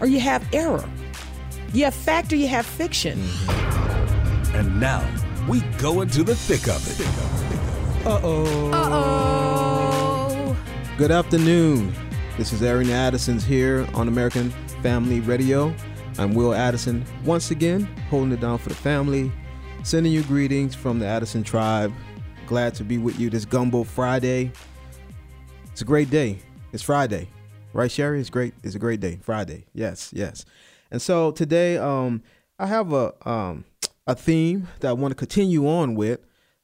or 0.00 0.06
you 0.06 0.20
have 0.20 0.46
error. 0.52 0.88
You 1.72 1.84
have 1.84 1.94
fact 1.94 2.32
or 2.32 2.36
you 2.36 2.48
have 2.48 2.66
fiction. 2.66 3.18
Mm-hmm. 3.18 4.56
And 4.56 4.80
now 4.80 5.04
we 5.48 5.60
go 5.78 6.00
into 6.02 6.22
the 6.22 6.34
thick 6.34 6.68
of 6.68 6.86
it. 6.88 8.06
Uh 8.06 8.20
oh. 8.22 8.70
Uh 8.70 8.88
oh. 8.92 10.56
Good 10.96 11.10
afternoon. 11.10 11.92
This 12.36 12.52
is 12.52 12.62
Aaron 12.62 12.90
Addison's 12.90 13.44
here 13.44 13.86
on 13.94 14.08
American 14.08 14.50
Family 14.82 15.20
Radio. 15.20 15.74
I'm 16.18 16.34
Will 16.34 16.54
Addison, 16.54 17.04
once 17.24 17.50
again 17.50 17.88
holding 18.08 18.32
it 18.32 18.40
down 18.40 18.58
for 18.58 18.68
the 18.68 18.74
family, 18.76 19.32
sending 19.82 20.12
you 20.12 20.22
greetings 20.22 20.74
from 20.74 20.98
the 21.00 21.06
Addison 21.06 21.42
tribe. 21.42 21.92
Glad 22.46 22.74
to 22.74 22.84
be 22.84 22.98
with 22.98 23.18
you 23.18 23.30
this 23.30 23.44
Gumbo 23.44 23.82
Friday. 23.82 24.52
It's 25.72 25.80
a 25.80 25.84
great 25.84 26.10
day. 26.10 26.38
It's 26.72 26.82
Friday, 26.82 27.28
right, 27.80 27.90
Sherry? 27.90 28.20
It's 28.20 28.30
great. 28.30 28.54
It's 28.62 28.74
a 28.74 28.78
great 28.78 29.00
day. 29.00 29.18
Friday. 29.22 29.66
Yes, 29.74 30.10
yes. 30.14 30.44
And 30.90 31.02
so 31.02 31.32
today, 31.32 31.76
um, 31.76 32.22
I 32.58 32.66
have 32.66 32.92
a 32.92 33.12
um, 33.28 33.64
a 34.06 34.14
theme 34.14 34.68
that 34.80 34.88
I 34.88 34.92
want 34.92 35.12
to 35.12 35.16
continue 35.16 35.68
on 35.68 35.94
with 35.94 36.20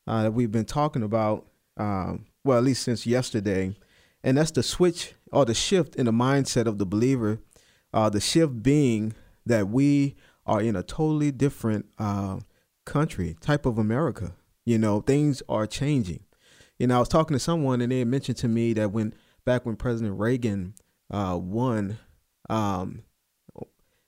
uh, 0.06 0.24
that 0.24 0.32
we've 0.32 0.52
been 0.52 0.64
talking 0.64 1.02
about, 1.02 1.46
um, 1.76 2.26
well, 2.44 2.58
at 2.58 2.64
least 2.64 2.82
since 2.82 3.06
yesterday, 3.06 3.74
and 4.22 4.36
that's 4.36 4.50
the 4.50 4.62
switch 4.62 5.14
or 5.32 5.44
the 5.44 5.54
shift 5.54 5.96
in 5.96 6.06
the 6.06 6.12
mindset 6.12 6.66
of 6.66 6.78
the 6.78 6.86
believer. 6.86 7.38
Uh, 7.92 8.08
the 8.08 8.20
shift 8.20 8.62
being 8.62 9.14
that 9.46 9.68
we 9.68 10.14
are 10.46 10.60
in 10.60 10.76
a 10.76 10.82
totally 10.82 11.32
different 11.32 11.86
uh, 11.98 12.38
country, 12.84 13.36
type 13.40 13.66
of 13.66 13.78
America. 13.78 14.32
You 14.64 14.78
know, 14.78 15.00
things 15.00 15.42
are 15.48 15.66
changing. 15.66 16.20
You 16.78 16.86
know, 16.86 16.96
I 16.96 16.98
was 17.00 17.08
talking 17.08 17.34
to 17.34 17.40
someone 17.40 17.80
and 17.80 17.90
they 17.90 18.04
mentioned 18.04 18.38
to 18.38 18.48
me 18.48 18.72
that 18.74 18.92
when 18.92 19.12
back 19.44 19.66
when 19.66 19.76
President 19.76 20.18
Reagan 20.18 20.74
uh, 21.10 21.38
won, 21.40 21.98
um, 22.48 23.02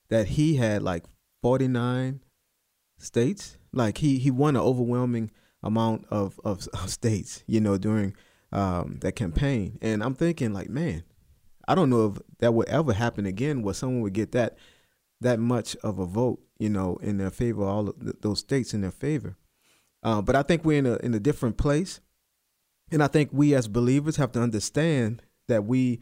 that 0.08 0.28
he 0.28 0.56
had 0.56 0.82
like 0.82 1.04
49 1.42 2.20
states. 2.98 3.56
Like 3.72 3.98
he 3.98 4.18
he 4.18 4.30
won 4.30 4.56
an 4.56 4.62
overwhelming 4.62 5.30
amount 5.62 6.06
of 6.10 6.38
of, 6.44 6.68
of 6.74 6.90
states, 6.90 7.42
you 7.46 7.60
know, 7.60 7.78
during 7.78 8.14
um, 8.52 8.98
that 9.00 9.16
campaign. 9.16 9.78
And 9.80 10.02
I'm 10.02 10.14
thinking 10.14 10.52
like, 10.52 10.68
man, 10.68 11.04
I 11.66 11.74
don't 11.74 11.90
know 11.90 12.06
if 12.06 12.22
that 12.40 12.54
would 12.54 12.68
ever 12.68 12.92
happen 12.92 13.26
again, 13.26 13.62
where 13.62 13.74
someone 13.74 14.02
would 14.02 14.12
get 14.12 14.32
that 14.32 14.56
that 15.20 15.38
much 15.38 15.76
of 15.76 15.98
a 15.98 16.06
vote, 16.06 16.40
you 16.58 16.68
know, 16.68 16.96
in 16.96 17.16
their 17.16 17.30
favor, 17.30 17.64
all 17.64 17.88
of 17.88 18.20
those 18.20 18.40
states 18.40 18.74
in 18.74 18.80
their 18.80 18.90
favor. 18.90 19.36
Uh, 20.02 20.20
but 20.20 20.34
I 20.34 20.42
think 20.42 20.64
we're 20.64 20.78
in 20.78 20.86
a 20.86 20.96
in 20.96 21.14
a 21.14 21.20
different 21.20 21.56
place, 21.56 22.00
and 22.90 23.02
I 23.02 23.06
think 23.06 23.30
we 23.32 23.54
as 23.54 23.68
believers 23.68 24.16
have 24.16 24.32
to 24.32 24.42
understand 24.42 25.22
that 25.48 25.64
we 25.64 26.00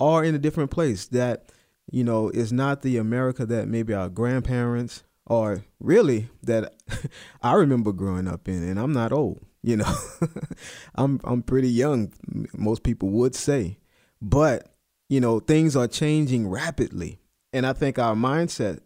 are 0.00 0.24
in 0.24 0.34
a 0.34 0.38
different 0.38 0.70
place. 0.70 1.06
That 1.06 1.50
you 1.90 2.04
know 2.04 2.30
is 2.30 2.52
not 2.52 2.82
the 2.82 2.96
America 2.96 3.46
that 3.46 3.68
maybe 3.68 3.94
our 3.94 4.08
grandparents 4.08 5.04
or 5.26 5.64
really 5.78 6.28
that 6.42 6.74
I 7.42 7.54
remember 7.54 7.92
growing 7.92 8.26
up 8.26 8.48
in, 8.48 8.62
and 8.62 8.78
I'm 8.78 8.92
not 8.92 9.12
old. 9.12 9.40
You 9.62 9.76
know, 9.76 9.94
I'm 10.94 11.20
I'm 11.24 11.42
pretty 11.42 11.70
young. 11.70 12.12
Most 12.56 12.82
people 12.82 13.10
would 13.10 13.34
say, 13.34 13.78
but 14.22 14.74
you 15.08 15.20
know 15.20 15.40
things 15.40 15.76
are 15.76 15.88
changing 15.88 16.48
rapidly 16.48 17.20
and 17.52 17.66
I 17.66 17.72
think 17.72 17.98
our 17.98 18.14
mindset 18.14 18.80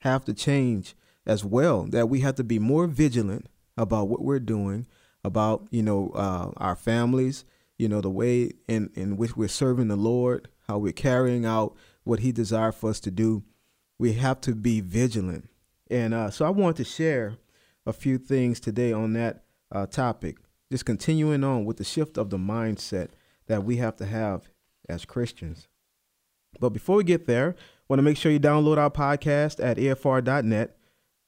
have 0.00 0.24
to 0.26 0.34
change 0.34 0.94
as 1.26 1.44
well. 1.44 1.84
That 1.84 2.08
we 2.08 2.20
have 2.20 2.34
to 2.36 2.44
be 2.44 2.58
more 2.58 2.86
vigilant 2.86 3.46
about 3.76 4.08
what 4.08 4.22
we're 4.22 4.40
doing, 4.40 4.86
about 5.24 5.66
you 5.70 5.82
know 5.82 6.10
uh, 6.14 6.50
our 6.56 6.76
families, 6.76 7.44
you 7.78 7.88
know 7.88 8.00
the 8.00 8.10
way 8.10 8.52
in 8.66 8.90
in 8.94 9.16
which 9.16 9.36
we're 9.36 9.48
serving 9.48 9.88
the 9.88 9.96
Lord, 9.96 10.48
how 10.68 10.78
we're 10.78 10.92
carrying 10.92 11.44
out 11.44 11.74
what 12.04 12.20
He 12.20 12.32
desired 12.32 12.74
for 12.74 12.90
us 12.90 13.00
to 13.00 13.10
do. 13.10 13.42
We 13.98 14.12
have 14.14 14.40
to 14.42 14.54
be 14.54 14.80
vigilant, 14.80 15.48
and 15.90 16.14
uh, 16.14 16.30
so 16.30 16.44
I 16.44 16.50
want 16.50 16.76
to 16.76 16.84
share 16.84 17.36
a 17.84 17.92
few 17.92 18.18
things 18.18 18.60
today 18.60 18.92
on 18.92 19.14
that 19.14 19.44
uh, 19.72 19.86
topic. 19.86 20.36
Just 20.70 20.84
continuing 20.84 21.42
on 21.42 21.64
with 21.64 21.78
the 21.78 21.84
shift 21.84 22.18
of 22.18 22.30
the 22.30 22.36
mindset 22.36 23.08
that 23.46 23.64
we 23.64 23.78
have 23.78 23.96
to 23.96 24.06
have 24.06 24.50
as 24.88 25.04
Christians. 25.04 25.66
But 26.60 26.70
before 26.70 26.96
we 26.96 27.04
get 27.04 27.26
there, 27.26 27.56
Want 27.88 28.00
to 28.00 28.02
make 28.02 28.18
sure 28.18 28.30
you 28.30 28.38
download 28.38 28.76
our 28.76 28.90
podcast 28.90 29.64
at 29.64 29.78
afr.net. 29.78 30.76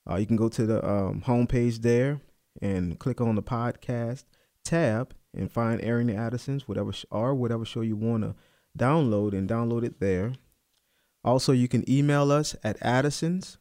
Uh, 0.08 0.16
you 0.16 0.26
can 0.26 0.36
go 0.36 0.50
to 0.50 0.66
the 0.66 0.86
um, 0.86 1.22
homepage 1.26 1.80
there 1.80 2.20
and 2.60 2.98
click 2.98 3.18
on 3.18 3.34
the 3.34 3.42
podcast 3.42 4.24
tab 4.62 5.14
and 5.34 5.50
find 5.50 5.80
the 5.80 6.14
Addisons, 6.14 6.68
whatever 6.68 6.92
sh- 6.92 7.06
or 7.10 7.34
whatever 7.34 7.64
show 7.64 7.80
you 7.80 7.96
want 7.96 8.24
to 8.24 8.34
download 8.78 9.32
and 9.32 9.48
download 9.48 9.84
it 9.84 10.00
there. 10.00 10.32
Also, 11.24 11.52
you 11.52 11.68
can 11.68 11.88
email 11.90 12.32
us 12.32 12.56
at 12.64 12.80
addisons 12.80 13.58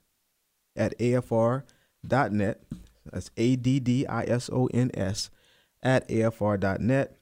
at 0.75 0.97
afr.net. 0.97 2.63
That's 3.11 3.31
A 3.37 3.55
D 3.55 3.79
D 3.79 4.07
I 4.07 4.23
S 4.23 4.49
O 4.51 4.67
N 4.73 4.91
S 4.93 5.29
at 5.81 6.07
afr.net. 6.07 7.17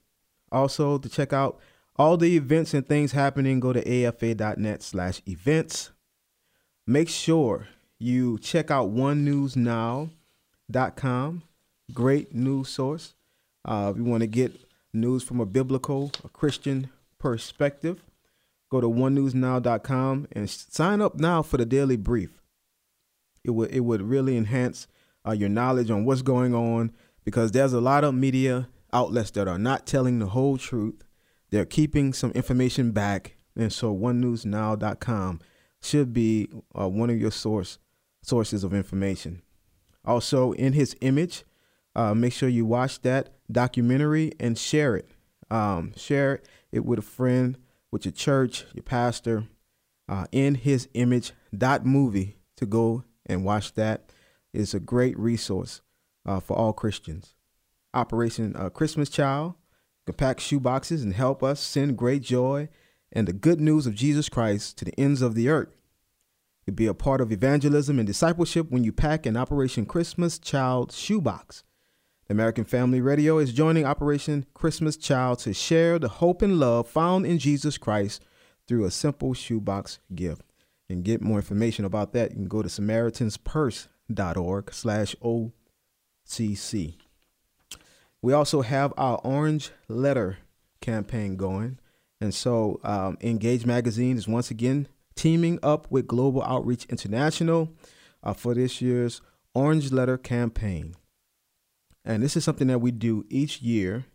Also, 0.52 0.98
to 0.98 1.10
check 1.10 1.32
out 1.34 1.60
all 1.98 2.18
the 2.18 2.36
events 2.36 2.74
and 2.74 2.86
things 2.88 3.14
happening, 3.14 3.60
go 3.60 3.74
to 3.74 4.08
afa.net 4.08 4.84
slash 4.84 5.22
events. 5.28 5.92
Make 6.86 7.10
sure 7.10 7.68
you 8.00 8.38
check 8.40 8.70
out 8.70 8.94
onenewsnow.com. 8.94 11.44
Great 11.94 12.36
news 12.36 12.68
source. 12.70 13.16
Uh, 13.66 13.92
if 13.92 13.98
you 13.98 14.04
want 14.04 14.22
to 14.22 14.28
get 14.28 14.54
news 14.94 15.24
from 15.24 15.40
a 15.40 15.46
biblical, 15.46 16.12
a 16.24 16.30
Christian 16.30 16.92
perspective, 17.20 18.04
go 18.70 18.82
to 18.82 18.88
onenewsnow.com 18.88 20.28
and 20.32 20.50
sign 20.50 21.02
up 21.02 21.16
now 21.16 21.42
for 21.42 21.58
the 21.58 21.66
daily 21.66 21.98
brief. 21.98 22.42
It 23.44 23.52
would 23.52 23.72
it 23.72 23.82
would 23.82 24.02
really 24.02 24.36
enhance 24.36 24.88
uh, 25.26 25.32
your 25.32 25.50
knowledge 25.50 25.90
on 25.90 26.06
what's 26.06 26.22
going 26.22 26.54
on 26.54 26.92
because 27.24 27.52
there's 27.52 27.74
a 27.74 27.82
lot 27.82 28.04
of 28.04 28.14
media 28.14 28.68
outlets 28.92 29.32
that 29.32 29.48
are 29.48 29.60
not 29.60 29.86
telling 29.86 30.20
the 30.20 30.28
whole 30.28 30.58
truth 30.58 31.04
they're 31.50 31.66
keeping 31.66 32.14
some 32.14 32.32
information 32.32 32.92
back, 32.92 33.38
and 33.56 33.72
so 33.72 33.96
OneNewsNow.com 33.96 35.40
should 35.82 36.12
be 36.12 36.50
uh, 36.78 36.90
one 36.90 37.10
of 37.10 37.18
your 37.18 37.32
source 37.32 37.80
sources 38.22 38.64
of 38.64 38.74
information. 38.74 39.42
Also, 40.04 40.52
in 40.54 40.74
His 40.74 40.96
image, 41.02 41.46
uh, 41.96 42.14
make 42.14 42.34
sure 42.34 42.50
you 42.50 42.66
watch 42.66 43.02
that 43.04 43.30
documentary 43.50 44.34
and 44.40 44.58
share 44.58 44.98
it. 44.98 45.08
Um, 45.50 45.94
share 45.96 46.36
it 46.36 46.48
with 46.72 47.00
a 47.00 47.04
friend, 47.04 47.58
with 47.92 48.06
your 48.06 48.12
church, 48.12 48.66
your 48.74 48.84
pastor. 48.84 49.46
Uh, 50.10 50.26
in 50.32 50.56
His 50.56 50.88
image 50.94 51.34
dot 51.56 51.86
movie 51.86 52.38
to 52.56 52.66
go 52.66 53.04
and 53.26 53.44
watch 53.44 53.74
that 53.74 54.12
is 54.54 54.74
a 54.74 54.80
great 54.80 55.20
resource 55.20 55.82
uh, 56.26 56.40
for 56.40 56.56
all 56.56 56.74
Christians. 56.74 57.36
Operation 57.94 58.56
uh, 58.56 58.70
Christmas 58.70 59.10
Child 59.10 59.56
can 60.06 60.16
pack 60.16 60.40
shoe 60.40 60.60
boxes 60.60 61.04
and 61.04 61.14
help 61.14 61.44
us 61.44 61.60
send 61.60 61.98
great 61.98 62.22
joy 62.22 62.70
and 63.12 63.28
the 63.28 63.34
good 63.34 63.60
news 63.60 63.86
of 63.86 63.96
Jesus 63.96 64.30
Christ 64.30 64.78
to 64.78 64.86
the 64.86 64.98
ends 64.98 65.22
of 65.22 65.36
the 65.36 65.50
earth. 65.50 65.76
You'll 66.66 66.76
be 66.76 66.88
a 66.88 66.94
part 66.94 67.22
of 67.22 67.32
evangelism 67.32 67.98
and 67.98 68.08
discipleship 68.08 68.70
when 68.70 68.84
you 68.84 68.92
pack 68.92 69.26
an 69.26 69.38
Operation 69.38 69.86
Christmas 69.86 70.38
Child 70.38 70.92
shoebox. 70.92 71.64
American 72.30 72.66
Family 72.66 73.00
Radio 73.00 73.38
is 73.38 73.54
joining 73.54 73.86
Operation 73.86 74.46
Christmas 74.54 74.98
Child 74.98 75.40
to 75.40 75.54
share 75.54 75.98
the 75.98 76.10
hope 76.10 76.42
and 76.42 76.60
love 76.60 76.90
found 76.90 77.26
in 77.26 77.40
Jesus 77.40 77.78
Christ 77.78 78.22
through 78.68 78.84
a 78.84 78.92
simple 78.92 79.34
shoebox 79.34 80.00
gift. 80.14 80.42
And 80.90 81.06
get 81.06 81.22
more 81.22 81.38
information 81.38 81.86
about 81.86 82.12
that, 82.14 82.32
you 82.32 82.36
can 82.36 82.48
go 82.50 82.62
to 82.62 82.68
samaritanspurse.org 82.68 84.74
slash 84.74 85.16
OCC. 85.24 86.96
We 88.22 88.34
also 88.34 88.62
have 88.62 88.94
our 88.98 89.22
Orange 89.24 89.72
Letter 89.88 90.40
campaign 90.82 91.38
going. 91.38 91.80
And 92.20 92.34
so, 92.34 92.82
um, 92.84 93.18
Engage 93.22 93.66
Magazine 93.66 94.18
is 94.18 94.28
once 94.28 94.52
again 94.52 94.90
teaming 95.16 95.60
up 95.64 95.90
with 95.90 96.08
Global 96.08 96.44
Outreach 96.44 96.84
International 96.86 97.70
uh, 98.22 98.34
for 98.34 98.54
this 98.54 98.82
year's 98.82 99.22
Orange 99.54 99.94
Letter 99.94 100.18
campaign. 100.18 100.94
And 102.08 102.24
this 102.24 102.38
is 102.38 102.46
something 102.46 102.68
that 102.70 102.80
we 102.80 102.92
do 102.92 103.26
each 103.30 103.62
year. 103.62 104.06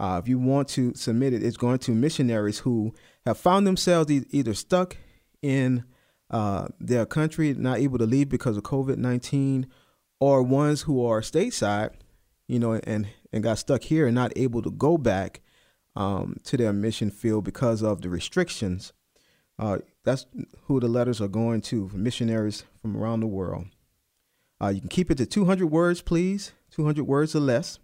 Uh, 0.00 0.20
if 0.22 0.28
you 0.28 0.38
want 0.38 0.68
to 0.68 0.94
submit 0.94 1.34
it, 1.34 1.42
it's 1.42 1.58
going 1.58 1.78
to 1.80 1.92
missionaries 1.92 2.60
who 2.60 2.94
have 3.26 3.38
found 3.38 3.66
themselves 3.66 4.10
e- 4.10 4.24
either 4.30 4.54
stuck 4.54 4.96
in 5.42 5.84
uh, 6.30 6.68
their 6.80 7.06
country 7.06 7.54
not 7.54 7.78
able 7.78 7.98
to 7.98 8.06
leave 8.06 8.28
because 8.28 8.56
of 8.56 8.62
COVID 8.62 8.96
nineteen, 8.96 9.66
or 10.18 10.42
ones 10.42 10.82
who 10.82 11.04
are 11.06 11.20
stateside, 11.20 11.90
you 12.48 12.58
know, 12.58 12.72
and 12.72 13.06
and 13.32 13.44
got 13.44 13.58
stuck 13.58 13.82
here 13.82 14.06
and 14.06 14.14
not 14.14 14.32
able 14.34 14.62
to 14.62 14.70
go 14.70 14.98
back 14.98 15.42
um, 15.94 16.36
to 16.44 16.56
their 16.56 16.72
mission 16.72 17.10
field 17.10 17.44
because 17.44 17.82
of 17.82 18.02
the 18.02 18.08
restrictions. 18.08 18.92
Uh, 19.58 19.78
that's 20.04 20.26
who 20.64 20.80
the 20.80 20.88
letters 20.88 21.20
are 21.20 21.28
going 21.28 21.60
to 21.62 21.90
missionaries 21.94 22.64
from 22.80 22.96
around 22.96 23.20
the 23.20 23.26
world. 23.26 23.66
Uh, 24.60 24.68
you 24.68 24.80
can 24.80 24.88
keep 24.88 25.10
it 25.10 25.18
to 25.18 25.26
200 25.26 25.66
words, 25.66 26.02
please, 26.02 26.52
200 26.70 27.04
words 27.04 27.34
or 27.34 27.40
less. 27.40 27.78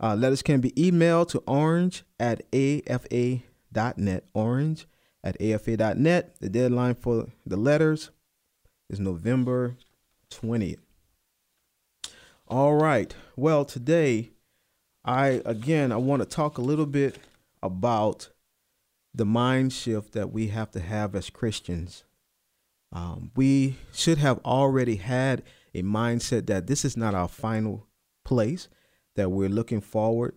Uh, 0.00 0.14
letters 0.14 0.42
can 0.42 0.60
be 0.60 0.70
emailed 0.72 1.28
to 1.28 1.38
orange 1.46 2.04
at 2.20 2.42
afa.net. 2.52 4.24
Orange 4.32 4.86
at 5.24 5.40
afa.net. 5.40 6.36
The 6.40 6.48
deadline 6.48 6.94
for 6.94 7.28
the 7.44 7.56
letters 7.56 8.10
is 8.88 9.00
November 9.00 9.76
20th. 10.30 10.78
All 12.46 12.76
right. 12.76 13.14
Well, 13.36 13.64
today, 13.64 14.30
I 15.04 15.42
again, 15.44 15.92
I 15.92 15.96
want 15.96 16.22
to 16.22 16.28
talk 16.28 16.58
a 16.58 16.62
little 16.62 16.86
bit 16.86 17.18
about 17.62 18.30
the 19.14 19.26
mind 19.26 19.72
shift 19.72 20.12
that 20.12 20.32
we 20.32 20.48
have 20.48 20.70
to 20.70 20.80
have 20.80 21.14
as 21.14 21.28
Christians. 21.28 22.04
Um, 22.92 23.32
we 23.36 23.76
should 23.92 24.18
have 24.18 24.38
already 24.44 24.96
had 24.96 25.42
a 25.74 25.82
mindset 25.82 26.46
that 26.46 26.66
this 26.68 26.84
is 26.84 26.96
not 26.96 27.14
our 27.14 27.28
final 27.28 27.87
place, 28.28 28.68
that 29.16 29.30
we're 29.30 29.48
looking 29.48 29.80
forward 29.80 30.34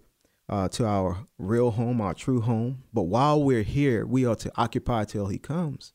uh, 0.48 0.68
to 0.70 0.86
our 0.86 1.28
real 1.38 1.72
home, 1.72 2.00
our 2.02 2.14
true 2.14 2.42
home. 2.42 2.84
But 2.94 3.04
while 3.04 3.44
we're 3.44 3.64
here, 3.64 4.06
we 4.06 4.26
are 4.26 4.36
to 4.38 4.52
occupy 4.56 5.04
till 5.04 5.28
He 5.28 5.38
comes. 5.38 5.94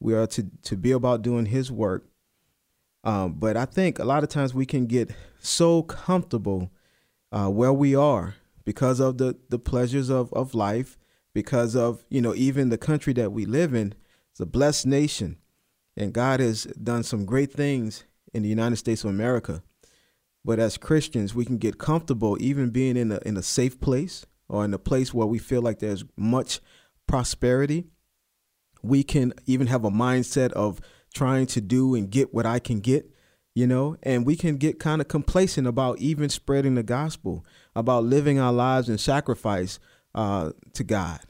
We 0.00 0.14
are 0.14 0.26
to, 0.28 0.46
to 0.62 0.76
be 0.76 0.92
about 0.92 1.22
doing 1.22 1.46
His 1.46 1.70
work. 1.70 2.06
Um, 3.04 3.34
but 3.34 3.56
I 3.56 3.66
think 3.66 3.98
a 3.98 4.04
lot 4.04 4.22
of 4.22 4.30
times 4.30 4.54
we 4.54 4.66
can 4.66 4.86
get 4.86 5.14
so 5.38 5.82
comfortable 5.82 6.70
uh, 7.30 7.48
where 7.48 7.72
we 7.72 7.94
are 7.94 8.34
because 8.64 9.00
of 9.00 9.18
the, 9.18 9.36
the 9.50 9.58
pleasures 9.58 10.08
of, 10.08 10.32
of 10.32 10.54
life, 10.54 10.96
because 11.34 11.76
of, 11.76 12.04
you 12.08 12.22
know, 12.22 12.34
even 12.34 12.70
the 12.70 12.78
country 12.78 13.12
that 13.12 13.32
we 13.32 13.44
live 13.44 13.74
in. 13.74 13.94
It's 14.30 14.40
a 14.40 14.46
blessed 14.46 14.86
nation. 14.86 15.36
And 15.96 16.14
God 16.14 16.40
has 16.40 16.64
done 16.64 17.02
some 17.02 17.26
great 17.26 17.52
things 17.52 18.04
in 18.32 18.42
the 18.42 18.48
United 18.48 18.76
States 18.76 19.04
of 19.04 19.10
America. 19.10 19.62
But 20.44 20.58
as 20.58 20.76
Christians, 20.76 21.34
we 21.34 21.44
can 21.44 21.56
get 21.56 21.78
comfortable 21.78 22.36
even 22.40 22.70
being 22.70 22.96
in 22.96 23.12
a 23.12 23.20
in 23.24 23.36
a 23.36 23.42
safe 23.42 23.80
place 23.80 24.26
or 24.48 24.64
in 24.64 24.74
a 24.74 24.78
place 24.78 25.14
where 25.14 25.26
we 25.26 25.38
feel 25.38 25.62
like 25.62 25.78
there's 25.78 26.04
much 26.16 26.60
prosperity. 27.06 27.86
We 28.82 29.02
can 29.02 29.32
even 29.46 29.68
have 29.68 29.84
a 29.84 29.90
mindset 29.90 30.52
of 30.52 30.80
trying 31.14 31.46
to 31.46 31.60
do 31.60 31.94
and 31.94 32.10
get 32.10 32.34
what 32.34 32.44
I 32.44 32.58
can 32.58 32.80
get, 32.80 33.08
you 33.54 33.66
know, 33.66 33.96
and 34.02 34.26
we 34.26 34.36
can 34.36 34.56
get 34.56 34.78
kind 34.78 35.00
of 35.00 35.08
complacent 35.08 35.66
about 35.66 35.98
even 35.98 36.28
spreading 36.28 36.74
the 36.74 36.82
gospel, 36.82 37.46
about 37.74 38.04
living 38.04 38.38
our 38.38 38.52
lives 38.52 38.88
in 38.90 38.98
sacrifice 38.98 39.78
uh, 40.14 40.50
to 40.74 40.84
God. 40.84 41.20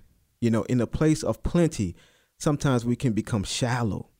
You 0.40 0.50
know, 0.50 0.62
in 0.64 0.80
a 0.80 0.86
place 0.86 1.22
of 1.22 1.42
plenty, 1.44 1.94
sometimes 2.38 2.84
we 2.84 2.96
can 2.96 3.12
become 3.12 3.44
shallow 3.44 4.10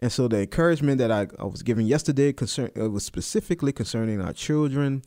and 0.00 0.12
so 0.12 0.28
the 0.28 0.40
encouragement 0.40 0.98
that 0.98 1.10
I, 1.10 1.28
I 1.38 1.44
was 1.44 1.62
given 1.62 1.86
yesterday 1.86 2.32
concern 2.32 2.70
it 2.74 2.88
was 2.88 3.04
specifically 3.04 3.72
concerning 3.72 4.20
our 4.20 4.32
children, 4.32 5.02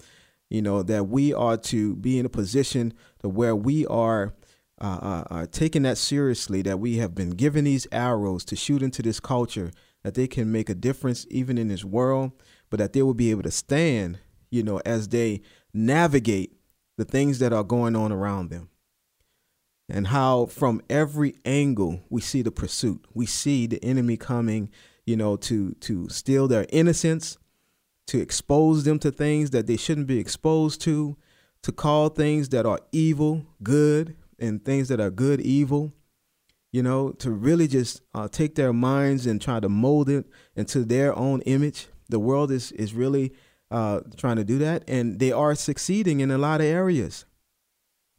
you 0.50 0.62
know, 0.62 0.82
that 0.84 1.08
we 1.08 1.34
are 1.34 1.58
to 1.58 1.96
be 1.98 2.18
in 2.18 2.26
a 2.26 2.30
position 2.30 2.94
to 3.22 3.30
where 3.30 3.56
we 3.56 3.86
are 3.88 4.34
uh, 4.80 5.00
uh, 5.02 5.24
uh, 5.32 5.48
taking 5.52 5.84
that 5.84 5.98
seriously, 5.98 6.62
that 6.62 6.80
we 6.80 6.98
have 6.98 7.16
been 7.16 7.32
given 7.32 7.66
these 7.66 7.88
arrows 7.92 8.46
to 8.46 8.56
shoot 8.56 8.82
into 8.82 9.02
this 9.02 9.20
culture, 9.20 9.72
that 10.04 10.14
they 10.14 10.28
can 10.28 10.52
make 10.52 10.70
a 10.70 10.76
difference 10.76 11.26
even 11.30 11.58
in 11.58 11.68
this 11.68 11.84
world, 11.84 12.32
but 12.70 12.78
that 12.78 12.94
they 12.94 13.02
will 13.02 13.14
be 13.14 13.32
able 13.32 13.44
to 13.44 13.52
stand, 13.52 14.20
you 14.52 14.64
know, 14.64 14.80
as 14.86 15.10
they 15.10 15.42
navigate 15.74 16.54
the 16.98 17.06
things 17.06 17.40
that 17.40 17.54
are 17.54 17.64
going 17.64 17.96
on 17.96 18.12
around 18.12 18.50
them 18.50 18.70
and 19.90 20.08
how 20.08 20.46
from 20.48 20.82
every 20.90 21.36
angle 21.46 22.02
we 22.10 22.22
see 22.22 22.42
the 22.42 22.52
pursuit. 22.52 23.06
We 23.14 23.26
see 23.26 23.68
the 23.68 23.84
enemy 23.84 24.18
coming, 24.18 24.70
you 25.06 25.16
know, 25.16 25.38
to 25.38 25.74
to 25.82 26.10
steal 26.10 26.48
their 26.48 26.66
innocence, 26.70 27.38
to 28.08 28.20
expose 28.20 28.84
them 28.84 29.00
to 29.00 29.12
things 29.12 29.52
that 29.52 29.68
they 29.68 29.78
shouldn't 29.78 30.08
be 30.08 30.20
exposed 30.20 30.82
to, 30.82 31.16
to 31.62 31.72
call 31.72 32.10
things 32.10 32.50
that 32.50 32.66
are 32.66 32.80
evil 32.92 33.46
good 33.64 34.16
and 34.40 34.64
things 34.64 34.90
that 34.90 35.00
are 35.00 35.10
good 35.10 35.42
evil. 35.42 35.94
You 36.74 36.84
know, 36.84 37.12
to 37.14 37.32
really 37.32 37.68
just 37.68 38.02
uh, 38.14 38.28
take 38.28 38.56
their 38.56 38.74
minds 38.74 39.26
and 39.26 39.42
try 39.42 39.62
to 39.62 39.70
mold 39.70 40.10
it 40.10 40.26
into 40.56 40.84
their 40.84 41.18
own 41.18 41.42
image. 41.42 41.88
The 42.10 42.20
world 42.20 42.52
is 42.52 42.74
is 42.74 42.94
really 42.94 43.34
uh, 43.72 44.02
trying 44.18 44.36
to 44.36 44.44
do 44.44 44.58
that, 44.60 44.84
and 44.88 45.18
they 45.18 45.32
are 45.32 45.56
succeeding 45.56 46.20
in 46.20 46.30
a 46.30 46.38
lot 46.38 46.60
of 46.60 46.68
areas 46.68 47.26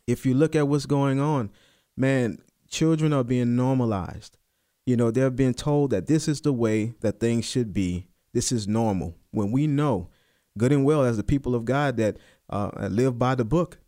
if 0.09 0.25
you 0.25 0.33
look 0.33 0.57
at 0.57 0.67
what's 0.67 0.87
going 0.87 1.21
on, 1.21 1.51
man, 1.95 2.39
children 2.67 3.13
are 3.13 3.23
being 3.23 3.55
normalized. 3.55 4.39
You 4.87 4.97
know, 4.97 5.11
they're 5.11 5.31
being 5.31 5.53
told 5.53 5.91
that 5.91 6.07
this 6.07 6.27
is 6.27 6.41
the 6.41 6.53
way 6.53 6.95
that 7.03 7.21
things 7.21 7.45
should 7.45 7.75
be. 7.75 8.09
This 8.33 8.51
is 8.51 8.67
normal. 8.67 9.15
When 9.33 9.53
we 9.53 9.67
know 9.67 10.09
good 10.57 10.73
and 10.73 10.83
well 10.83 11.05
as 11.05 11.19
the 11.19 11.23
people 11.23 11.55
of 11.55 11.67
God 11.67 11.99
that 11.99 12.17
uh, 12.49 12.71
live 12.91 13.19
by 13.19 13.35
the 13.35 13.45
book, 13.45 13.81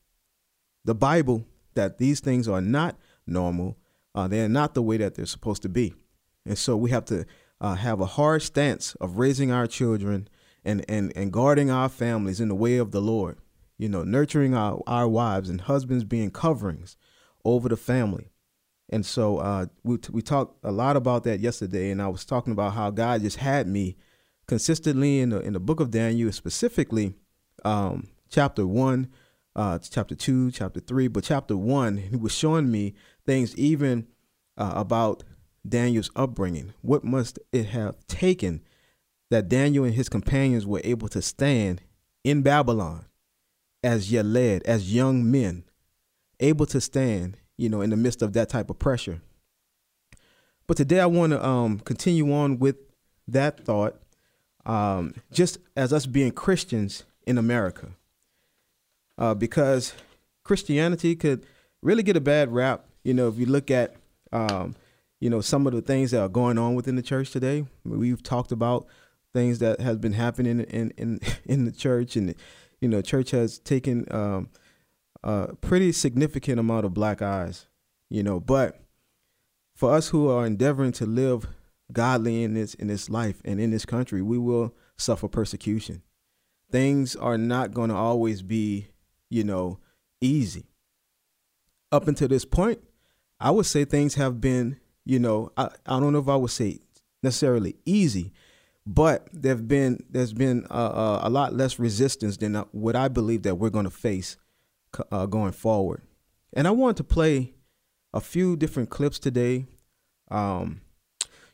the 0.85 0.95
Bible, 0.95 1.47
that 1.75 1.97
these 1.97 2.21
things 2.21 2.47
are 2.47 2.61
not 2.61 2.99
normal. 3.27 3.79
Uh, 4.15 4.29
they're 4.29 4.49
not 4.49 4.75
the 4.75 4.83
way 4.83 4.99
that 4.99 5.15
they're 5.15 5.25
supposed 5.25 5.63
to 5.63 5.71
be. 5.71 5.95
And 6.45 6.59
so 6.59 6.77
we 6.77 6.91
have 6.91 7.07
to 7.07 7.25
uh, 7.63 7.77
have 7.77 8.01
a 8.01 8.07
hard 8.07 8.43
stance 8.43 8.95
of 8.97 9.17
raising 9.17 9.51
our 9.51 9.67
children 9.67 10.29
and, 10.67 10.85
and, 10.87 11.15
and 11.17 11.33
guarding 11.33 11.71
our 11.71 11.89
families 11.89 12.41
in 12.41 12.49
the 12.49 12.55
way 12.55 12.77
of 12.77 12.91
the 12.91 13.01
Lord 13.01 13.39
you 13.81 13.89
know, 13.89 14.05
nurturing 14.05 14.55
our, 14.55 14.83
our 14.87 15.09
wives 15.09 15.49
and 15.49 15.63
husbands 15.63 16.05
being 16.05 16.31
coverings 16.31 16.97
over 17.47 17.67
the 17.67 17.79
family. 17.79 18.31
And 18.91 19.07
so 19.07 19.39
uh, 19.39 19.67
we, 19.85 19.99
we 20.11 20.21
talked 20.21 20.59
a 20.63 20.71
lot 20.71 20.97
about 20.97 21.25
that 21.25 21.41
yesterday, 21.41 21.91
and 21.91 22.03
I 22.03 22.09
was 22.09 22.27
talking 22.27 22.53
about 22.53 22.75
how 22.75 22.91
God 22.91 23.23
just 23.23 23.39
had 23.39 23.67
me 23.67 23.97
consistently 24.47 25.21
in 25.21 25.31
the, 25.31 25.41
in 25.41 25.55
the 25.55 25.61
book 25.61 25.81
of 25.81 25.91
Daniel, 25.91 26.31
specifically 26.31 27.15
um, 27.65 28.09
chapter 28.29 28.67
1, 28.67 29.09
uh, 29.57 29.79
chapter 29.79 30.15
2, 30.15 30.51
chapter 30.51 30.81
3, 30.81 31.09
but 31.09 31.25
chapter 31.25 31.57
1, 31.57 31.97
he 31.97 32.17
was 32.17 32.35
showing 32.35 32.71
me 32.71 32.95
things 33.25 33.57
even 33.57 34.07
uh, 34.59 34.73
about 34.75 35.25
Daniel's 35.67 36.11
upbringing. 36.15 36.75
What 36.83 37.03
must 37.03 37.39
it 37.51 37.67
have 37.67 37.97
taken 38.09 38.61
that 39.31 39.49
Daniel 39.49 39.85
and 39.85 39.95
his 39.95 40.11
companions 40.11 40.67
were 40.67 40.83
able 40.85 41.09
to 41.09 41.23
stand 41.23 41.81
in 42.25 42.43
Babylon 42.43 43.07
as 43.83 44.13
yet 44.13 44.25
led, 44.25 44.63
as 44.65 44.95
young 44.95 45.31
men, 45.31 45.65
able 46.39 46.67
to 46.67 46.81
stand, 46.81 47.37
you 47.57 47.69
know, 47.69 47.81
in 47.81 47.91
the 47.91 47.97
midst 47.97 48.23
of 48.23 48.33
that 48.35 48.49
type 48.49 48.71
of 48.71 48.79
pressure. 48.79 49.21
But 50.67 50.77
today 50.77 51.01
I 51.01 51.07
want 51.07 51.33
to 51.33 51.45
um, 51.45 51.81
continue 51.81 52.33
on 52.33 52.59
with 52.59 52.77
that 53.29 53.65
thought, 53.65 54.01
um, 54.67 55.15
just 55.33 55.59
as 55.77 55.93
us 55.93 56.07
being 56.07 56.33
Christians 56.33 57.05
in 57.27 57.39
America, 57.39 57.89
uh, 59.19 59.35
because 59.35 59.95
Christianity 60.45 61.17
could 61.17 61.45
really 61.83 62.03
get 62.03 62.17
a 62.17 62.21
bad 62.21 62.53
rap. 62.53 62.85
You 63.03 63.15
know, 63.15 63.29
if 63.29 63.39
you 63.39 63.47
look 63.47 63.71
at, 63.71 63.97
um, 64.33 64.77
you 65.21 65.29
know, 65.29 65.41
some 65.41 65.67
of 65.67 65.73
the 65.73 65.83
things 65.83 66.11
that 66.13 66.21
are 66.21 66.29
going 66.29 66.59
on 66.59 66.75
within 66.75 66.97
the 66.97 67.03
church 67.03 67.31
today. 67.31 67.67
We've 67.85 68.23
talked 68.23 68.53
about 68.53 68.87
things 69.33 69.59
that 69.59 69.81
has 69.81 69.97
been 69.99 70.15
happening 70.15 70.61
in 70.61 70.91
in 70.97 71.21
in 71.45 71.65
the 71.65 71.73
church 71.73 72.17
and 72.17 72.35
you 72.81 72.89
know, 72.89 73.03
church 73.03 73.31
has 73.31 73.59
taken 73.59 74.07
um, 74.11 74.49
a 75.23 75.55
pretty 75.61 75.93
significant 75.93 76.59
amount 76.59 76.87
of 76.87 76.95
black 76.95 77.23
eyes, 77.23 77.67
you 78.09 78.23
know, 78.23 78.41
but 78.41 78.81
for 79.75 79.95
us 79.95 80.09
who 80.09 80.29
are 80.29 80.47
endeavoring 80.47 80.93
to 80.93 81.07
live 81.07 81.47
godly 81.93 82.43
in 82.43 82.55
this 82.55 82.75
in 82.75 82.87
this 82.87 83.11
life 83.11 83.41
and 83.45 83.61
in 83.61 83.71
this 83.71 83.85
country, 83.85 84.23
we 84.23 84.39
will 84.39 84.75
suffer 84.97 85.29
persecution. 85.29 86.03
Things 86.71 87.17
are 87.17 87.39
not 87.39 87.75
going 87.75 87.91
to 87.91 87.97
always 87.97 88.43
be, 88.43 88.89
you 89.29 89.45
know, 89.45 89.79
easy. 90.21 90.67
Up 91.91 92.07
until 92.07 92.29
this 92.29 92.45
point, 92.45 92.81
I 93.41 93.51
would 93.51 93.67
say 93.67 93.85
things 93.85 94.15
have 94.15 94.41
been, 94.41 94.79
you 95.05 95.19
know, 95.19 95.51
I, 95.57 95.71
I 95.87 95.99
don't 95.99 96.13
know 96.13 96.21
if 96.21 96.29
I 96.29 96.37
would 96.37 96.51
say 96.51 96.79
necessarily 97.23 97.77
easy, 97.85 98.33
but 98.87 99.29
there've 99.33 99.69
been 99.69 100.05
there's 100.11 100.33
been 100.33 100.67
uh, 100.71 100.75
uh, 100.75 101.21
a 101.23 101.31
lot 101.31 101.55
less 101.55 101.79
resistance 101.79 102.37
than 102.39 102.57
uh, 102.57 102.65
what 102.73 102.97
I 102.97 103.09
believe 103.09 103.43
that 103.43 103.57
we're 103.57 103.71
going 103.71 103.85
to 103.85 103.91
face 103.91 104.37
uh, 105.13 105.27
going 105.27 105.53
forward. 105.53 106.03
And 106.53 106.67
I 106.67 106.71
want 106.73 106.97
to 106.97 107.05
play 107.05 107.55
a 108.13 108.21
few 108.21 108.57
different 108.57 108.91
clips 108.91 109.19
today. 109.19 109.67
Um, 110.31 110.81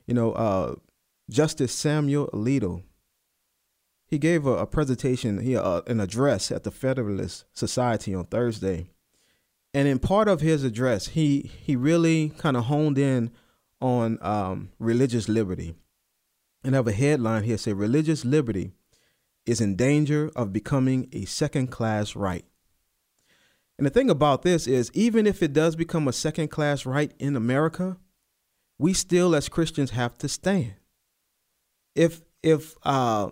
you 0.06 0.14
know, 0.14 0.32
uh, 0.32 0.76
Justice 1.28 1.72
Samuel 1.72 2.28
Alito. 2.32 2.82
He 4.08 4.18
gave 4.18 4.46
a, 4.46 4.52
a 4.58 4.66
presentation, 4.66 5.40
he 5.40 5.56
uh, 5.56 5.82
an 5.88 5.98
address 5.98 6.52
at 6.52 6.62
the 6.62 6.70
Federalist 6.70 7.44
Society 7.52 8.14
on 8.14 8.26
Thursday, 8.26 8.86
and 9.74 9.88
in 9.88 9.98
part 9.98 10.28
of 10.28 10.40
his 10.40 10.62
address, 10.62 11.08
he 11.08 11.50
he 11.60 11.74
really 11.74 12.30
kind 12.38 12.56
of 12.56 12.66
honed 12.66 12.98
in 12.98 13.32
on 13.80 14.18
um, 14.22 14.70
religious 14.78 15.28
liberty 15.28 15.74
And 16.66 16.74
I 16.74 16.78
have 16.78 16.88
a 16.88 16.92
headline 16.92 17.44
here 17.44 17.58
say 17.58 17.72
religious 17.72 18.24
liberty 18.24 18.72
is 19.46 19.60
in 19.60 19.76
danger 19.76 20.32
of 20.34 20.52
becoming 20.52 21.08
a 21.12 21.24
second 21.24 21.68
class 21.68 22.16
right. 22.16 22.44
And 23.78 23.86
the 23.86 23.90
thing 23.90 24.10
about 24.10 24.42
this 24.42 24.66
is, 24.66 24.90
even 24.92 25.28
if 25.28 25.44
it 25.44 25.52
does 25.52 25.76
become 25.76 26.08
a 26.08 26.12
second 26.12 26.48
class 26.48 26.84
right 26.84 27.12
in 27.20 27.36
America, 27.36 27.98
we 28.80 28.94
still, 28.94 29.36
as 29.36 29.48
Christians, 29.48 29.92
have 29.92 30.18
to 30.18 30.28
stand. 30.28 30.74
If 31.94 32.22
if 32.42 32.74
uh, 32.82 33.30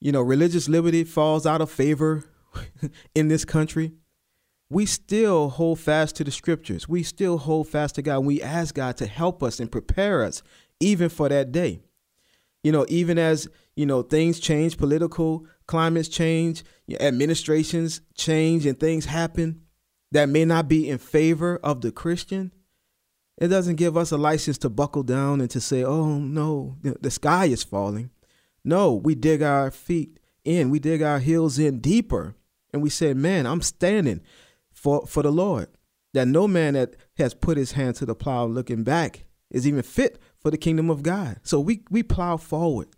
you 0.00 0.10
know 0.10 0.22
religious 0.22 0.70
liberty 0.70 1.04
falls 1.04 1.44
out 1.44 1.60
of 1.60 1.70
favor 1.70 2.24
in 3.14 3.28
this 3.28 3.44
country, 3.44 3.92
we 4.70 4.86
still 4.86 5.50
hold 5.50 5.80
fast 5.80 6.16
to 6.16 6.24
the 6.24 6.30
scriptures. 6.30 6.88
We 6.88 7.02
still 7.02 7.36
hold 7.36 7.68
fast 7.68 7.96
to 7.96 8.02
God. 8.02 8.20
We 8.20 8.40
ask 8.40 8.74
God 8.74 8.96
to 8.96 9.06
help 9.06 9.42
us 9.42 9.60
and 9.60 9.70
prepare 9.70 10.24
us 10.24 10.42
even 10.80 11.10
for 11.10 11.28
that 11.28 11.52
day. 11.52 11.80
You 12.68 12.72
know, 12.72 12.84
even 12.90 13.18
as, 13.18 13.48
you 13.76 13.86
know, 13.86 14.02
things 14.02 14.38
change, 14.38 14.76
political 14.76 15.46
climates 15.64 16.06
change, 16.06 16.64
administrations 17.00 18.02
change, 18.14 18.66
and 18.66 18.78
things 18.78 19.06
happen 19.06 19.62
that 20.12 20.28
may 20.28 20.44
not 20.44 20.68
be 20.68 20.86
in 20.86 20.98
favor 20.98 21.58
of 21.62 21.80
the 21.80 21.90
Christian, 21.90 22.52
it 23.38 23.48
doesn't 23.48 23.76
give 23.76 23.96
us 23.96 24.12
a 24.12 24.18
license 24.18 24.58
to 24.58 24.68
buckle 24.68 25.02
down 25.02 25.40
and 25.40 25.48
to 25.48 25.62
say, 25.62 25.82
oh, 25.82 26.18
no, 26.18 26.76
the 26.82 27.10
sky 27.10 27.46
is 27.46 27.64
falling. 27.64 28.10
No, 28.62 28.92
we 28.92 29.14
dig 29.14 29.40
our 29.40 29.70
feet 29.70 30.20
in, 30.44 30.68
we 30.68 30.78
dig 30.78 31.00
our 31.00 31.20
heels 31.20 31.58
in 31.58 31.80
deeper, 31.80 32.34
and 32.74 32.82
we 32.82 32.90
say, 32.90 33.14
man, 33.14 33.46
I'm 33.46 33.62
standing 33.62 34.20
for, 34.74 35.06
for 35.06 35.22
the 35.22 35.32
Lord. 35.32 35.68
That 36.12 36.28
no 36.28 36.46
man 36.46 36.74
that 36.74 36.96
has 37.16 37.32
put 37.32 37.56
his 37.56 37.72
hand 37.72 37.94
to 37.96 38.04
the 38.04 38.14
plow 38.14 38.44
looking 38.44 38.84
back 38.84 39.24
is 39.50 39.66
even 39.66 39.80
fit 39.80 40.20
for 40.40 40.50
the 40.50 40.58
kingdom 40.58 40.90
of 40.90 41.02
God. 41.02 41.40
So 41.42 41.60
we, 41.60 41.82
we 41.90 42.02
plow 42.02 42.36
forward. 42.36 42.88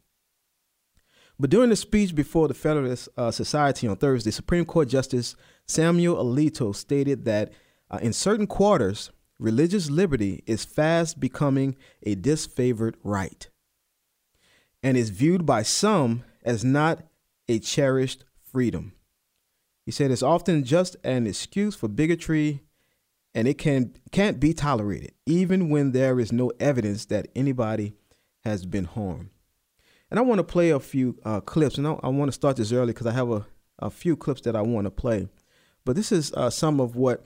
But 1.39 1.51
during 1.51 1.71
the 1.71 1.77
speech 1.77 2.15
before 2.15 2.49
the 2.49 2.55
Federalist 2.55 3.09
uh, 3.17 3.31
Society 3.31 3.89
on 3.89 3.97
Thursday, 3.97 4.31
Supreme 4.31 4.67
Court 4.67 4.89
Justice 4.89 5.37
Samuel 5.67 6.23
Alito 6.23 6.75
stated 6.75 7.25
that 7.25 7.53
uh, 7.91 7.99
in 8.03 8.13
certain 8.13 8.47
quarters, 8.47 9.11
religious 9.39 9.89
liberty 9.89 10.43
is 10.47 10.67
fast 10.67 11.19
becoming 11.19 11.77
a 12.03 12.15
disfavored 12.15 12.95
right 13.03 13.49
and 14.83 14.97
is 14.97 15.11
viewed 15.11 15.47
by 15.47 15.63
some 15.63 16.25
as 16.45 16.65
not 16.65 17.05
a 17.49 17.59
cherished 17.59 18.25
freedom. 18.43 18.93
He 19.87 19.93
said 19.93 20.11
it's 20.11 20.23
often 20.23 20.63
just 20.65 20.97
an 21.05 21.27
excuse 21.27 21.75
for 21.75 21.89
bigotry 21.89 22.63
and 23.35 23.47
it 23.47 23.59
can 23.59 23.95
can't 24.11 24.41
be 24.41 24.53
tolerated 24.53 25.13
even 25.27 25.69
when 25.69 25.93
there 25.93 26.19
is 26.19 26.33
no 26.33 26.51
evidence 26.61 27.07
that 27.07 27.29
anybody 27.35 27.95
has 28.45 28.67
been 28.67 28.85
harmed. 28.85 29.31
And 30.11 30.19
I 30.19 30.23
want 30.23 30.39
to 30.39 30.45
play 30.45 30.71
a 30.71 30.81
few 30.81 31.19
uh, 31.25 31.41
clips, 31.41 31.79
and 31.79 31.87
I, 31.87 31.93
I 32.03 32.09
want 32.09 32.29
to 32.29 32.33
start 32.33 32.57
this 32.57 32.73
early 32.73 32.93
because 32.93 33.07
I 33.07 33.13
have 33.13 33.31
a, 33.31 33.47
a 33.79 33.91
few 33.91 34.17
clips 34.17 34.41
that 34.43 34.57
I 34.57 34.63
want 34.63 34.87
to 34.87 34.91
play. 34.91 35.29
But 35.85 35.95
this 35.95 36.11
is 36.11 36.33
uh, 36.33 36.51
some 36.51 36.81
of 36.81 36.97
what 36.97 37.25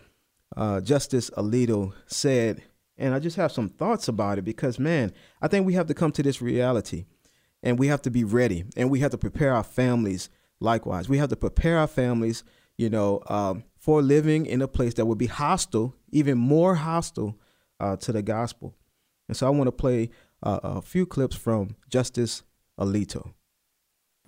uh, 0.56 0.80
Justice 0.80 1.30
Alito 1.30 1.94
said, 2.06 2.62
and 2.98 3.14
I 3.14 3.18
just 3.20 3.36
have 3.36 3.52
some 3.52 3.70
thoughts 3.70 4.06
about 4.06 4.38
it 4.38 4.42
because, 4.42 4.78
man, 4.78 5.12
I 5.40 5.48
think 5.48 5.66
we 5.66 5.74
have 5.74 5.86
to 5.86 5.94
come 5.94 6.12
to 6.12 6.22
this 6.22 6.42
reality, 6.42 7.06
and 7.62 7.78
we 7.78 7.88
have 7.88 8.02
to 8.02 8.10
be 8.10 8.22
ready, 8.22 8.64
and 8.76 8.90
we 8.90 9.00
have 9.00 9.12
to 9.12 9.18
prepare 9.18 9.54
our 9.54 9.64
families 9.64 10.28
likewise. 10.60 11.08
We 11.08 11.18
have 11.18 11.30
to 11.30 11.36
prepare 11.36 11.78
our 11.78 11.86
families, 11.86 12.44
you 12.76 12.90
know, 12.90 13.22
um, 13.28 13.64
for 13.84 14.00
living 14.00 14.46
in 14.46 14.62
a 14.62 14.66
place 14.66 14.94
that 14.94 15.04
would 15.04 15.18
be 15.18 15.26
hostile, 15.26 15.94
even 16.10 16.38
more 16.38 16.76
hostile 16.76 17.38
uh, 17.78 17.94
to 17.94 18.12
the 18.12 18.22
gospel. 18.22 18.74
And 19.28 19.36
so 19.36 19.46
I 19.46 19.50
want 19.50 19.68
to 19.68 19.72
play 19.72 20.08
uh, 20.42 20.60
a 20.62 20.80
few 20.80 21.04
clips 21.04 21.36
from 21.36 21.76
Justice 21.90 22.44
Alito. 22.80 23.34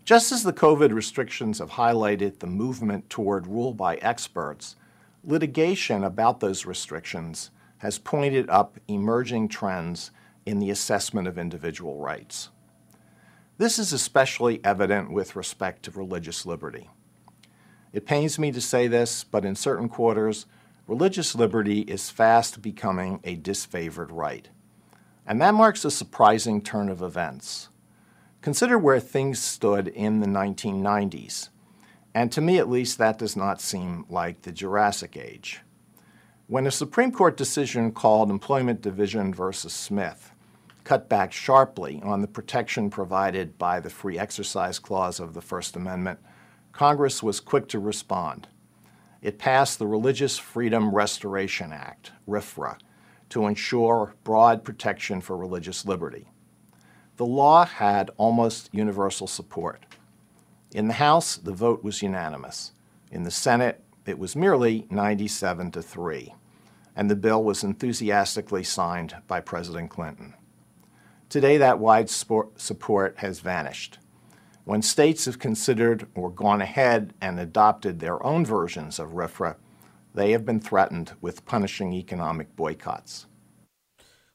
Just 0.04 0.30
as 0.30 0.42
the 0.42 0.52
COVID 0.52 0.92
restrictions 0.92 1.58
have 1.60 1.70
highlighted 1.70 2.40
the 2.40 2.46
movement 2.46 3.08
toward 3.08 3.46
rule 3.46 3.72
by 3.72 3.96
experts, 3.96 4.76
litigation 5.24 6.04
about 6.04 6.40
those 6.40 6.66
restrictions 6.66 7.50
has 7.78 7.98
pointed 7.98 8.50
up 8.50 8.78
emerging 8.88 9.48
trends 9.48 10.10
in 10.44 10.58
the 10.58 10.68
assessment 10.68 11.26
of 11.26 11.38
individual 11.38 11.98
rights. 11.98 12.50
This 13.56 13.78
is 13.78 13.94
especially 13.94 14.60
evident 14.62 15.10
with 15.10 15.34
respect 15.34 15.84
to 15.84 15.90
religious 15.92 16.44
liberty. 16.44 16.90
It 17.92 18.06
pains 18.06 18.38
me 18.38 18.52
to 18.52 18.60
say 18.60 18.88
this, 18.88 19.24
but 19.24 19.44
in 19.44 19.54
certain 19.54 19.88
quarters, 19.88 20.46
religious 20.86 21.34
liberty 21.34 21.80
is 21.80 22.10
fast 22.10 22.62
becoming 22.62 23.20
a 23.24 23.36
disfavored 23.36 24.08
right. 24.10 24.48
And 25.26 25.40
that 25.40 25.54
marks 25.54 25.84
a 25.84 25.90
surprising 25.90 26.60
turn 26.60 26.88
of 26.88 27.02
events. 27.02 27.68
Consider 28.42 28.78
where 28.78 29.00
things 29.00 29.40
stood 29.40 29.88
in 29.88 30.20
the 30.20 30.26
1990s, 30.26 31.48
and 32.14 32.30
to 32.32 32.40
me 32.40 32.58
at 32.58 32.70
least, 32.70 32.96
that 32.96 33.18
does 33.18 33.36
not 33.36 33.60
seem 33.60 34.06
like 34.08 34.42
the 34.42 34.52
Jurassic 34.52 35.16
Age. 35.16 35.60
When 36.46 36.66
a 36.66 36.70
Supreme 36.70 37.10
Court 37.10 37.36
decision 37.36 37.90
called 37.90 38.30
Employment 38.30 38.80
Division 38.80 39.34
versus 39.34 39.72
Smith 39.72 40.30
cut 40.84 41.08
back 41.08 41.32
sharply 41.32 42.00
on 42.04 42.20
the 42.20 42.28
protection 42.28 42.88
provided 42.88 43.58
by 43.58 43.80
the 43.80 43.90
Free 43.90 44.16
Exercise 44.16 44.78
Clause 44.78 45.18
of 45.18 45.34
the 45.34 45.42
First 45.42 45.74
Amendment 45.74 46.20
Congress 46.76 47.22
was 47.22 47.40
quick 47.40 47.68
to 47.68 47.78
respond. 47.78 48.48
It 49.22 49.38
passed 49.38 49.78
the 49.78 49.86
Religious 49.86 50.36
Freedom 50.36 50.94
Restoration 50.94 51.72
Act, 51.72 52.12
RFRA, 52.28 52.76
to 53.30 53.46
ensure 53.46 54.14
broad 54.24 54.62
protection 54.62 55.22
for 55.22 55.38
religious 55.38 55.86
liberty. 55.86 56.28
The 57.16 57.24
law 57.24 57.64
had 57.64 58.10
almost 58.18 58.68
universal 58.72 59.26
support. 59.26 59.86
In 60.70 60.86
the 60.86 60.94
House, 60.94 61.38
the 61.38 61.54
vote 61.54 61.82
was 61.82 62.02
unanimous. 62.02 62.72
In 63.10 63.22
the 63.22 63.30
Senate, 63.30 63.82
it 64.04 64.18
was 64.18 64.36
merely 64.36 64.86
97 64.90 65.70
to 65.70 65.80
3, 65.80 66.34
and 66.94 67.10
the 67.10 67.16
bill 67.16 67.42
was 67.42 67.64
enthusiastically 67.64 68.64
signed 68.64 69.16
by 69.26 69.40
President 69.40 69.88
Clinton. 69.88 70.34
Today, 71.30 71.56
that 71.56 71.78
wide 71.78 72.10
support 72.10 73.14
has 73.16 73.40
vanished. 73.40 73.98
When 74.66 74.82
states 74.82 75.26
have 75.26 75.38
considered 75.38 76.08
or 76.16 76.28
gone 76.28 76.60
ahead 76.60 77.14
and 77.20 77.38
adopted 77.38 78.00
their 78.00 78.20
own 78.26 78.44
versions 78.44 78.98
of 78.98 79.10
RFRA, 79.10 79.54
they 80.12 80.32
have 80.32 80.44
been 80.44 80.58
threatened 80.58 81.12
with 81.20 81.46
punishing 81.46 81.92
economic 81.92 82.56
boycotts. 82.56 83.26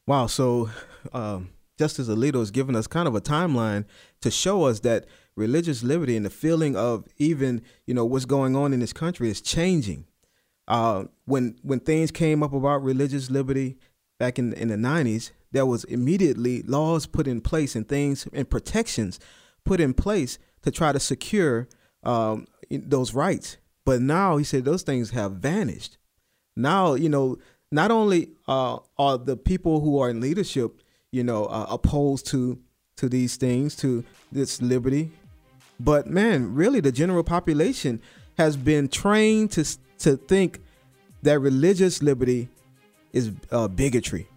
Wow. 0.08 0.28
So, 0.28 0.70
um, 1.12 1.50
Justice 1.78 2.08
Alito 2.08 2.40
has 2.40 2.50
given 2.50 2.78
us 2.78 2.88
kind 2.88 3.10
of 3.10 3.16
a 3.16 3.20
timeline 3.20 3.84
to 4.22 4.32
show 4.32 4.64
us 4.64 4.80
that 4.80 5.06
religious 5.36 5.84
liberty 5.84 6.16
and 6.16 6.26
the 6.26 6.30
feeling 6.30 6.78
of 6.78 7.06
even, 7.18 7.62
you 7.86 7.94
know, 7.94 8.06
what's 8.06 8.24
going 8.24 8.56
on 8.56 8.72
in 8.72 8.80
this 8.80 8.94
country 8.94 9.30
is 9.30 9.42
changing. 9.42 10.06
Uh, 10.66 11.06
when 11.26 11.58
when 11.62 11.82
things 11.82 12.10
came 12.10 12.42
up 12.42 12.54
about 12.54 12.82
religious 12.82 13.30
liberty 13.30 13.78
back 14.18 14.40
in 14.40 14.54
in 14.54 14.70
the 14.70 14.78
90s, 14.78 15.32
there 15.52 15.66
was 15.66 15.84
immediately 15.84 16.62
laws 16.62 17.06
put 17.06 17.28
in 17.28 17.42
place 17.42 17.76
and 17.76 17.90
things 17.90 18.30
and 18.32 18.50
protections 18.50 19.20
put 19.66 19.80
in 19.80 19.94
place 19.94 20.40
to 20.64 20.72
try 20.72 20.92
to 20.92 21.00
secure 21.00 21.68
um, 22.04 22.48
those 22.70 23.14
rights. 23.14 23.58
But 23.86 24.02
now 24.02 24.38
he 24.38 24.44
said 24.44 24.66
those 24.66 24.84
things 24.84 25.12
have 25.12 25.34
vanished. 25.34 25.98
Now, 26.56 26.94
you 26.94 27.10
know, 27.10 27.38
not 27.72 27.92
only 27.92 28.32
uh, 28.48 28.80
are 28.98 29.18
the 29.18 29.38
people 29.38 29.82
who 29.82 30.00
are 30.00 30.10
in 30.10 30.20
leadership, 30.20 30.82
you 31.12 31.24
know, 31.24 31.46
uh, 31.46 31.68
opposed 31.70 32.28
to 32.28 32.60
to 32.98 33.10
these 33.10 33.36
things, 33.36 33.76
to 33.78 34.04
this 34.32 34.62
liberty, 34.62 35.12
but 35.80 36.06
man, 36.06 36.54
really, 36.54 36.80
the 36.80 36.92
general 36.92 37.24
population 37.24 38.00
has 38.38 38.56
been 38.56 38.88
trained 38.88 39.52
to 39.52 39.66
to 40.00 40.18
think 40.18 40.60
that 41.24 41.40
religious 41.40 42.04
liberty 42.04 42.50
is 43.14 43.32
uh, 43.52 43.68
bigotry 43.68 44.28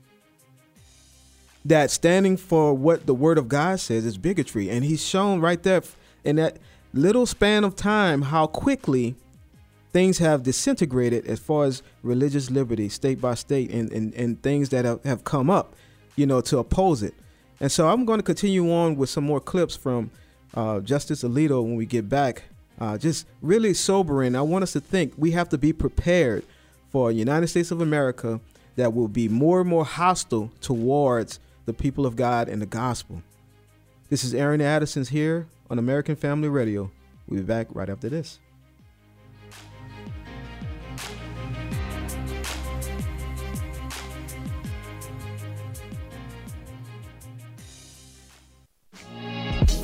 that 1.64 1.90
standing 1.90 2.37
for 2.37 2.75
what 2.75 3.06
the 3.06 3.14
word 3.14 3.38
of 3.38 3.49
God 3.49 3.80
says 3.80 4.04
is 4.04 4.18
bigotry. 4.18 4.68
And 4.68 4.85
he's 4.85 5.04
shown 5.04 5.40
right 5.40 5.62
there 5.62 5.83
in 6.23 6.37
that 6.37 6.59
little 6.92 7.26
span 7.26 7.64
of 7.64 7.75
time 7.75 8.23
how 8.23 8.47
quickly 8.47 9.14
things 9.92 10.18
have 10.18 10.42
disintegrated 10.42 11.26
as 11.26 11.38
far 11.38 11.64
as 11.64 11.83
religious 12.02 12.50
liberty, 12.50 12.88
state 12.88 13.21
by 13.21 13.35
state, 13.35 13.71
and, 13.71 13.90
and, 13.92 14.12
and 14.14 14.42
things 14.42 14.71
that 14.71 14.85
have, 14.85 15.02
have 15.04 15.25
come 15.25 15.49
up, 15.49 15.75
you 16.16 16.26
know, 16.26 16.40
to 16.40 16.59
oppose 16.59 17.02
it. 17.02 17.14
And 17.61 17.71
so 17.71 17.88
I'm 17.88 18.04
going 18.04 18.18
to 18.18 18.25
continue 18.25 18.73
on 18.73 18.97
with 18.97 19.09
some 19.09 19.25
more 19.25 19.40
clips 19.40 19.76
from 19.76 20.11
uh, 20.54 20.80
Justice 20.80 21.23
Alito 21.23 21.62
when 21.62 21.76
we 21.76 21.87
get 21.87 22.09
back. 22.09 22.44
Uh, 22.80 22.99
just 22.99 23.26
really 23.40 23.73
sobering. 23.73 24.35
I 24.35 24.42
want 24.42 24.64
us 24.64 24.73
to 24.73 24.80
think 24.80 25.14
we 25.16 25.30
have 25.30 25.49
to 25.50 25.59
be 25.59 25.73
prepared 25.73 26.44
for 26.90 27.11
a 27.11 27.12
United 27.12 27.47
States 27.47 27.71
of 27.71 27.80
America 27.80 28.40
that 28.76 28.92
will 28.92 29.09
be 29.09 29.28
more 29.28 29.61
and 29.61 29.71
more 29.71 29.85
hostile 29.85 30.50
towards 30.61 31.38
the 31.66 31.73
people 31.75 32.06
of 32.06 32.16
God, 32.16 32.49
and 32.49 32.61
the 32.61 32.66
gospel. 32.66 33.23
This 34.11 34.25
is 34.25 34.35
Aaron 34.35 34.61
Addison's 34.61 35.09
here 35.09 35.47
on 35.71 35.78
American 35.78 36.16
Family 36.16 36.49
Radio. 36.49 36.90
We'll 37.26 37.40
be 37.40 37.47
back 37.47 37.68
right 37.71 37.88
after 37.88 38.09
this. 38.09 38.38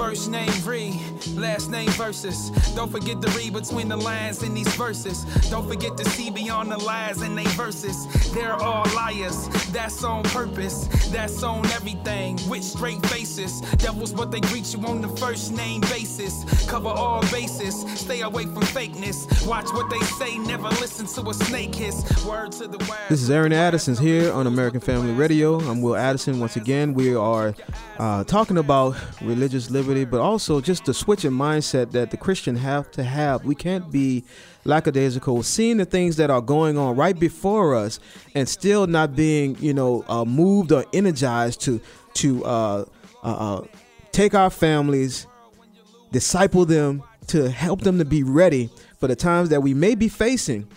First 0.00 0.30
name 0.30 0.50
Ree, 0.64 0.98
last 1.34 1.70
name 1.70 1.90
verses. 1.90 2.48
Don't 2.74 2.90
forget 2.90 3.20
to 3.20 3.28
read 3.36 3.52
between 3.52 3.88
the 3.90 3.98
lines 3.98 4.42
in 4.42 4.54
these 4.54 4.74
verses. 4.74 5.24
Don't 5.50 5.68
forget 5.68 5.94
to 5.98 6.06
see 6.06 6.30
beyond 6.30 6.72
the 6.72 6.78
lies 6.78 7.20
in 7.20 7.34
they 7.34 7.44
verses. 7.48 8.06
They're 8.32 8.54
all 8.54 8.86
liars, 8.94 9.46
that's 9.72 10.02
on 10.02 10.22
purpose. 10.22 10.88
That's 11.10 11.42
on 11.42 11.66
everything, 11.66 12.38
with 12.48 12.64
straight 12.64 13.04
faces. 13.08 13.60
Devils, 13.76 14.14
but 14.14 14.30
they 14.30 14.40
greet 14.40 14.72
you 14.72 14.80
on 14.86 15.02
the 15.02 15.08
first 15.08 15.52
name 15.52 15.82
basis. 15.82 16.44
Cover 16.66 16.88
all 16.88 17.20
bases, 17.30 17.82
stay 18.00 18.22
away 18.22 18.44
from 18.44 18.62
fakeness. 18.62 19.46
Watch 19.46 19.66
what 19.74 19.90
they 19.90 20.00
say, 20.16 20.38
never 20.38 20.68
listen 20.80 21.04
to 21.08 21.28
a 21.28 21.34
snake 21.34 21.74
hiss. 21.74 22.24
Word 22.24 22.52
to 22.52 22.68
the 22.68 22.78
wise. 22.88 23.08
This 23.10 23.22
is 23.22 23.30
Aaron 23.30 23.52
Addison's 23.52 23.98
here 23.98 24.32
on 24.32 24.46
American 24.46 24.80
Family 24.80 25.12
Radio. 25.12 25.60
I'm 25.60 25.82
Will 25.82 25.96
Addison. 25.96 26.40
Once 26.40 26.56
again, 26.56 26.94
we 26.94 27.14
are 27.14 27.54
uh, 27.98 28.24
talking 28.24 28.56
about 28.56 28.96
religious 29.20 29.68
liberty, 29.68 29.89
but 30.04 30.20
also 30.20 30.60
just 30.60 30.84
the 30.84 30.94
switch 30.94 31.24
in 31.24 31.32
mindset 31.32 31.92
that 31.92 32.10
the 32.10 32.16
Christian 32.16 32.56
have 32.56 32.90
to 32.92 33.02
have. 33.02 33.44
We 33.44 33.54
can't 33.54 33.90
be 33.90 34.24
lackadaisical, 34.64 35.42
seeing 35.42 35.76
the 35.76 35.84
things 35.84 36.16
that 36.16 36.30
are 36.30 36.40
going 36.40 36.78
on 36.78 36.96
right 36.96 37.18
before 37.18 37.74
us, 37.74 38.00
and 38.34 38.48
still 38.48 38.86
not 38.86 39.16
being, 39.16 39.56
you 39.58 39.74
know, 39.74 40.04
uh, 40.08 40.24
moved 40.24 40.72
or 40.72 40.84
energized 40.92 41.60
to 41.62 41.80
to 42.14 42.44
uh, 42.44 42.84
uh, 43.22 43.26
uh 43.26 43.66
take 44.12 44.34
our 44.34 44.50
families, 44.50 45.26
disciple 46.12 46.64
them, 46.64 47.02
to 47.28 47.50
help 47.50 47.80
them 47.82 47.98
to 47.98 48.04
be 48.04 48.22
ready 48.22 48.70
for 48.98 49.08
the 49.08 49.16
times 49.16 49.48
that 49.48 49.62
we 49.62 49.72
may 49.74 49.94
be 49.94 50.08
facing 50.08 50.68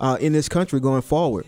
uh, 0.00 0.16
in 0.20 0.32
this 0.32 0.48
country 0.48 0.80
going 0.80 1.02
forward. 1.02 1.46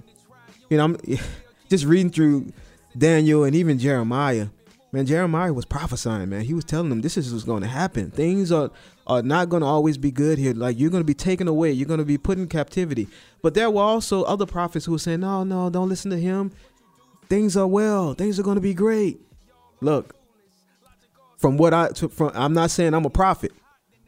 You 0.68 0.76
know, 0.76 0.84
I'm 0.84 0.96
just 1.68 1.84
reading 1.84 2.10
through 2.10 2.52
Daniel 2.96 3.44
and 3.44 3.54
even 3.54 3.78
Jeremiah. 3.78 4.48
Man, 4.90 5.04
Jeremiah 5.04 5.52
was 5.52 5.66
prophesying, 5.66 6.30
man. 6.30 6.42
He 6.42 6.54
was 6.54 6.64
telling 6.64 6.88
them 6.88 7.02
this 7.02 7.18
is 7.18 7.30
what's 7.32 7.44
going 7.44 7.62
to 7.62 7.68
happen. 7.68 8.10
Things 8.10 8.50
are 8.50 8.70
are 9.06 9.22
not 9.22 9.48
going 9.50 9.60
to 9.60 9.66
always 9.66 9.98
be 9.98 10.10
good 10.10 10.38
here. 10.38 10.54
Like 10.54 10.78
you're 10.78 10.90
going 10.90 11.02
to 11.02 11.06
be 11.06 11.14
taken 11.14 11.46
away. 11.46 11.72
You're 11.72 11.88
going 11.88 11.98
to 11.98 12.06
be 12.06 12.16
put 12.16 12.38
in 12.38 12.46
captivity. 12.46 13.06
But 13.42 13.54
there 13.54 13.70
were 13.70 13.82
also 13.82 14.22
other 14.24 14.46
prophets 14.46 14.86
who 14.86 14.92
were 14.92 14.98
saying, 14.98 15.20
"No, 15.20 15.44
no, 15.44 15.68
don't 15.68 15.90
listen 15.90 16.10
to 16.10 16.18
him. 16.18 16.52
Things 17.28 17.54
are 17.56 17.66
well. 17.66 18.14
Things 18.14 18.40
are 18.40 18.42
going 18.42 18.54
to 18.54 18.62
be 18.62 18.72
great." 18.72 19.20
Look, 19.82 20.16
from 21.36 21.58
what 21.58 21.74
I 21.74 21.88
from 21.90 22.30
I'm 22.34 22.54
not 22.54 22.70
saying 22.70 22.94
I'm 22.94 23.04
a 23.04 23.10
prophet, 23.10 23.52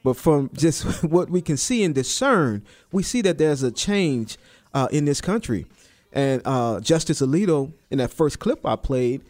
but 0.02 0.16
from 0.16 0.50
just 0.54 1.04
what 1.04 1.28
we 1.28 1.42
can 1.42 1.58
see 1.58 1.84
and 1.84 1.94
discern, 1.94 2.64
we 2.90 3.02
see 3.02 3.20
that 3.22 3.36
there's 3.36 3.62
a 3.62 3.70
change 3.70 4.38
uh, 4.72 4.88
in 4.90 5.04
this 5.04 5.20
country. 5.20 5.66
And 6.12 6.42
uh, 6.44 6.80
Justice 6.80 7.20
Alito, 7.20 7.72
in 7.90 7.98
that 7.98 8.10
first 8.10 8.38
clip 8.38 8.64
I 8.64 8.76
played, 8.76 9.22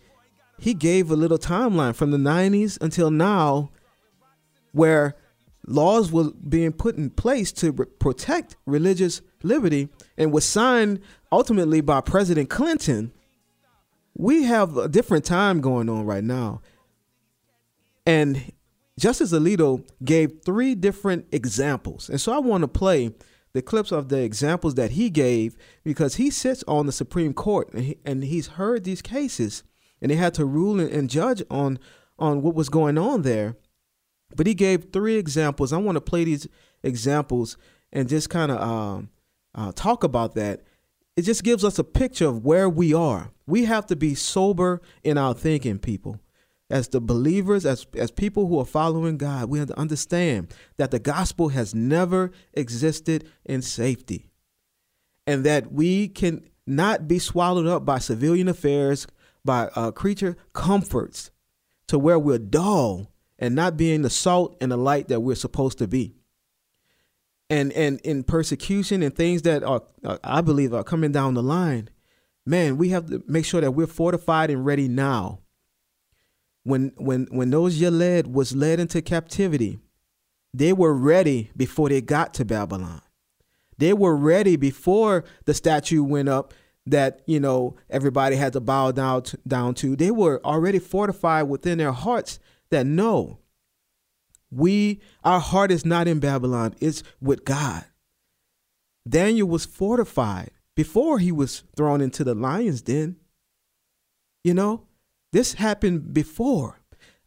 he 0.60 0.74
gave 0.74 1.10
a 1.10 1.16
little 1.16 1.38
timeline 1.38 1.94
from 1.94 2.10
the 2.10 2.18
90s 2.18 2.78
until 2.82 3.10
now 3.10 3.70
where 4.72 5.16
laws 5.66 6.12
were 6.12 6.30
being 6.46 6.70
put 6.70 6.96
in 6.96 7.08
place 7.08 7.50
to 7.50 7.72
re- 7.72 7.86
protect 7.98 8.56
religious 8.66 9.22
liberty 9.42 9.88
and 10.18 10.32
was 10.32 10.44
signed 10.44 11.00
ultimately 11.32 11.80
by 11.80 12.02
President 12.02 12.50
Clinton. 12.50 13.10
We 14.14 14.44
have 14.44 14.76
a 14.76 14.86
different 14.86 15.24
time 15.24 15.62
going 15.62 15.88
on 15.88 16.04
right 16.04 16.22
now. 16.22 16.60
And 18.04 18.52
Justice 18.98 19.32
Alito 19.32 19.82
gave 20.04 20.42
three 20.44 20.74
different 20.74 21.26
examples. 21.32 22.10
And 22.10 22.20
so 22.20 22.32
I 22.32 22.38
want 22.38 22.62
to 22.62 22.68
play 22.68 23.14
the 23.54 23.62
clips 23.62 23.92
of 23.92 24.10
the 24.10 24.20
examples 24.20 24.74
that 24.74 24.90
he 24.90 25.08
gave 25.08 25.56
because 25.84 26.16
he 26.16 26.28
sits 26.30 26.62
on 26.68 26.84
the 26.84 26.92
Supreme 26.92 27.32
Court 27.32 27.72
and, 27.72 27.82
he, 27.82 27.98
and 28.04 28.24
he's 28.24 28.48
heard 28.48 28.84
these 28.84 29.00
cases 29.00 29.62
and 30.00 30.10
they 30.10 30.16
had 30.16 30.34
to 30.34 30.44
rule 30.44 30.80
and, 30.80 31.10
judge 31.10 31.42
on 31.50 31.78
on 32.18 32.42
what 32.42 32.54
was 32.54 32.68
going 32.68 32.98
on 32.98 33.22
there. 33.22 33.56
But 34.36 34.46
he 34.46 34.54
gave 34.54 34.92
three 34.92 35.16
examples. 35.16 35.72
I 35.72 35.78
want 35.78 35.96
to 35.96 36.00
play 36.00 36.24
these 36.24 36.46
examples 36.82 37.56
and 37.92 38.08
just 38.08 38.30
kind 38.30 38.52
of 38.52 38.60
um, 38.60 39.10
uh, 39.54 39.72
talk 39.72 40.04
about 40.04 40.34
that. 40.34 40.62
It 41.16 41.22
just 41.22 41.42
gives 41.42 41.64
us 41.64 41.78
a 41.78 41.84
picture 41.84 42.26
of 42.26 42.44
where 42.44 42.68
we 42.68 42.94
are. 42.94 43.32
We 43.46 43.64
have 43.64 43.86
to 43.86 43.96
be 43.96 44.14
sober 44.14 44.80
in 45.02 45.18
our 45.18 45.34
thinking, 45.34 45.78
people 45.78 46.20
as 46.70 46.88
the 46.88 47.00
believers, 47.00 47.66
as, 47.66 47.86
as 47.94 48.10
people 48.12 48.46
who 48.46 48.58
are 48.60 48.64
following 48.64 49.18
God, 49.18 49.50
we 49.50 49.58
have 49.58 49.68
to 49.68 49.78
understand 49.78 50.54
that 50.76 50.92
the 50.92 51.00
gospel 51.00 51.48
has 51.48 51.74
never 51.74 52.30
existed 52.54 53.28
in 53.44 53.60
safety. 53.60 54.30
And 55.26 55.44
that 55.44 55.72
we 55.72 56.08
can 56.08 56.48
not 56.66 57.08
be 57.08 57.18
swallowed 57.18 57.66
up 57.66 57.84
by 57.84 57.98
civilian 57.98 58.48
affairs, 58.48 59.06
by 59.44 59.70
uh, 59.74 59.90
creature 59.90 60.36
comforts, 60.52 61.30
to 61.88 61.98
where 61.98 62.18
we're 62.18 62.38
dull 62.38 63.12
and 63.38 63.54
not 63.54 63.76
being 63.76 64.02
the 64.02 64.10
salt 64.10 64.56
and 64.60 64.70
the 64.70 64.76
light 64.76 65.08
that 65.08 65.20
we're 65.20 65.34
supposed 65.34 65.78
to 65.78 65.88
be. 65.88 66.14
And 67.48 67.72
and 67.72 68.00
in 68.02 68.22
persecution 68.22 69.02
and 69.02 69.14
things 69.14 69.42
that 69.42 69.64
are, 69.64 69.82
uh, 70.04 70.18
I 70.22 70.40
believe, 70.40 70.72
are 70.72 70.84
coming 70.84 71.10
down 71.10 71.34
the 71.34 71.42
line, 71.42 71.90
man, 72.46 72.76
we 72.76 72.90
have 72.90 73.06
to 73.06 73.22
make 73.26 73.44
sure 73.44 73.60
that 73.60 73.72
we're 73.72 73.86
fortified 73.86 74.50
and 74.50 74.64
ready 74.64 74.86
now 74.86 75.40
when 76.62 76.92
when 76.96 77.26
when 77.30 77.50
those 77.50 77.80
Yaled 77.80 78.28
was 78.28 78.54
led 78.54 78.80
into 78.80 79.02
captivity, 79.02 79.78
they 80.52 80.72
were 80.72 80.94
ready 80.94 81.50
before 81.56 81.88
they 81.88 82.00
got 82.00 82.34
to 82.34 82.44
Babylon. 82.44 83.02
They 83.78 83.92
were 83.92 84.16
ready 84.16 84.56
before 84.56 85.24
the 85.46 85.54
statue 85.54 86.02
went 86.02 86.28
up 86.28 86.52
that 86.86 87.20
you 87.26 87.40
know 87.40 87.76
everybody 87.88 88.36
had 88.36 88.52
to 88.54 88.60
bow 88.60 88.92
down 88.92 89.22
to, 89.24 89.38
down 89.46 89.74
to. 89.74 89.96
They 89.96 90.10
were 90.10 90.40
already 90.44 90.78
fortified 90.78 91.48
within 91.48 91.78
their 91.78 91.92
hearts 91.92 92.38
that 92.70 92.86
no, 92.86 93.38
we 94.50 95.00
our 95.24 95.40
heart 95.40 95.70
is 95.70 95.84
not 95.84 96.08
in 96.08 96.20
Babylon; 96.20 96.74
it's 96.80 97.02
with 97.20 97.44
God. 97.44 97.84
Daniel 99.08 99.48
was 99.48 99.66
fortified 99.66 100.50
before 100.76 101.18
he 101.18 101.32
was 101.32 101.64
thrown 101.76 102.00
into 102.00 102.24
the 102.24 102.34
lion's 102.34 102.82
den. 102.82 103.16
You 104.44 104.54
know, 104.54 104.86
this 105.32 105.54
happened 105.54 106.12
before. 106.14 106.80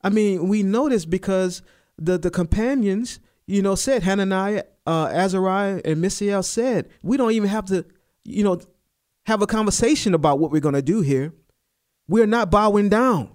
I 0.04 0.10
mean, 0.10 0.48
we 0.48 0.63
know 0.63 0.89
this 0.89 1.06
because 1.06 1.62
the, 1.98 2.18
the 2.18 2.32
companions, 2.32 3.20
you 3.48 3.62
know, 3.62 3.76
said, 3.76 4.04
Hananiah, 4.04 4.63
uh, 4.86 5.10
Azariah, 5.12 5.82
and 5.86 6.02
Mishael 6.02 6.44
said, 6.44 6.89
we 7.02 7.16
don't 7.18 7.32
even 7.32 7.50
have 7.50 7.66
to, 7.66 7.86
you 8.26 8.44
know, 8.44 8.60
have 9.25 9.41
a 9.41 9.47
conversation 9.47 10.13
about 10.13 10.39
what 10.39 10.51
we're 10.51 10.62
going 10.62 10.75
to 10.75 10.81
do 10.81 11.01
here. 11.01 11.33
We're 12.07 12.27
not 12.27 12.51
bowing 12.51 12.89
down. 12.89 13.31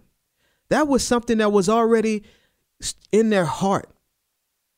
That 0.69 0.87
was 0.87 1.07
something 1.07 1.39
that 1.39 1.53
was 1.53 1.69
already 1.69 2.25
in 3.11 3.31
their 3.31 3.47
heart. 3.47 3.91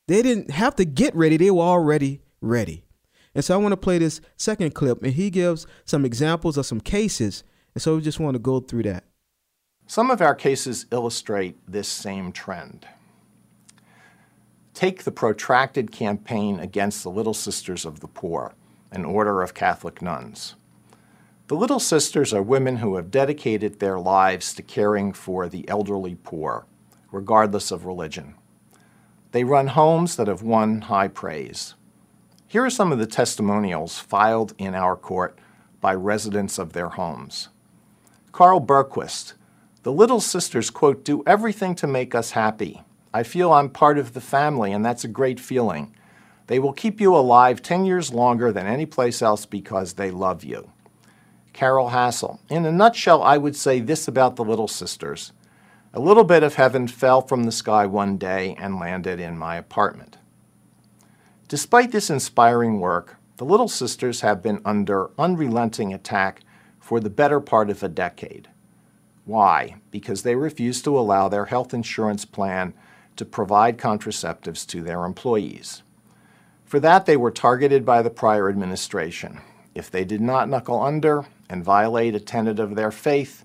They 0.06 0.22
didn't 0.22 0.50
have 0.50 0.76
to 0.76 0.84
get 0.84 1.14
ready, 1.14 1.36
they 1.36 1.50
were 1.50 1.62
already 1.62 2.20
ready. 2.40 2.84
And 3.34 3.44
so 3.44 3.54
I 3.54 3.58
want 3.58 3.72
to 3.72 3.76
play 3.76 3.98
this 3.98 4.20
second 4.36 4.74
clip, 4.74 5.02
and 5.02 5.12
he 5.12 5.30
gives 5.30 5.66
some 5.84 6.04
examples 6.04 6.56
of 6.56 6.66
some 6.66 6.80
cases. 6.80 7.44
And 7.74 7.82
so 7.82 7.96
we 7.96 8.02
just 8.02 8.18
want 8.18 8.34
to 8.34 8.40
go 8.40 8.60
through 8.60 8.84
that. 8.84 9.04
Some 9.86 10.10
of 10.10 10.20
our 10.20 10.34
cases 10.34 10.86
illustrate 10.90 11.58
this 11.66 11.88
same 11.88 12.32
trend. 12.32 12.86
Take 14.74 15.04
the 15.04 15.12
protracted 15.12 15.92
campaign 15.92 16.58
against 16.58 17.02
the 17.02 17.10
Little 17.10 17.34
Sisters 17.34 17.84
of 17.84 18.00
the 18.00 18.08
Poor, 18.08 18.54
an 18.90 19.04
order 19.04 19.42
of 19.42 19.54
Catholic 19.54 20.00
nuns. 20.00 20.54
The 21.50 21.56
Little 21.56 21.80
Sisters 21.80 22.32
are 22.32 22.44
women 22.44 22.76
who 22.76 22.94
have 22.94 23.10
dedicated 23.10 23.80
their 23.80 23.98
lives 23.98 24.54
to 24.54 24.62
caring 24.62 25.12
for 25.12 25.48
the 25.48 25.68
elderly 25.68 26.14
poor, 26.14 26.64
regardless 27.10 27.72
of 27.72 27.84
religion. 27.84 28.36
They 29.32 29.42
run 29.42 29.66
homes 29.66 30.14
that 30.14 30.28
have 30.28 30.42
won 30.42 30.82
high 30.82 31.08
praise. 31.08 31.74
Here 32.46 32.64
are 32.64 32.70
some 32.70 32.92
of 32.92 33.00
the 33.00 33.06
testimonials 33.06 33.98
filed 33.98 34.54
in 34.58 34.76
our 34.76 34.94
court 34.94 35.40
by 35.80 35.92
residents 35.92 36.56
of 36.56 36.72
their 36.72 36.90
homes. 36.90 37.48
Carl 38.30 38.60
Berquist, 38.60 39.32
the 39.82 39.90
little 39.90 40.20
sisters, 40.20 40.70
quote, 40.70 41.04
do 41.04 41.24
everything 41.26 41.74
to 41.74 41.88
make 41.88 42.14
us 42.14 42.30
happy. 42.30 42.82
I 43.12 43.24
feel 43.24 43.52
I'm 43.52 43.70
part 43.70 43.98
of 43.98 44.12
the 44.12 44.20
family, 44.20 44.70
and 44.70 44.84
that's 44.84 45.02
a 45.02 45.08
great 45.08 45.40
feeling. 45.40 45.96
They 46.46 46.60
will 46.60 46.72
keep 46.72 47.00
you 47.00 47.16
alive 47.16 47.60
10 47.60 47.86
years 47.86 48.12
longer 48.12 48.52
than 48.52 48.68
any 48.68 48.86
place 48.86 49.20
else 49.20 49.46
because 49.46 49.94
they 49.94 50.12
love 50.12 50.44
you. 50.44 50.70
Carol 51.52 51.90
Hassel. 51.90 52.40
In 52.48 52.64
a 52.64 52.72
nutshell, 52.72 53.22
I 53.22 53.36
would 53.36 53.56
say 53.56 53.80
this 53.80 54.08
about 54.08 54.36
the 54.36 54.44
Little 54.44 54.68
Sisters. 54.68 55.32
A 55.92 56.00
little 56.00 56.24
bit 56.24 56.42
of 56.42 56.54
heaven 56.54 56.86
fell 56.86 57.20
from 57.20 57.44
the 57.44 57.52
sky 57.52 57.84
one 57.86 58.16
day 58.16 58.56
and 58.58 58.78
landed 58.78 59.18
in 59.18 59.36
my 59.36 59.56
apartment. 59.56 60.18
Despite 61.48 61.90
this 61.90 62.10
inspiring 62.10 62.78
work, 62.78 63.16
the 63.38 63.44
Little 63.44 63.68
Sisters 63.68 64.20
have 64.20 64.42
been 64.42 64.62
under 64.64 65.10
unrelenting 65.18 65.92
attack 65.92 66.42
for 66.78 67.00
the 67.00 67.10
better 67.10 67.40
part 67.40 67.70
of 67.70 67.82
a 67.82 67.88
decade. 67.88 68.48
Why? 69.24 69.76
Because 69.90 70.22
they 70.22 70.36
refuse 70.36 70.80
to 70.82 70.98
allow 70.98 71.28
their 71.28 71.46
health 71.46 71.74
insurance 71.74 72.24
plan 72.24 72.72
to 73.16 73.24
provide 73.24 73.78
contraceptives 73.78 74.66
to 74.68 74.80
their 74.80 75.04
employees. 75.04 75.82
For 76.64 76.78
that, 76.80 77.06
they 77.06 77.16
were 77.16 77.32
targeted 77.32 77.84
by 77.84 78.02
the 78.02 78.10
prior 78.10 78.48
administration. 78.48 79.40
If 79.74 79.90
they 79.90 80.04
did 80.04 80.20
not 80.20 80.48
knuckle 80.48 80.80
under 80.80 81.26
and 81.50 81.64
violate 81.64 82.14
a 82.14 82.20
tenet 82.20 82.58
of 82.58 82.76
their 82.76 82.90
faith, 82.90 83.44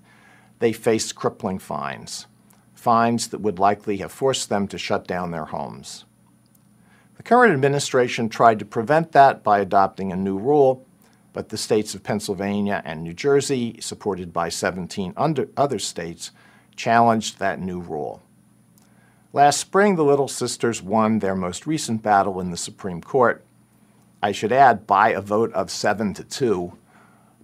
they 0.60 0.72
faced 0.72 1.14
crippling 1.14 1.58
fines. 1.58 2.26
fines 2.72 3.28
that 3.28 3.40
would 3.40 3.58
likely 3.58 3.96
have 3.96 4.12
forced 4.12 4.48
them 4.48 4.68
to 4.68 4.78
shut 4.78 5.08
down 5.08 5.32
their 5.32 5.46
homes. 5.46 6.04
The 7.16 7.22
current 7.24 7.52
administration 7.52 8.28
tried 8.28 8.60
to 8.60 8.64
prevent 8.64 9.10
that 9.12 9.42
by 9.42 9.58
adopting 9.58 10.12
a 10.12 10.16
new 10.16 10.38
rule, 10.38 10.86
but 11.32 11.48
the 11.48 11.58
states 11.58 11.94
of 11.94 12.04
Pennsylvania 12.04 12.82
and 12.84 13.02
New 13.02 13.12
Jersey, 13.12 13.78
supported 13.80 14.32
by 14.32 14.50
17 14.50 15.14
other 15.16 15.78
states, 15.78 16.30
challenged 16.76 17.38
that 17.38 17.60
new 17.60 17.80
rule. 17.80 18.22
Last 19.32 19.58
spring, 19.58 19.96
the 19.96 20.04
Little 20.04 20.28
Sisters 20.28 20.80
won 20.80 21.18
their 21.18 21.34
most 21.34 21.66
recent 21.66 22.02
battle 22.02 22.40
in 22.40 22.52
the 22.52 22.56
Supreme 22.56 23.00
Court. 23.00 23.44
I 24.22 24.32
should 24.32 24.52
add, 24.52 24.86
by 24.86 25.10
a 25.10 25.20
vote 25.20 25.52
of 25.52 25.70
7 25.70 26.14
to 26.14 26.24
2. 26.24 26.72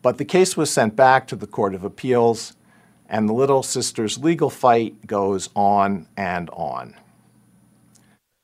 But 0.03 0.19
the 0.19 0.25
case 0.25 0.57
was 0.57 0.71
sent 0.71 0.97
back 0.97 1.27
to 1.29 1.37
the 1.37 1.47
Court 1.47 1.75
of 1.75 1.85
Appeals, 1.85 2.55
and 3.09 3.29
the 3.29 3.33
Little 3.33 3.63
Sisters' 3.63 4.19
legal 4.19 4.51
fight 4.51 5.07
goes 5.07 5.49
on 5.55 6.09
and 6.17 6.51
on. 6.51 6.95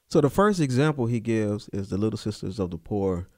So 0.09 0.21
the 0.21 0.31
first 0.31 0.61
example 0.61 1.07
he 1.07 1.21
gives 1.21 1.69
is 1.71 1.91
the 1.91 1.99
Little 1.99 2.19
Sisters 2.19 2.59
of 2.59 2.71
the 2.71 2.79
Poor, 2.79 3.29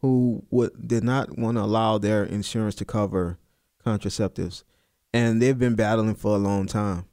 who 0.00 0.44
would, 0.50 0.86
did 0.86 1.02
not 1.02 1.38
want 1.38 1.56
to 1.56 1.62
allow 1.62 1.98
their 1.98 2.24
insurance 2.24 2.74
to 2.76 2.84
cover 2.84 3.38
contraceptives, 3.84 4.62
and 5.12 5.40
they've 5.40 5.58
been 5.58 5.74
battling 5.74 6.14
for 6.14 6.36
a 6.36 6.38
long 6.38 6.66
time 6.66 7.06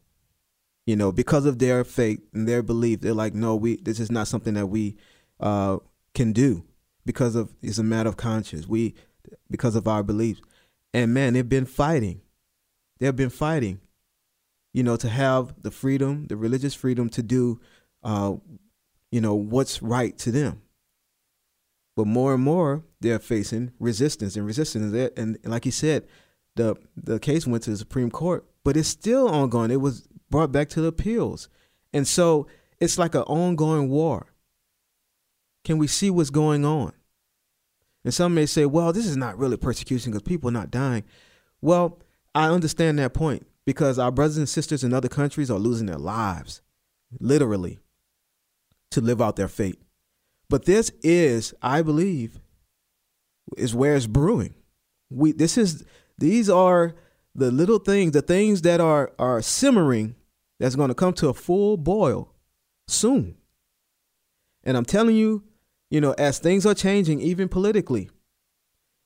you 0.89 0.95
know, 0.95 1.11
because 1.11 1.45
of 1.45 1.59
their 1.59 1.83
faith 1.83 2.19
and 2.33 2.47
their 2.47 2.63
belief, 2.63 3.01
they're 3.01 3.13
like, 3.13 3.35
no, 3.35 3.55
we 3.55 3.75
this 3.75 3.99
is 3.99 4.09
not 4.09 4.27
something 4.27 4.55
that 4.55 4.65
we 4.65 4.97
uh, 5.39 5.77
can 6.15 6.33
do 6.33 6.63
because 7.05 7.35
of 7.35 7.53
it's 7.61 7.77
a 7.77 7.83
matter 7.83 8.09
of 8.09 8.17
conscience. 8.17 8.65
We 8.67 8.95
because 9.51 9.75
of 9.75 9.87
our 9.87 10.01
beliefs, 10.01 10.41
and 10.93 11.13
man, 11.13 11.33
they've 11.33 11.47
been 11.47 11.65
fighting. 11.65 12.21
They've 12.99 13.15
been 13.15 13.29
fighting, 13.29 13.79
you 14.73 14.83
know, 14.83 14.97
to 14.97 15.07
have 15.07 15.61
the 15.61 15.71
freedom, 15.71 16.25
the 16.27 16.35
religious 16.35 16.73
freedom 16.73 17.09
to 17.09 17.23
do, 17.23 17.61
uh, 18.03 18.35
you 19.11 19.21
know, 19.21 19.35
what's 19.35 19.81
right 19.81 20.17
to 20.19 20.31
them. 20.31 20.61
But 21.95 22.07
more 22.07 22.33
and 22.33 22.43
more, 22.43 22.83
they're 23.01 23.19
facing 23.19 23.71
resistance 23.79 24.35
and 24.35 24.45
resistance. 24.45 24.93
And, 25.17 25.37
like 25.43 25.63
he 25.63 25.71
said, 25.71 26.07
the 26.55 26.75
the 26.95 27.19
case 27.19 27.47
went 27.47 27.63
to 27.63 27.71
the 27.71 27.77
Supreme 27.77 28.11
Court, 28.11 28.45
but 28.63 28.75
it's 28.75 28.89
still 28.89 29.29
ongoing. 29.29 29.71
It 29.71 29.81
was 29.81 30.07
brought 30.29 30.51
back 30.51 30.69
to 30.69 30.81
the 30.81 30.87
appeals. 30.87 31.49
And 31.93 32.07
so 32.07 32.47
it's 32.79 32.97
like 32.97 33.15
an 33.15 33.21
ongoing 33.21 33.89
war. 33.89 34.27
Can 35.63 35.77
we 35.77 35.87
see 35.87 36.09
what's 36.09 36.29
going 36.29 36.65
on? 36.65 36.93
And 38.03 38.13
some 38.13 38.33
may 38.33 38.45
say, 38.45 38.65
well, 38.65 38.93
this 38.93 39.05
is 39.05 39.17
not 39.17 39.37
really 39.37 39.57
persecution 39.57 40.11
because 40.11 40.23
people 40.23 40.49
are 40.49 40.53
not 40.53 40.71
dying. 40.71 41.03
Well, 41.61 41.99
I 42.33 42.47
understand 42.49 42.99
that 42.99 43.13
point 43.13 43.45
because 43.65 43.99
our 43.99 44.11
brothers 44.11 44.37
and 44.37 44.47
sisters 44.47 44.83
in 44.83 44.93
other 44.93 45.09
countries 45.09 45.51
are 45.51 45.59
losing 45.59 45.87
their 45.87 45.97
lives, 45.97 46.61
literally, 47.19 47.79
to 48.91 49.01
live 49.01 49.21
out 49.21 49.35
their 49.35 49.47
fate. 49.47 49.79
But 50.49 50.65
this 50.65 50.91
is, 51.03 51.53
I 51.61 51.81
believe, 51.81 52.39
is 53.57 53.75
where 53.75 53.95
it's 53.95 54.07
brewing. 54.07 54.55
We 55.09 55.31
this 55.31 55.57
is 55.57 55.85
these 56.17 56.49
are 56.49 56.95
the 57.35 57.51
little 57.51 57.79
things, 57.79 58.11
the 58.11 58.21
things 58.21 58.61
that 58.63 58.79
are 58.79 59.11
are 59.19 59.41
simmering 59.41 60.15
that's 60.59 60.75
going 60.75 60.89
to 60.89 60.95
come 60.95 61.13
to 61.13 61.29
a 61.29 61.33
full 61.33 61.77
boil 61.77 62.33
soon. 62.87 63.35
And 64.63 64.75
I'm 64.75 64.85
telling 64.85 65.15
you, 65.15 65.43
you 65.89 66.01
know, 66.01 66.13
as 66.17 66.39
things 66.39 66.65
are 66.65 66.73
changing, 66.73 67.21
even 67.21 67.49
politically, 67.49 68.09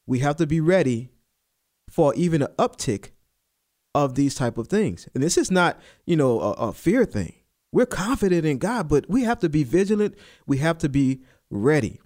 we 0.06 0.20
have 0.20 0.36
to 0.38 0.48
be 0.48 0.60
ready 0.60 1.10
for 1.90 2.14
even 2.16 2.42
an 2.42 2.50
uptick 2.58 3.12
of 3.96 4.16
these 4.16 4.36
type 4.36 4.58
of 4.58 4.68
things. 4.68 5.08
And 5.14 5.24
this 5.24 5.38
is 5.38 5.52
not, 5.52 5.80
you 6.06 6.16
know, 6.16 6.42
a, 6.42 6.52
a 6.52 6.74
fear 6.74 7.06
thing. 7.06 7.34
We're 7.72 7.86
confident 7.86 8.46
in 8.46 8.58
God, 8.58 8.88
but 8.88 9.10
we 9.10 9.24
have 9.24 9.40
to 9.40 9.50
be 9.50 9.64
vigilant. 9.64 10.16
We 10.46 10.58
have 10.58 10.78
to 10.80 10.90
be 10.90 11.22
ready. 11.50 12.00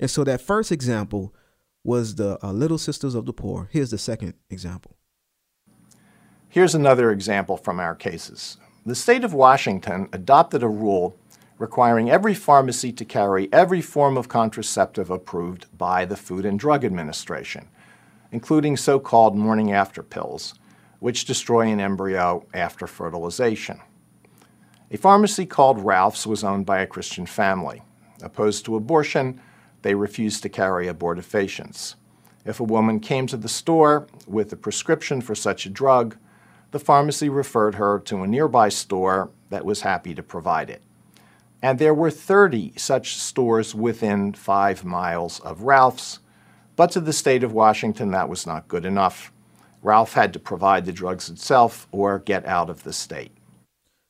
And 0.00 0.10
so 0.10 0.24
that 0.24 0.40
first 0.40 0.72
example 0.72 1.34
was 1.82 2.14
the 2.14 2.38
uh, 2.42 2.52
Little 2.52 2.78
Sisters 2.78 3.14
of 3.14 3.26
the 3.26 3.32
Poor. 3.32 3.68
Here's 3.70 3.90
the 3.90 3.98
second 3.98 4.34
example. 4.50 4.96
Here's 6.48 6.74
another 6.74 7.10
example 7.10 7.56
from 7.56 7.80
our 7.80 7.94
cases. 7.94 8.58
The 8.86 8.94
state 8.94 9.24
of 9.24 9.34
Washington 9.34 10.08
adopted 10.12 10.62
a 10.62 10.68
rule 10.68 11.16
requiring 11.58 12.10
every 12.10 12.34
pharmacy 12.34 12.92
to 12.92 13.04
carry 13.04 13.48
every 13.52 13.80
form 13.80 14.16
of 14.16 14.28
contraceptive 14.28 15.10
approved 15.10 15.66
by 15.76 16.04
the 16.04 16.16
Food 16.16 16.44
and 16.44 16.58
Drug 16.58 16.84
Administration, 16.84 17.68
including 18.32 18.76
so 18.76 18.98
called 18.98 19.36
morning 19.36 19.72
after 19.72 20.02
pills, 20.02 20.54
which 20.98 21.24
destroy 21.24 21.68
an 21.68 21.80
embryo 21.80 22.44
after 22.52 22.86
fertilization. 22.86 23.80
A 24.90 24.96
pharmacy 24.96 25.46
called 25.46 25.84
Ralph's 25.84 26.26
was 26.26 26.44
owned 26.44 26.66
by 26.66 26.80
a 26.80 26.86
Christian 26.86 27.26
family. 27.26 27.82
Opposed 28.22 28.64
to 28.64 28.76
abortion, 28.76 29.40
they 29.82 29.94
refused 29.94 30.42
to 30.42 30.48
carry 30.48 30.86
abortifacients. 30.86 31.94
If 32.44 32.60
a 32.60 32.64
woman 32.64 33.00
came 33.00 33.26
to 33.28 33.36
the 33.36 33.48
store 33.48 34.06
with 34.26 34.52
a 34.52 34.56
prescription 34.56 35.20
for 35.20 35.34
such 35.34 35.66
a 35.66 35.70
drug, 35.70 36.16
the 36.70 36.78
pharmacy 36.78 37.28
referred 37.28 37.76
her 37.76 38.00
to 38.00 38.22
a 38.22 38.26
nearby 38.26 38.68
store 38.68 39.30
that 39.50 39.64
was 39.64 39.82
happy 39.82 40.14
to 40.14 40.22
provide 40.22 40.70
it. 40.70 40.82
And 41.64 41.78
there 41.78 41.94
were 41.94 42.10
30 42.10 42.74
such 42.76 43.16
stores 43.16 43.74
within 43.74 44.34
five 44.34 44.84
miles 44.84 45.40
of 45.40 45.62
Ralph's, 45.62 46.18
but 46.76 46.90
to 46.90 47.00
the 47.00 47.10
state 47.10 47.42
of 47.42 47.54
Washington, 47.54 48.10
that 48.10 48.28
was 48.28 48.46
not 48.46 48.68
good 48.68 48.84
enough. 48.84 49.32
Ralph 49.80 50.12
had 50.12 50.34
to 50.34 50.38
provide 50.38 50.84
the 50.84 50.92
drugs 50.92 51.30
itself 51.30 51.88
or 51.90 52.18
get 52.18 52.44
out 52.44 52.68
of 52.68 52.82
the 52.82 52.92
state. 52.92 53.32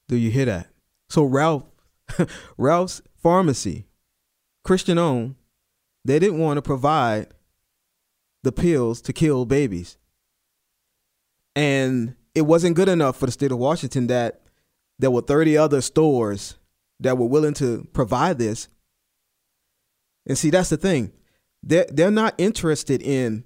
Do 0.09 0.17
you 0.17 0.33
hear 0.33 0.47
that? 0.47 0.67
So 1.09 1.23
Ralph, 1.23 1.63
Ralph's 2.59 3.03
pharmacy, 3.23 3.87
Christian 4.65 4.99
owned, 4.99 5.37
they 6.05 6.19
didn't 6.19 6.41
want 6.41 6.59
to 6.59 6.63
provide 6.63 7.29
the 8.43 8.51
pills 8.51 9.01
to 9.03 9.13
kill 9.13 9.45
babies. 9.45 9.97
And 11.55 12.17
it 12.35 12.43
wasn't 12.43 12.75
good 12.75 12.89
enough 12.89 13.17
for 13.17 13.27
the 13.27 13.33
state 13.33 13.53
of 13.53 13.59
Washington 13.59 14.09
that 14.09 14.41
there 14.99 15.13
were 15.13 15.23
30 15.23 15.57
other 15.57 15.81
stores 15.81 16.57
that 17.01 17.19
were 17.19 17.27
willing 17.27 17.55
to 17.55 17.87
provide 17.93 18.39
this. 18.39 18.69
And 20.27 20.39
see, 20.39 20.51
that's 20.51 20.71
the 20.71 20.77
thing. 20.77 21.13
They're, 21.63 21.87
they're 21.91 22.11
not 22.11 22.35
interested 22.39 23.03
in, 23.03 23.45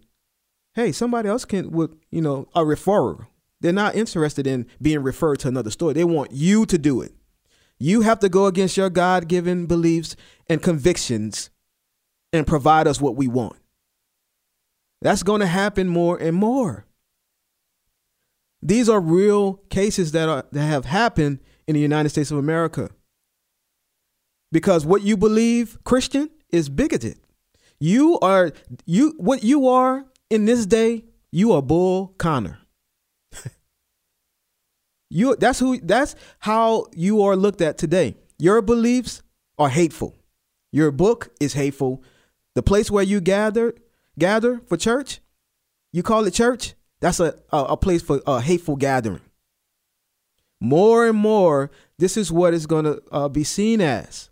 hey, 0.74 0.92
somebody 0.92 1.28
else 1.28 1.44
can, 1.44 1.70
would, 1.70 1.96
you 2.10 2.20
know, 2.20 2.48
a 2.54 2.60
referrer. 2.60 3.26
They're 3.60 3.72
not 3.72 3.96
interested 3.96 4.46
in 4.46 4.66
being 4.80 5.02
referred 5.02 5.40
to 5.40 5.48
another 5.48 5.70
store. 5.70 5.92
They 5.92 6.04
want 6.04 6.32
you 6.32 6.66
to 6.66 6.78
do 6.78 7.00
it. 7.00 7.12
You 7.78 8.02
have 8.02 8.20
to 8.20 8.28
go 8.28 8.46
against 8.46 8.76
your 8.76 8.90
God 8.90 9.28
given 9.28 9.66
beliefs 9.66 10.16
and 10.48 10.62
convictions 10.62 11.50
and 12.32 12.46
provide 12.46 12.86
us 12.86 13.00
what 13.00 13.16
we 13.16 13.28
want. 13.28 13.56
That's 15.00 15.22
going 15.22 15.40
to 15.40 15.46
happen 15.46 15.88
more 15.88 16.16
and 16.16 16.36
more. 16.36 16.86
These 18.60 18.88
are 18.88 19.00
real 19.00 19.54
cases 19.70 20.12
that 20.12 20.28
are 20.28 20.44
that 20.50 20.62
have 20.62 20.84
happened 20.84 21.38
in 21.68 21.74
the 21.74 21.80
United 21.80 22.08
States 22.08 22.32
of 22.32 22.38
America. 22.38 22.90
Because 24.50 24.86
what 24.86 25.02
you 25.02 25.16
believe, 25.16 25.78
Christian, 25.84 26.30
is 26.50 26.68
bigoted. 26.68 27.18
You 27.80 28.18
are 28.20 28.52
you 28.86 29.14
what 29.18 29.44
you 29.44 29.68
are 29.68 30.04
in 30.30 30.44
this 30.44 30.66
day, 30.66 31.04
you 31.30 31.52
are 31.52 31.62
Bull 31.62 32.14
Connor. 32.18 32.58
you 35.10 35.36
that's 35.36 35.58
who 35.58 35.78
that's 35.80 36.14
how 36.40 36.86
you 36.94 37.22
are 37.22 37.36
looked 37.36 37.60
at 37.60 37.78
today. 37.78 38.16
Your 38.38 38.62
beliefs 38.62 39.22
are 39.58 39.68
hateful. 39.68 40.16
Your 40.72 40.90
book 40.90 41.30
is 41.40 41.54
hateful. 41.54 42.02
The 42.54 42.62
place 42.62 42.90
where 42.90 43.04
you 43.04 43.20
gather 43.20 43.74
gather 44.18 44.60
for 44.66 44.76
church, 44.76 45.20
you 45.92 46.02
call 46.02 46.26
it 46.26 46.34
church, 46.34 46.74
that's 47.00 47.20
a, 47.20 47.34
a, 47.52 47.58
a 47.58 47.76
place 47.76 48.02
for 48.02 48.20
a 48.26 48.40
hateful 48.40 48.76
gathering. 48.76 49.20
More 50.60 51.06
and 51.06 51.16
more, 51.16 51.70
this 51.98 52.16
is 52.16 52.32
what 52.32 52.52
is 52.52 52.66
going 52.66 52.84
to 52.84 53.00
uh, 53.12 53.28
be 53.28 53.44
seen 53.44 53.80
as. 53.80 54.30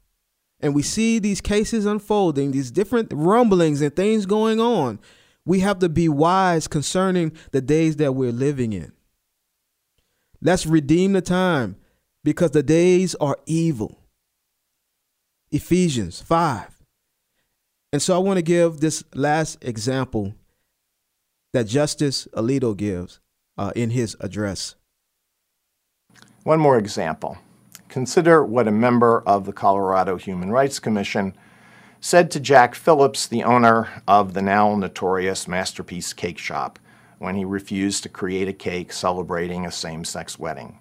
And 0.61 0.75
we 0.75 0.83
see 0.83 1.19
these 1.19 1.41
cases 1.41 1.85
unfolding, 1.85 2.51
these 2.51 2.71
different 2.71 3.13
rumblings 3.13 3.83
and 3.83 3.95
things 3.95 4.27
going 4.27 4.61
on. 4.61 4.99
We 5.45 5.61
have 5.61 5.79
to 5.81 5.89
be 5.89 6.09
wise 6.09 6.67
concerning 6.67 7.33
the 7.53 7.61
days 7.61 7.97
that 7.97 8.15
we're 8.15 8.33
living 8.33 8.73
in. 8.73 8.93
Let's 10.41 10.67
redeem 10.67 11.13
the 11.13 11.21
time 11.21 11.77
because 12.25 12.51
the 12.53 12.63
days 12.63 13.15
are 13.17 13.37
evil. 13.47 13.99
Ephesians 15.53 16.21
5. 16.21 16.77
And 17.93 18.03
so 18.03 18.15
I 18.15 18.19
want 18.19 18.39
to 18.39 18.43
give 18.43 18.81
this 18.81 19.05
last 19.15 19.63
example 19.63 20.35
that 21.53 21.67
Justice 21.67 22.27
Alito 22.35 22.77
gives 22.77 23.21
uh, 23.57 23.73
in 23.77 23.91
his 23.91 24.17
address. 24.21 24.75
One 26.43 26.61
more 26.61 26.79
example. 26.79 27.39
Consider 27.89 28.45
what 28.45 28.69
a 28.69 28.73
member 28.73 29.23
of 29.27 29.47
the 29.47 29.53
Colorado 29.53 30.17
Human 30.17 30.51
Rights 30.51 30.79
Commission 30.79 31.37
said 32.01 32.31
to 32.31 32.41
Jack 32.41 32.75
Phillips, 32.75 33.27
the 33.27 33.45
owner 33.45 34.03
of 34.07 34.35
the 34.35 34.43
now 34.43 34.75
notorious 34.75 35.49
Masterpiece 35.49 36.13
Cake 36.13 36.39
Shop, 36.39 36.79
when 37.19 37.37
he 37.37 37.45
refused 37.45 38.03
to 38.03 38.09
create 38.09 38.49
a 38.49 38.53
cake 38.53 38.93
celebrating 38.93 39.65
a 39.65 39.73
same 39.73 40.05
sex 40.05 40.39
wedding. 40.39 40.79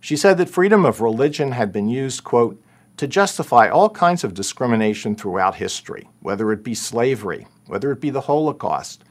She 0.00 0.16
said 0.16 0.38
that 0.38 0.50
freedom 0.50 0.84
of 0.84 1.00
religion 1.00 1.52
had 1.52 1.72
been 1.72 1.88
used, 1.88 2.24
quote, 2.24 2.62
to 2.98 3.06
justify 3.06 3.68
all 3.68 3.88
kinds 3.88 4.24
of 4.24 4.34
discrimination 4.34 5.14
throughout 5.14 5.54
history, 5.54 6.08
whether 6.20 6.52
it 6.52 6.62
be 6.62 6.74
slavery, 6.74 7.46
whether 7.66 7.90
it 7.92 8.00
be 8.00 8.10
the 8.10 8.22
Holocaust. 8.22 9.04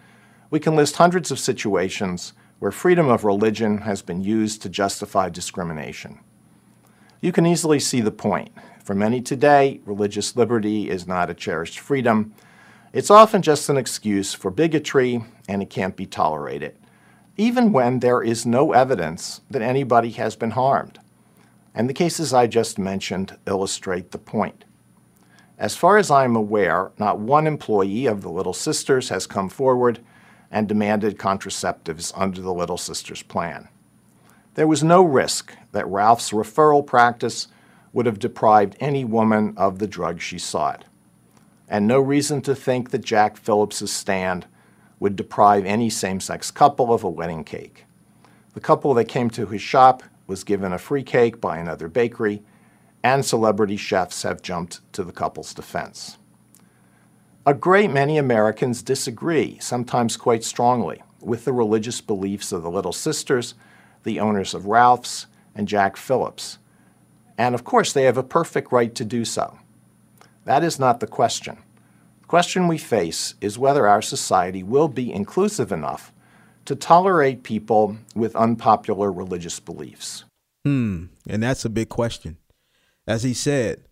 We 0.50 0.60
can 0.60 0.76
list 0.76 0.98
hundreds 0.98 1.32
of 1.32 1.39
situations 1.39 2.34
where 2.60 2.72
freedom 2.72 3.08
of 3.08 3.24
religion 3.24 3.80
has 3.80 4.02
been 4.02 4.22
used 4.22 4.62
to 4.62 4.70
justify 4.70 5.30
discrimination. 5.30 6.20
You 7.20 7.32
can 7.32 7.48
easily 7.48 7.80
see 7.80 8.02
the 8.02 8.12
point. 8.12 8.52
For 8.84 8.94
many 8.94 9.22
today, 9.22 9.82
religious 9.86 10.36
liberty 10.36 10.90
is 10.90 11.08
not 11.08 11.30
a 11.30 11.34
cherished 11.34 11.80
freedom. 11.80 12.34
It's 12.94 13.10
often 13.10 13.42
just 13.42 13.70
an 13.70 13.78
excuse 13.78 14.34
for 14.34 14.52
bigotry, 14.52 15.24
and 15.50 15.62
it 15.62 15.70
can't 15.70 15.96
be 15.96 16.06
tolerated, 16.06 16.78
even 17.36 17.74
when 17.74 18.00
there 18.00 18.22
is 18.22 18.46
no 18.46 18.72
evidence 18.72 19.42
that 19.50 19.62
anybody 19.62 20.12
has 20.12 20.36
been 20.36 20.52
harmed. 20.52 21.00
And 21.74 21.90
the 21.90 21.94
cases 21.94 22.34
I 22.34 22.48
just 22.48 22.80
mentioned 22.80 23.38
illustrate 23.46 24.12
the 24.12 24.18
point. 24.18 24.64
As 25.58 25.76
far 25.76 25.98
as 25.98 26.12
I 26.12 26.24
am 26.24 26.36
aware, 26.36 26.92
not 27.00 27.20
one 27.20 27.48
employee 27.48 28.06
of 28.06 28.22
the 28.22 28.30
Little 28.30 28.54
Sisters 28.54 29.10
has 29.10 29.26
come 29.26 29.50
forward 29.50 30.00
and 30.52 30.68
demanded 30.68 31.18
contraceptives 31.18 32.14
under 32.16 32.42
the 32.42 32.54
Little 32.54 32.78
Sisters 32.78 33.24
plan. 33.24 33.68
There 34.54 34.68
was 34.68 34.84
no 34.84 35.04
risk 35.04 35.56
that 35.78 35.88
Ralph's 35.88 36.32
referral 36.32 36.84
practice 36.84 37.48
would 37.94 38.08
have 38.08 38.18
deprived 38.18 38.76
any 38.80 39.06
woman 39.06 39.54
of 39.58 39.78
the 39.78 39.86
drug 39.86 40.20
she 40.20 40.40
sought, 40.40 40.86
and 41.70 41.86
no 41.86 42.00
reason 42.00 42.42
to 42.42 42.56
think 42.56 42.90
that 42.90 43.06
Jack 43.06 43.38
Phillips's 43.38 43.94
stand 43.94 44.48
would 45.00 45.16
deprive 45.16 45.66
any 45.66 45.88
same 45.92 46.20
sex 46.20 46.50
couple 46.50 46.92
of 46.92 47.04
a 47.04 47.10
wedding 47.12 47.44
cake. 47.44 47.86
The 48.56 48.60
couple 48.60 48.96
that 48.96 49.06
came 49.06 49.30
to 49.30 49.46
his 49.46 49.62
shop 49.62 50.02
was 50.26 50.44
given 50.44 50.74
a 50.74 50.80
free 50.80 51.04
cake 51.04 51.40
by 51.40 51.60
another 51.60 51.88
bakery, 51.88 52.42
and 53.04 53.24
celebrity 53.24 53.78
chefs 53.78 54.24
have 54.24 54.42
jumped 54.42 54.82
to 54.94 55.04
the 55.04 55.12
couple's 55.12 55.54
defense. 55.54 56.18
A 57.46 57.54
great 57.54 57.92
many 57.92 58.18
Americans 58.18 58.82
disagree, 58.82 59.60
sometimes 59.62 60.18
quite 60.18 60.44
strongly, 60.44 61.04
with 61.22 61.46
the 61.46 61.54
religious 61.54 62.02
beliefs 62.02 62.52
of 62.52 62.63
the 62.63 62.72
Little 62.72 62.94
Sisters, 62.94 63.54
the 64.04 64.20
owners 64.20 64.56
of 64.56 64.66
Ralph's, 64.66 65.28
and 65.58 65.67
Jack 65.67 65.98
Phillips. 65.98 66.60
And 67.38 67.54
of 67.54 67.63
course, 67.63 67.91
they 67.91 68.04
have 68.04 68.17
a 68.17 68.24
perfect 68.24 68.72
right 68.72 68.93
to 68.96 69.04
do 69.04 69.26
so. 69.26 69.58
That 70.46 70.63
is 70.63 70.80
not 70.80 71.02
the 71.02 71.08
question. 71.08 71.58
The 72.22 72.28
question 72.28 72.67
we 72.67 72.78
face 72.78 73.36
is 73.41 73.60
whether 73.60 73.88
our 73.88 74.02
society 74.02 74.63
will 74.63 74.88
be 74.88 75.12
inclusive 75.12 75.72
enough 75.72 76.13
to 76.65 76.76
tolerate 76.76 77.43
people 77.43 77.98
with 78.15 78.36
unpopular 78.36 79.12
religious 79.12 79.60
beliefs. 79.60 80.26
Hmm, 80.65 81.06
and 81.28 81.43
that's 81.43 81.65
a 81.65 81.70
big 81.70 81.89
question. 81.89 82.38
As 83.08 83.24
he 83.24 83.34
said, 83.34 83.84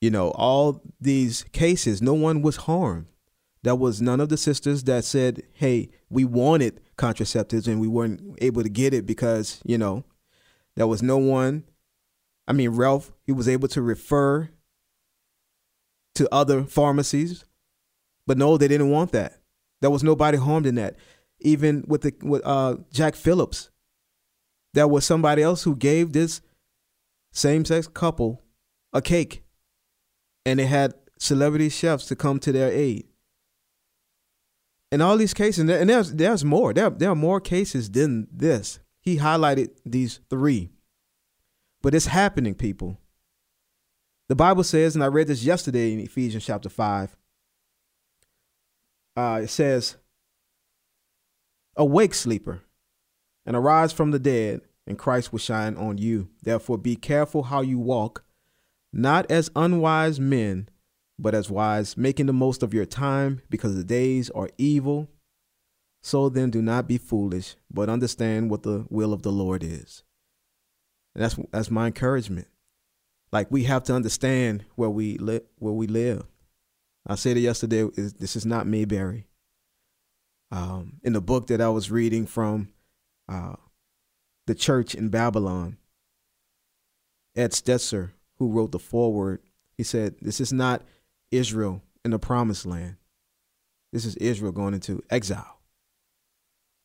you 0.00 0.10
know, 0.10 0.30
all 0.30 0.80
these 1.00 1.44
cases, 1.52 2.00
no 2.00 2.14
one 2.14 2.42
was 2.42 2.56
harmed. 2.56 3.06
That 3.62 3.76
was 3.76 4.00
none 4.00 4.20
of 4.20 4.28
the 4.28 4.36
sisters 4.36 4.84
that 4.84 5.04
said, 5.04 5.42
hey, 5.54 5.88
we 6.08 6.24
wanted 6.24 6.80
contraceptives 6.96 7.66
and 7.66 7.80
we 7.80 7.88
weren't 7.88 8.38
able 8.40 8.62
to 8.62 8.68
get 8.68 8.94
it 8.94 9.06
because, 9.06 9.60
you 9.64 9.76
know, 9.76 10.04
there 10.76 10.86
was 10.86 11.02
no 11.02 11.18
one. 11.18 11.64
I 12.46 12.52
mean, 12.52 12.70
Ralph, 12.70 13.12
he 13.24 13.32
was 13.32 13.48
able 13.48 13.68
to 13.68 13.82
refer 13.82 14.50
to 16.14 16.32
other 16.32 16.64
pharmacies, 16.64 17.44
but 18.26 18.38
no, 18.38 18.56
they 18.56 18.68
didn't 18.68 18.90
want 18.90 19.12
that. 19.12 19.40
There 19.80 19.90
was 19.90 20.02
nobody 20.02 20.38
harmed 20.38 20.66
in 20.66 20.76
that. 20.76 20.96
Even 21.40 21.84
with 21.86 22.02
the 22.02 22.14
with 22.22 22.42
uh, 22.46 22.76
Jack 22.90 23.14
Phillips, 23.14 23.70
there 24.72 24.88
was 24.88 25.04
somebody 25.04 25.42
else 25.42 25.64
who 25.64 25.76
gave 25.76 26.12
this 26.12 26.40
same 27.32 27.64
sex 27.64 27.86
couple 27.86 28.42
a 28.92 29.02
cake 29.02 29.44
and 30.46 30.58
they 30.58 30.66
had 30.66 30.94
celebrity 31.18 31.68
chefs 31.68 32.06
to 32.06 32.16
come 32.16 32.38
to 32.38 32.52
their 32.52 32.70
aid. 32.70 33.06
In 34.92 35.02
all 35.02 35.16
these 35.16 35.34
cases, 35.34 35.68
and 35.68 35.90
there's 35.90 36.12
there's 36.12 36.44
more. 36.44 36.72
There 36.72 36.88
there 36.88 37.10
are 37.10 37.16
more 37.16 37.40
cases 37.40 37.90
than 37.90 38.28
this. 38.32 38.78
He 39.06 39.16
highlighted 39.16 39.70
these 39.86 40.20
three, 40.28 40.68
but 41.80 41.94
it's 41.94 42.06
happening, 42.06 42.54
people. 42.54 43.00
The 44.28 44.36
Bible 44.36 44.64
says, 44.64 44.94
and 44.94 45.02
I 45.02 45.06
read 45.06 45.28
this 45.28 45.44
yesterday 45.44 45.94
in 45.94 46.00
Ephesians 46.00 46.44
chapter 46.44 46.68
five. 46.68 47.16
Uh, 49.16 49.40
it 49.44 49.48
says, 49.48 49.96
"Awake, 51.76 52.12
sleeper, 52.12 52.60
and 53.46 53.56
arise 53.56 53.94
from 53.94 54.10
the 54.10 54.18
dead, 54.18 54.60
and 54.86 54.98
Christ 54.98 55.32
will 55.32 55.38
shine 55.38 55.76
on 55.76 55.96
you. 55.96 56.28
Therefore, 56.42 56.76
be 56.76 56.96
careful 56.96 57.44
how 57.44 57.62
you 57.62 57.78
walk." 57.78 58.26
not 58.96 59.30
as 59.30 59.50
unwise 59.54 60.18
men, 60.18 60.68
but 61.18 61.34
as 61.34 61.50
wise, 61.50 61.96
making 61.98 62.26
the 62.26 62.32
most 62.32 62.62
of 62.62 62.72
your 62.72 62.86
time, 62.86 63.42
because 63.50 63.76
the 63.76 63.84
days 63.84 64.30
are 64.30 64.48
evil. 64.56 65.08
So 66.06 66.28
then, 66.28 66.50
do 66.50 66.62
not 66.62 66.86
be 66.86 66.98
foolish, 66.98 67.56
but 67.68 67.88
understand 67.88 68.48
what 68.48 68.62
the 68.62 68.86
will 68.90 69.12
of 69.12 69.22
the 69.22 69.32
Lord 69.32 69.64
is. 69.64 70.04
And 71.16 71.24
that's 71.24 71.34
that's 71.50 71.68
my 71.68 71.88
encouragement. 71.88 72.46
Like 73.32 73.50
we 73.50 73.64
have 73.64 73.82
to 73.84 73.92
understand 73.92 74.64
where 74.76 74.88
we 74.88 75.18
live. 75.18 75.42
Where 75.58 75.72
we 75.72 75.88
live. 75.88 76.22
I 77.08 77.16
said 77.16 77.36
it 77.36 77.40
yesterday. 77.40 77.88
Is 77.96 78.12
this 78.12 78.36
is 78.36 78.46
not 78.46 78.68
Mayberry. 78.68 79.26
Um, 80.52 81.00
in 81.02 81.12
the 81.12 81.20
book 81.20 81.48
that 81.48 81.60
I 81.60 81.70
was 81.70 81.90
reading 81.90 82.24
from, 82.24 82.68
uh, 83.28 83.56
the 84.46 84.54
church 84.54 84.94
in 84.94 85.08
Babylon, 85.08 85.76
Ed 87.34 87.50
Stetzer 87.50 88.12
who 88.36 88.52
wrote 88.52 88.70
the 88.70 88.78
foreword, 88.78 89.40
he 89.76 89.82
said, 89.82 90.14
This 90.22 90.40
is 90.40 90.52
not 90.52 90.82
Israel 91.32 91.82
in 92.04 92.12
the 92.12 92.20
promised 92.20 92.64
land. 92.64 92.94
This 93.92 94.04
is 94.04 94.14
Israel 94.18 94.52
going 94.52 94.74
into 94.74 95.02
exile. 95.10 95.55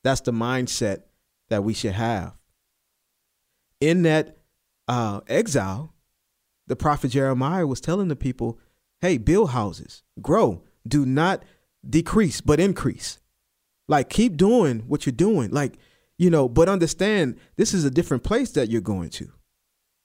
That's 0.03 0.21
the 0.21 0.31
mindset 0.31 1.03
that 1.49 1.63
we 1.63 1.73
should 1.73 1.93
have. 1.93 2.39
In 3.79 4.03
that 4.03 4.37
uh, 4.87 5.21
exile, 5.27 5.93
the 6.67 6.75
prophet 6.75 7.09
Jeremiah 7.09 7.67
was 7.67 7.81
telling 7.81 8.07
the 8.07 8.15
people, 8.15 8.59
hey, 9.01 9.17
build 9.17 9.51
houses, 9.51 10.03
grow, 10.21 10.63
do 10.87 11.05
not 11.05 11.43
decrease, 11.87 12.41
but 12.41 12.59
increase. 12.59 13.19
Like, 13.87 14.09
keep 14.09 14.37
doing 14.37 14.81
what 14.87 15.05
you're 15.05 15.11
doing. 15.11 15.51
Like, 15.51 15.77
you 16.17 16.29
know, 16.29 16.47
but 16.47 16.69
understand 16.69 17.37
this 17.57 17.73
is 17.73 17.83
a 17.83 17.91
different 17.91 18.23
place 18.23 18.51
that 18.51 18.69
you're 18.69 18.81
going 18.81 19.09
to. 19.11 19.31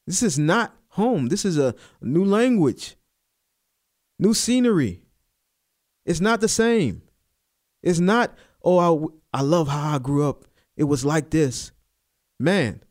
This 0.07 0.23
is 0.23 0.39
not 0.39 0.75
home. 0.89 1.29
This 1.29 1.45
is 1.45 1.59
a 1.59 1.75
new 2.01 2.25
language, 2.25 2.97
new 4.19 4.33
scenery. 4.33 5.03
It's 6.05 6.21
not 6.21 6.41
the 6.41 6.49
same. 6.49 7.03
It's 7.83 7.99
not, 7.99 8.35
oh, 8.65 9.13
I, 9.39 9.43
love 9.43 9.69
how 9.69 9.95
I 9.95 9.99
grew 9.99 10.29
up. 10.29 10.45
It 10.77 10.85
was 10.85 11.05
like 11.05 11.31
this. 11.31 11.73
Man, 12.39 12.83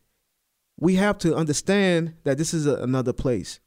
we 0.78 0.96
have 0.96 1.18
to 1.18 1.34
understand 1.34 2.14
that 2.24 2.38
this 2.38 2.52
is 2.52 2.66
a, 2.66 2.76
another 2.76 3.12
place. 3.12 3.60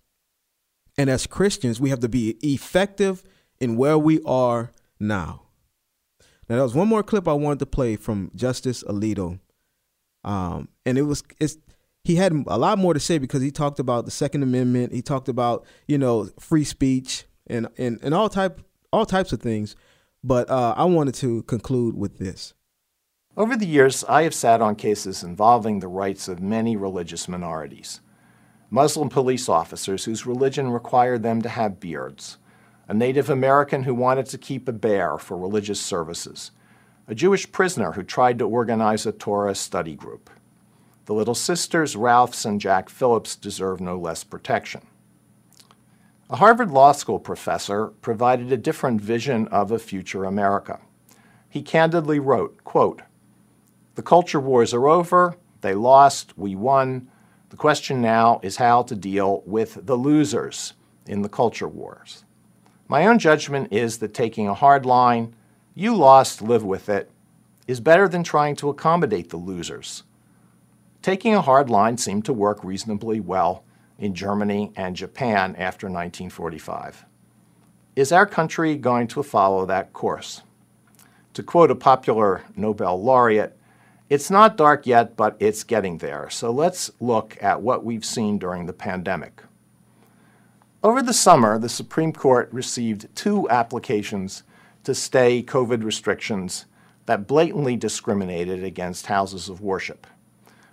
And 0.97 1.09
as 1.09 1.27
Christians, 1.27 1.79
we 1.79 1.89
have 1.89 1.99
to 2.01 2.09
be 2.09 2.31
effective 2.41 3.23
in 3.59 3.77
where 3.77 3.97
we 3.97 4.21
are 4.25 4.71
now. 4.99 5.43
Now, 6.47 6.55
there 6.55 6.63
was 6.63 6.75
one 6.75 6.87
more 6.87 7.03
clip 7.03 7.27
I 7.27 7.33
wanted 7.33 7.59
to 7.59 7.65
play 7.65 7.95
from 7.95 8.31
Justice 8.35 8.83
Alito. 8.83 9.39
Um, 10.23 10.67
and 10.85 10.97
it 10.97 11.03
was 11.03 11.23
it's 11.39 11.57
he 12.03 12.15
had 12.15 12.33
a 12.47 12.57
lot 12.57 12.77
more 12.77 12.93
to 12.93 12.99
say 12.99 13.17
because 13.17 13.41
he 13.41 13.51
talked 13.51 13.79
about 13.79 14.05
the 14.05 14.11
Second 14.11 14.43
Amendment. 14.43 14.93
He 14.93 15.01
talked 15.01 15.29
about 15.29 15.65
you 15.87 15.97
know 15.97 16.29
free 16.39 16.63
speech 16.63 17.25
and 17.47 17.67
and, 17.77 17.99
and 18.03 18.13
all 18.13 18.29
type 18.29 18.61
all 18.91 19.05
types 19.05 19.31
of 19.31 19.41
things. 19.41 19.75
But 20.23 20.49
uh, 20.49 20.73
I 20.75 20.83
wanted 20.85 21.15
to 21.15 21.43
conclude 21.43 21.95
with 21.95 22.17
this. 22.17 22.53
Over 23.39 23.56
the 23.56 23.65
years, 23.65 24.04
I 24.10 24.23
have 24.23 24.34
sat 24.34 24.62
on 24.62 24.75
cases 24.75 25.23
involving 25.23 25.80
the 25.80 25.88
rights 25.88 26.28
of 26.28 26.41
many 26.41 26.75
religious 26.75 27.30
minorities. 27.30 28.02
Muslim 28.69 29.08
police 29.08 29.47
officers 29.47 30.04
whose 30.04 30.25
religion 30.25 30.71
required 30.71 31.23
them 31.23 31.41
to 31.43 31.47
have 31.47 31.80
beards, 31.80 32.38
a 32.89 32.93
Native 32.93 33.30
American 33.30 33.84
who 33.84 33.95
wanted 33.95 34.25
to 34.25 34.38
keep 34.38 34.67
a 34.67 34.73
bear 34.73 35.17
for 35.17 35.38
religious 35.38 35.80
services, 35.80 36.52
a 37.08 37.15
Jewish 37.15 37.49
prisoner 37.49 37.93
who 37.93 38.04
tried 38.04 38.39
to 38.39 38.45
organize 38.45 39.06
a 39.06 39.13
Torah 39.13 39.56
study 39.56 39.95
group. 39.95 40.30
The 41.06 41.13
Little 41.13 41.34
Sisters, 41.34 41.95
Ralphs, 41.95 42.43
and 42.43 42.60
Jack 42.60 42.89
Phillips 42.89 43.38
deserve 43.38 43.80
no 43.80 43.97
less 43.97 44.25
protection. 44.25 44.82
A 46.30 46.36
Harvard 46.36 46.71
Law 46.71 46.91
School 46.91 47.19
professor 47.19 47.88
provided 48.02 48.52
a 48.52 48.58
different 48.58 48.99
vision 48.99 49.47
of 49.47 49.71
a 49.71 49.80
future 49.80 50.25
America. 50.25 50.82
He 51.47 51.62
candidly 51.62 52.19
wrote, 52.19 52.65
quote, 52.65 53.02
The 53.99 54.03
culture 54.03 54.39
wars 54.39 54.73
are 54.73 54.88
over, 54.88 55.35
they 55.59 55.73
lost, 55.73 56.38
we 56.38 56.55
won. 56.55 57.09
The 57.49 57.57
question 57.57 58.01
now 58.01 58.39
is 58.41 58.55
how 58.55 58.83
to 58.83 58.95
deal 58.95 59.43
with 59.45 59.85
the 59.85 59.97
losers 59.97 60.71
in 61.05 61.21
the 61.21 61.27
culture 61.27 61.67
wars. 61.67 62.23
My 62.88 63.05
own 63.05 63.19
judgment 63.19 63.73
is 63.73 63.97
that 63.97 64.13
taking 64.13 64.47
a 64.47 64.53
hard 64.53 64.85
line, 64.85 65.35
you 65.75 65.93
lost, 65.93 66.41
live 66.41 66.63
with 66.63 66.88
it, 66.88 67.12
is 67.67 67.81
better 67.81 68.07
than 68.07 68.23
trying 68.23 68.55
to 68.55 68.69
accommodate 68.69 69.31
the 69.31 69.35
losers 69.35 70.03
Taking 71.01 71.35
a 71.35 71.41
hard 71.41 71.69
line 71.69 71.97
seemed 71.97 72.23
to 72.23 72.31
work 72.31 72.63
reasonably 72.63 73.19
well 73.19 73.65
in 73.97 74.15
Germany 74.15 74.71
and 74.77 74.95
Japan 74.95 75.57
after 75.57 75.88
1945. 75.88 77.03
Is 77.97 78.13
our 78.13 78.25
country 78.25 78.77
going 78.77 79.07
to 79.09 79.23
follow 79.23 79.65
that 79.65 79.91
course? 79.91 80.43
To 81.33 81.43
quote 81.43 81.69
a 81.69 81.75
popular 81.75 82.45
Nobel 82.55 83.03
laureate, 83.03 83.59
it's 84.10 84.32
not 84.32 84.58
dark 84.58 84.88
yet, 84.88 85.15
but 85.15 85.38
it's 85.39 85.63
getting 85.63 86.00
there. 86.00 86.30
So 86.30 86.52
let's 86.52 86.91
look 87.00 87.38
at 87.41 87.62
what 87.62 87.86
we've 87.86 88.06
seen 88.06 88.39
during 88.39 88.65
the 88.65 88.74
pandemic. 88.74 89.43
Over 90.84 91.04
the 91.04 91.13
summer, 91.13 91.60
the 91.60 91.69
Supreme 91.69 92.13
Court 92.13 92.50
received 92.52 93.13
two 93.15 93.48
applications 93.50 94.43
to 94.84 94.95
stay 94.95 95.43
COVID 95.43 95.84
restrictions 95.84 96.65
that 97.06 97.28
blatantly 97.28 97.76
discriminated 97.76 98.63
against 98.63 99.08
houses 99.08 99.50
of 99.50 99.62
worship 99.62 100.08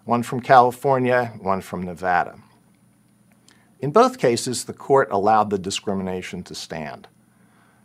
one 0.05 0.22
from 0.22 0.40
California, 0.40 1.33
one 1.40 1.61
from 1.61 1.83
Nevada. 1.83 2.38
In 3.81 3.90
both 3.90 4.18
cases, 4.18 4.64
the 4.64 4.72
court 4.72 5.09
allowed 5.11 5.51
the 5.51 5.59
discrimination 5.59 6.44
to 6.44 6.55
stand. 6.55 7.09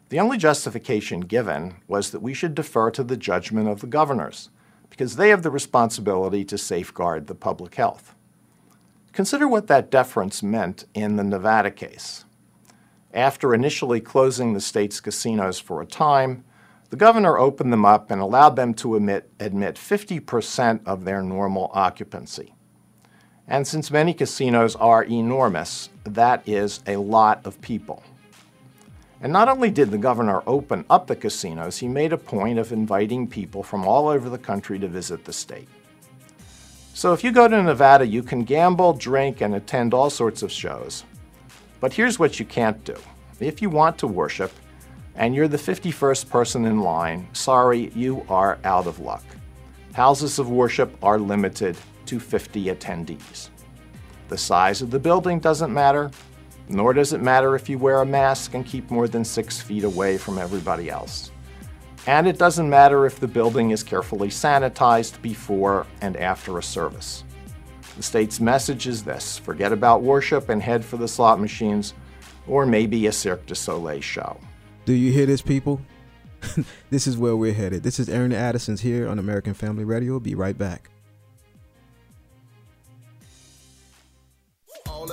The 0.09 0.19
only 0.19 0.37
justification 0.37 1.21
given 1.21 1.77
was 1.87 2.11
that 2.11 2.21
we 2.21 2.35
should 2.35 2.53
defer 2.53 2.91
to 2.91 3.03
the 3.03 3.17
judgment 3.17 3.67
of 3.67 3.81
the 3.81 3.87
governors 3.87 4.49
because 4.91 5.15
they 5.15 5.29
have 5.29 5.41
the 5.41 5.49
responsibility 5.49 6.45
to 6.45 6.57
safeguard 6.59 7.25
the 7.25 7.33
public 7.33 7.73
health. 7.73 8.13
Consider 9.13 9.47
what 9.47 9.65
that 9.67 9.89
deference 9.89 10.43
meant 10.43 10.85
in 10.93 11.15
the 11.15 11.23
Nevada 11.23 11.71
case. 11.71 12.25
After 13.13 13.55
initially 13.55 13.99
closing 13.99 14.53
the 14.53 14.61
state's 14.61 14.99
casinos 14.99 15.59
for 15.59 15.81
a 15.81 15.85
time, 15.87 16.43
the 16.91 16.97
governor 16.97 17.37
opened 17.37 17.73
them 17.73 17.85
up 17.85 18.11
and 18.11 18.21
allowed 18.21 18.55
them 18.55 18.73
to 18.75 18.95
admit, 18.95 19.29
admit 19.39 19.75
50% 19.75 20.81
of 20.85 21.05
their 21.05 21.23
normal 21.23 21.71
occupancy. 21.73 22.53
And 23.47 23.67
since 23.67 23.91
many 23.91 24.13
casinos 24.13 24.75
are 24.75 25.03
enormous, 25.03 25.89
that 26.03 26.47
is 26.47 26.81
a 26.85 26.97
lot 26.97 27.45
of 27.45 27.59
people. 27.61 28.03
And 29.21 29.31
not 29.31 29.49
only 29.49 29.69
did 29.69 29.91
the 29.91 29.97
governor 29.99 30.41
open 30.47 30.83
up 30.89 31.05
the 31.05 31.15
casinos, 31.15 31.77
he 31.77 31.87
made 31.87 32.11
a 32.11 32.17
point 32.17 32.57
of 32.57 32.71
inviting 32.71 33.27
people 33.27 33.61
from 33.61 33.85
all 33.87 34.07
over 34.07 34.29
the 34.29 34.37
country 34.37 34.79
to 34.79 34.87
visit 34.87 35.23
the 35.23 35.33
state. 35.33 35.69
So 36.93 37.13
if 37.13 37.23
you 37.23 37.31
go 37.31 37.47
to 37.47 37.63
Nevada, 37.63 38.05
you 38.05 38.23
can 38.23 38.43
gamble, 38.43 38.93
drink, 38.93 39.41
and 39.41 39.55
attend 39.55 39.93
all 39.93 40.09
sorts 40.09 40.41
of 40.41 40.51
shows. 40.51 41.03
But 41.79 41.93
here's 41.93 42.17
what 42.17 42.39
you 42.39 42.45
can't 42.45 42.83
do. 42.83 42.95
If 43.39 43.61
you 43.61 43.69
want 43.69 43.97
to 43.99 44.07
worship, 44.07 44.51
and 45.15 45.35
you're 45.35 45.47
the 45.47 45.57
51st 45.57 46.29
person 46.29 46.65
in 46.65 46.79
line, 46.79 47.27
sorry, 47.33 47.91
you 47.95 48.25
are 48.27 48.57
out 48.63 48.87
of 48.87 48.99
luck. 48.99 49.23
Houses 49.93 50.39
of 50.39 50.49
worship 50.49 50.95
are 51.03 51.19
limited 51.19 51.77
to 52.05 52.19
50 52.19 52.65
attendees. 52.65 53.49
The 54.29 54.37
size 54.37 54.81
of 54.81 54.89
the 54.89 54.99
building 54.99 55.39
doesn't 55.39 55.73
matter, 55.73 56.11
nor 56.71 56.93
does 56.93 57.13
it 57.13 57.21
matter 57.21 57.55
if 57.55 57.69
you 57.69 57.77
wear 57.77 58.01
a 58.01 58.05
mask 58.05 58.53
and 58.53 58.65
keep 58.65 58.89
more 58.89 59.07
than 59.07 59.23
six 59.23 59.61
feet 59.61 59.83
away 59.83 60.17
from 60.17 60.37
everybody 60.37 60.89
else. 60.89 61.31
And 62.07 62.27
it 62.27 62.39
doesn't 62.39 62.69
matter 62.69 63.05
if 63.05 63.19
the 63.19 63.27
building 63.27 63.71
is 63.71 63.83
carefully 63.83 64.29
sanitized 64.29 65.21
before 65.21 65.85
and 66.01 66.17
after 66.17 66.57
a 66.57 66.63
service. 66.63 67.23
The 67.97 68.03
state's 68.03 68.39
message 68.39 68.87
is 68.87 69.03
this 69.03 69.37
forget 69.37 69.71
about 69.71 70.01
worship 70.01 70.49
and 70.49 70.61
head 70.61 70.83
for 70.83 70.97
the 70.97 71.07
slot 71.07 71.39
machines, 71.39 71.93
or 72.47 72.65
maybe 72.65 73.05
a 73.07 73.11
Cirque 73.11 73.45
du 73.45 73.53
Soleil 73.53 74.01
show. 74.01 74.39
Do 74.85 74.93
you 74.93 75.11
hear 75.11 75.27
this, 75.27 75.41
people? 75.41 75.81
this 76.89 77.05
is 77.05 77.17
where 77.17 77.35
we're 77.35 77.53
headed. 77.53 77.83
This 77.83 77.99
is 77.99 78.09
Aaron 78.09 78.33
Addison's 78.33 78.81
here 78.81 79.07
on 79.07 79.19
American 79.19 79.53
Family 79.53 79.83
Radio. 79.83 80.19
Be 80.19 80.33
right 80.33 80.57
back. 80.57 80.89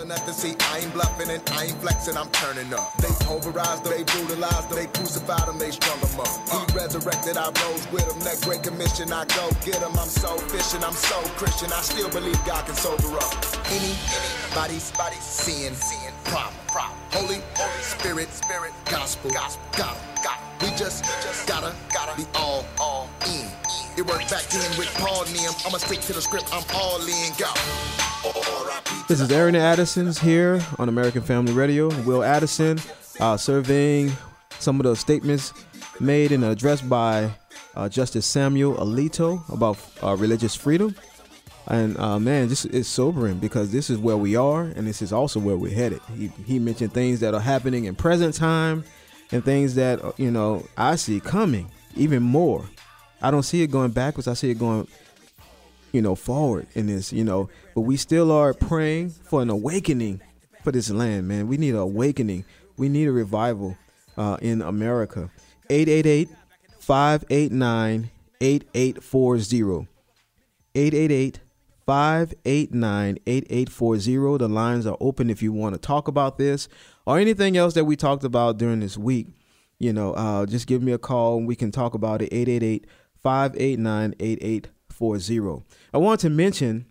To 0.08 0.32
see 0.32 0.56
I 0.72 0.78
ain't 0.78 0.92
bluffing 0.94 1.28
and 1.30 1.42
I 1.52 1.64
ain't 1.64 1.80
flexing, 1.80 2.16
I'm 2.16 2.30
turning 2.30 2.72
up. 2.72 2.96
They 2.96 3.12
pulverized 3.24 3.84
them, 3.84 3.92
they 3.92 4.04
brutalized 4.04 4.70
them, 4.70 4.76
they 4.76 4.86
crucified 4.86 5.46
them, 5.46 5.58
they 5.58 5.70
strung 5.70 6.00
them 6.00 6.20
up. 6.20 6.32
He 6.48 6.58
resurrected, 6.76 7.36
I 7.36 7.52
rose 7.64 7.86
with 7.92 8.08
him. 8.08 8.18
That 8.24 8.40
great 8.40 8.62
commission, 8.62 9.12
I 9.12 9.26
go 9.36 9.50
get 9.64 9.76
him. 9.84 9.92
I'm 9.98 10.08
so 10.08 10.36
fishing, 10.48 10.82
I'm 10.82 10.96
so 10.96 11.20
Christian, 11.36 11.70
I 11.72 11.82
still 11.82 12.08
believe 12.08 12.36
God 12.46 12.64
can 12.64 12.74
sober 12.74 13.16
up. 13.20 13.36
Any, 13.68 13.92
anybody's 14.16 14.90
body, 14.92 15.16
sin, 15.20 15.74
sin, 15.74 16.12
problem, 16.24 16.56
problem. 16.68 16.98
Holy, 17.12 17.40
Holy 17.54 17.82
Spirit, 17.82 18.32
Spirit, 18.32 18.72
gospel, 18.86 19.30
gospel, 19.30 19.62
God, 19.76 19.96
God. 20.24 20.38
We 20.62 20.68
just, 20.70 21.04
just 21.22 21.46
gotta, 21.46 21.74
gotta 21.92 22.16
be 22.16 22.26
all, 22.34 22.64
all. 22.80 22.97
It 23.98 24.06
worked 24.06 24.30
back 24.30 24.44
then 24.44 24.78
with 24.78 24.94
Paul 24.94 25.24
and. 25.24 25.36
I'ma 25.66 25.78
stick 25.78 25.98
to 26.02 26.12
the 26.12 26.22
script, 26.22 26.48
I'm 26.52 26.62
all 26.72 27.00
in, 27.00 27.32
go. 27.36 27.50
This 29.08 29.20
is 29.20 29.32
Aaron 29.32 29.56
Addison's 29.56 30.20
here 30.20 30.64
on 30.78 30.88
American 30.88 31.20
Family 31.20 31.52
Radio. 31.52 31.88
Will 32.02 32.22
Addison 32.22 32.78
uh, 33.18 33.36
surveying 33.36 34.12
some 34.60 34.78
of 34.78 34.84
the 34.84 34.94
statements 34.94 35.52
made 35.98 36.30
and 36.30 36.44
addressed 36.44 36.88
by 36.88 37.28
uh, 37.74 37.88
Justice 37.88 38.24
Samuel 38.24 38.76
Alito 38.76 39.42
about 39.52 39.78
uh, 40.00 40.14
religious 40.14 40.54
freedom. 40.54 40.94
And 41.66 41.98
uh, 41.98 42.20
man, 42.20 42.46
this 42.46 42.66
is 42.66 42.86
sobering 42.86 43.40
because 43.40 43.72
this 43.72 43.90
is 43.90 43.98
where 43.98 44.16
we 44.16 44.36
are, 44.36 44.62
and 44.62 44.86
this 44.86 45.02
is 45.02 45.12
also 45.12 45.40
where 45.40 45.56
we're 45.56 45.74
headed. 45.74 46.02
He, 46.16 46.30
he 46.46 46.60
mentioned 46.60 46.92
things 46.92 47.18
that 47.18 47.34
are 47.34 47.40
happening 47.40 47.86
in 47.86 47.96
present 47.96 48.36
time, 48.36 48.84
and 49.32 49.44
things 49.44 49.74
that 49.74 50.04
uh, 50.04 50.12
you 50.18 50.30
know 50.30 50.64
I 50.76 50.94
see 50.94 51.18
coming 51.18 51.68
even 51.96 52.22
more. 52.22 52.64
I 53.20 53.30
don't 53.30 53.42
see 53.42 53.62
it 53.62 53.70
going 53.70 53.90
backwards. 53.90 54.28
I 54.28 54.34
see 54.34 54.50
it 54.50 54.58
going 54.58 54.86
you 55.92 56.02
know, 56.02 56.14
forward 56.14 56.66
in 56.74 56.86
this, 56.86 57.12
you 57.12 57.24
know. 57.24 57.48
But 57.74 57.82
we 57.82 57.96
still 57.96 58.30
are 58.32 58.54
praying 58.54 59.10
for 59.10 59.42
an 59.42 59.50
awakening 59.50 60.20
for 60.62 60.72
this 60.72 60.90
land, 60.90 61.28
man. 61.28 61.48
We 61.48 61.56
need 61.56 61.70
an 61.70 61.80
awakening. 61.80 62.44
We 62.76 62.88
need 62.88 63.08
a 63.08 63.12
revival 63.12 63.76
uh, 64.16 64.38
in 64.40 64.62
America. 64.62 65.30
888 65.70 66.28
589 66.78 68.10
8840. 68.40 69.88
888 70.74 71.40
589 71.86 73.18
8840. 73.26 74.38
The 74.38 74.48
lines 74.48 74.86
are 74.86 74.96
open 75.00 75.30
if 75.30 75.42
you 75.42 75.52
want 75.52 75.74
to 75.74 75.80
talk 75.80 76.08
about 76.08 76.38
this 76.38 76.68
or 77.06 77.18
anything 77.18 77.56
else 77.56 77.74
that 77.74 77.84
we 77.84 77.96
talked 77.96 78.24
about 78.24 78.58
during 78.58 78.80
this 78.80 78.98
week. 78.98 79.28
You 79.78 79.92
know, 79.92 80.12
uh, 80.14 80.44
just 80.44 80.66
give 80.66 80.82
me 80.82 80.92
a 80.92 80.98
call 80.98 81.38
and 81.38 81.46
we 81.46 81.54
can 81.54 81.70
talk 81.70 81.94
about 81.94 82.20
it. 82.20 82.32
888 82.32 82.86
589 83.28 84.14
8840. 84.20 85.66
I 85.92 85.98
want 85.98 86.20
to 86.20 86.30
mention 86.30 86.86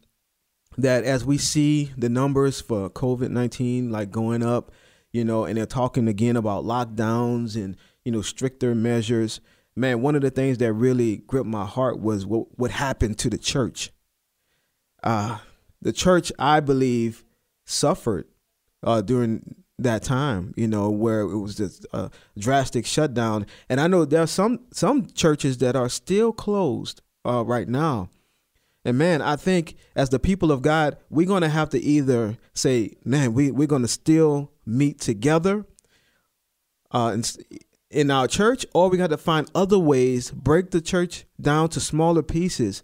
that 0.78 1.04
as 1.04 1.26
we 1.26 1.40
see 1.40 1.92
the 1.98 2.10
numbers 2.10 2.62
for 2.62 2.92
COVID 2.92 3.32
19 3.32 3.90
like 3.90 4.12
going 4.12 4.44
up, 4.44 4.72
you 5.12 5.26
know, 5.26 5.46
and 5.46 5.58
they're 5.58 5.66
talking 5.66 6.08
again 6.08 6.36
about 6.36 6.64
lockdowns 6.64 7.56
and, 7.56 7.76
you 8.06 8.12
know, 8.12 8.22
stricter 8.22 8.76
measures. 8.76 9.42
Man, 9.76 10.04
one 10.04 10.16
of 10.16 10.22
the 10.22 10.30
things 10.30 10.60
that 10.60 10.74
really 10.74 11.18
gripped 11.18 11.48
my 11.48 11.66
heart 11.66 12.00
was 12.00 12.24
what, 12.24 12.56
what 12.60 12.70
happened 12.70 13.18
to 13.18 13.32
the 13.32 13.40
church. 13.40 13.90
Uh, 15.02 15.40
the 15.82 15.92
church, 15.92 16.32
I 16.38 16.60
believe, 16.60 17.26
suffered 17.66 18.28
uh, 18.84 19.02
during 19.02 19.57
that 19.80 20.04
time, 20.04 20.54
you 20.58 20.68
know, 20.68 20.90
where 20.90 21.22
it 21.22 21.38
was 21.38 21.56
just 21.56 21.86
a 21.94 22.10
drastic 22.38 22.86
shutdown. 22.86 23.46
And 23.70 23.80
I 23.80 23.88
know 23.88 24.06
there 24.06 24.24
are 24.24 24.28
some 24.28 24.62
some 24.72 25.08
churches 25.08 25.60
that 25.60 25.76
are 25.76 25.90
still 25.90 26.32
closed 26.34 27.02
uh, 27.26 27.44
right 27.46 27.68
now. 27.68 28.10
And 28.84 28.98
man, 28.98 29.22
I 29.22 29.36
think 29.36 29.76
as 29.96 30.10
the 30.10 30.20
people 30.20 30.52
of 30.52 30.62
God, 30.62 30.98
we're 31.10 31.28
going 31.28 31.42
to 31.42 31.50
have 31.50 31.70
to 31.72 31.80
either 31.80 32.38
say, 32.54 32.94
man, 33.04 33.34
we, 33.34 33.52
we're 33.52 33.68
going 33.68 33.82
to 33.82 33.88
still 33.88 34.52
meet 34.66 35.02
together 35.02 35.66
uh, 36.92 37.12
in, 37.14 37.24
in 37.90 38.10
our 38.10 38.30
church, 38.30 38.66
or 38.74 38.90
we 38.90 38.98
got 38.98 39.10
to 39.10 39.18
find 39.18 39.52
other 39.54 39.78
ways, 39.78 40.32
break 40.32 40.72
the 40.72 40.80
church 40.80 41.26
down 41.40 41.68
to 41.70 41.82
smaller 41.82 42.24
pieces, 42.24 42.82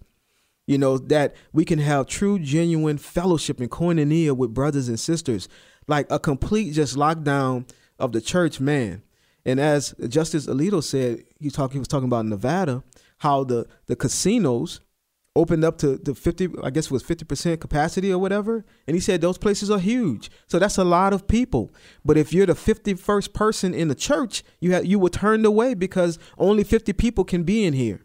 you 0.68 0.78
know, 0.78 0.98
that 0.98 1.36
we 1.54 1.64
can 1.64 1.80
have 1.80 2.08
true, 2.08 2.38
genuine 2.38 2.98
fellowship 2.98 3.62
and 3.62 3.72
koinonia 3.72 4.36
with 4.36 4.54
brothers 4.54 4.90
and 4.90 5.00
sisters, 5.00 5.48
like 5.88 6.08
a 6.10 6.20
complete 6.20 6.74
just 6.74 6.96
lockdown 6.96 7.70
of 8.00 8.12
the 8.12 8.22
church, 8.22 8.60
man. 8.60 9.04
And 9.46 9.60
as 9.60 9.94
Justice 10.08 10.48
Alito 10.48 10.84
said, 10.84 11.24
he, 11.40 11.50
talk, 11.50 11.74
he 11.74 11.80
was 11.80 11.88
talking 11.88 12.08
about 12.08 12.26
Nevada, 12.26 12.84
how 13.20 13.44
the, 13.44 13.68
the 13.88 13.96
casinos– 13.96 14.80
opened 15.36 15.64
up 15.64 15.78
to, 15.80 15.98
the 15.98 16.14
50 16.14 16.50
i 16.64 16.70
guess 16.70 16.86
it 16.86 16.92
was 16.92 17.04
50% 17.04 17.60
capacity 17.60 18.12
or 18.12 18.20
whatever. 18.20 18.66
And 18.88 18.96
he 18.96 19.02
said 19.02 19.22
those 19.22 19.38
places 19.38 19.72
are 19.72 19.80
huge. 19.80 20.30
So 20.48 20.60
that's 20.60 20.78
a 20.78 20.84
lot 20.84 21.14
of 21.14 21.28
people. 21.28 21.74
But 22.06 22.18
if 22.18 22.34
you're 22.34 22.46
the 22.46 22.54
51st 22.54 23.34
person 23.34 23.74
in 23.74 23.88
the 23.88 23.96
church 23.96 24.44
you 24.60 24.74
have 24.74 24.86
you 24.86 25.00
were 25.00 25.10
turned 25.10 25.46
away 25.46 25.74
because 25.74 26.20
only 26.38 26.64
50 26.64 26.94
people 26.94 27.24
can 27.24 27.44
be 27.44 27.66
in 27.66 27.74
here. 27.74 28.02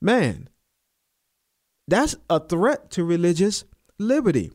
Man 0.00 0.48
that's 1.86 2.16
a 2.30 2.40
threat 2.40 2.90
to 2.92 3.04
religious 3.04 3.64
liberty 3.98 4.50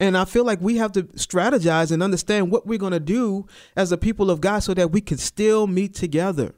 and 0.00 0.16
I 0.16 0.24
feel 0.24 0.44
like 0.44 0.60
we 0.60 0.76
have 0.78 0.92
to 0.92 1.04
strategize 1.04 1.92
and 1.92 2.02
understand 2.02 2.50
what 2.50 2.66
we're 2.66 2.78
going 2.78 2.92
to 2.92 3.00
do 3.00 3.46
as 3.76 3.92
a 3.92 3.96
people 3.96 4.30
of 4.30 4.40
God 4.40 4.60
so 4.60 4.74
that 4.74 4.90
we 4.90 5.00
can 5.00 5.18
still 5.18 5.66
meet 5.66 5.94
together. 5.94 6.54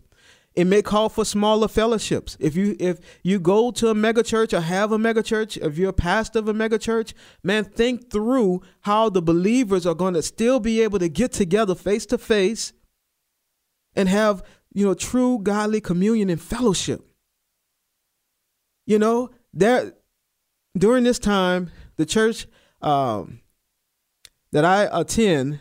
It 0.55 0.67
may 0.67 0.83
call 0.83 1.09
for 1.09 1.25
smaller 1.25 1.67
fellowships. 1.67 2.37
If 2.39 2.55
you 2.55 2.77
if 2.79 3.01
you 3.25 3.41
go 3.41 3.73
to 3.73 3.89
a 3.89 3.95
mega 3.95 4.23
church 4.23 4.55
or 4.55 4.61
have 4.61 4.93
a 4.93 4.99
mega 4.99 5.23
church, 5.23 5.57
if 5.57 5.77
you're 5.77 5.91
a 5.91 5.93
pastor 5.93 6.39
of 6.39 6.49
a 6.49 6.55
mega 6.55 6.79
church, 6.79 7.13
man, 7.43 7.65
think 7.65 8.11
through 8.11 8.63
how 8.83 9.11
the 9.11 9.21
believers 9.21 9.85
are 9.85 9.95
going 9.95 10.15
to 10.15 10.23
still 10.23 10.61
be 10.61 10.81
able 10.81 11.01
to 11.01 11.09
get 11.09 11.33
together 11.33 11.75
face 11.75 12.07
to 12.07 12.19
face 12.19 12.73
and 13.97 14.09
have, 14.09 14.45
you 14.73 14.87
know, 14.87 14.95
true 14.95 15.41
godly 15.43 15.81
communion 15.81 16.31
and 16.31 16.41
fellowship. 16.41 17.05
You 18.87 19.01
know, 19.01 19.31
there 19.53 19.95
during 20.79 21.03
this 21.03 21.19
time, 21.19 21.71
the 21.97 22.07
church 22.07 22.47
um, 22.85 23.41
that 24.53 24.65
I 24.65 24.89
attend, 24.93 25.59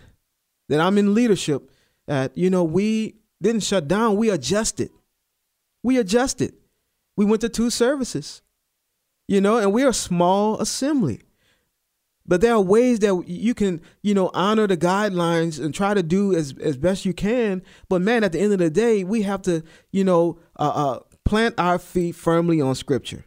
that 0.69 0.79
I'm 0.79 0.97
in 0.97 1.13
leadership 1.13 1.71
that, 2.05 2.37
you 2.37 2.49
know, 2.49 2.63
we 2.63 3.15
didn't 3.41 3.63
shut 3.63 3.87
down, 3.87 4.17
we 4.17 4.29
adjusted. 4.29 4.91
We 5.81 5.97
adjusted. 5.97 6.53
We 7.15 7.25
went 7.25 7.41
to 7.41 7.49
two 7.49 7.69
services, 7.69 8.41
you 9.27 9.41
know, 9.41 9.57
and 9.57 9.73
we're 9.73 9.89
a 9.89 9.93
small 9.93 10.59
assembly. 10.59 11.21
But 12.25 12.41
there 12.41 12.53
are 12.53 12.61
ways 12.61 12.99
that 12.99 13.23
you 13.27 13.53
can, 13.53 13.81
you 14.01 14.13
know, 14.13 14.31
honor 14.33 14.65
the 14.65 14.77
guidelines 14.77 15.63
and 15.63 15.73
try 15.73 15.93
to 15.93 16.01
do 16.01 16.33
as, 16.33 16.55
as 16.61 16.77
best 16.77 17.05
you 17.05 17.13
can. 17.13 17.61
But 17.89 18.01
man, 18.01 18.23
at 18.23 18.31
the 18.31 18.39
end 18.39 18.53
of 18.53 18.59
the 18.59 18.69
day, 18.69 19.03
we 19.03 19.23
have 19.23 19.41
to, 19.43 19.63
you 19.91 20.03
know, 20.03 20.39
uh, 20.57 20.71
uh, 20.73 20.99
plant 21.25 21.55
our 21.57 21.77
feet 21.79 22.15
firmly 22.15 22.61
on 22.61 22.75
Scripture. 22.75 23.25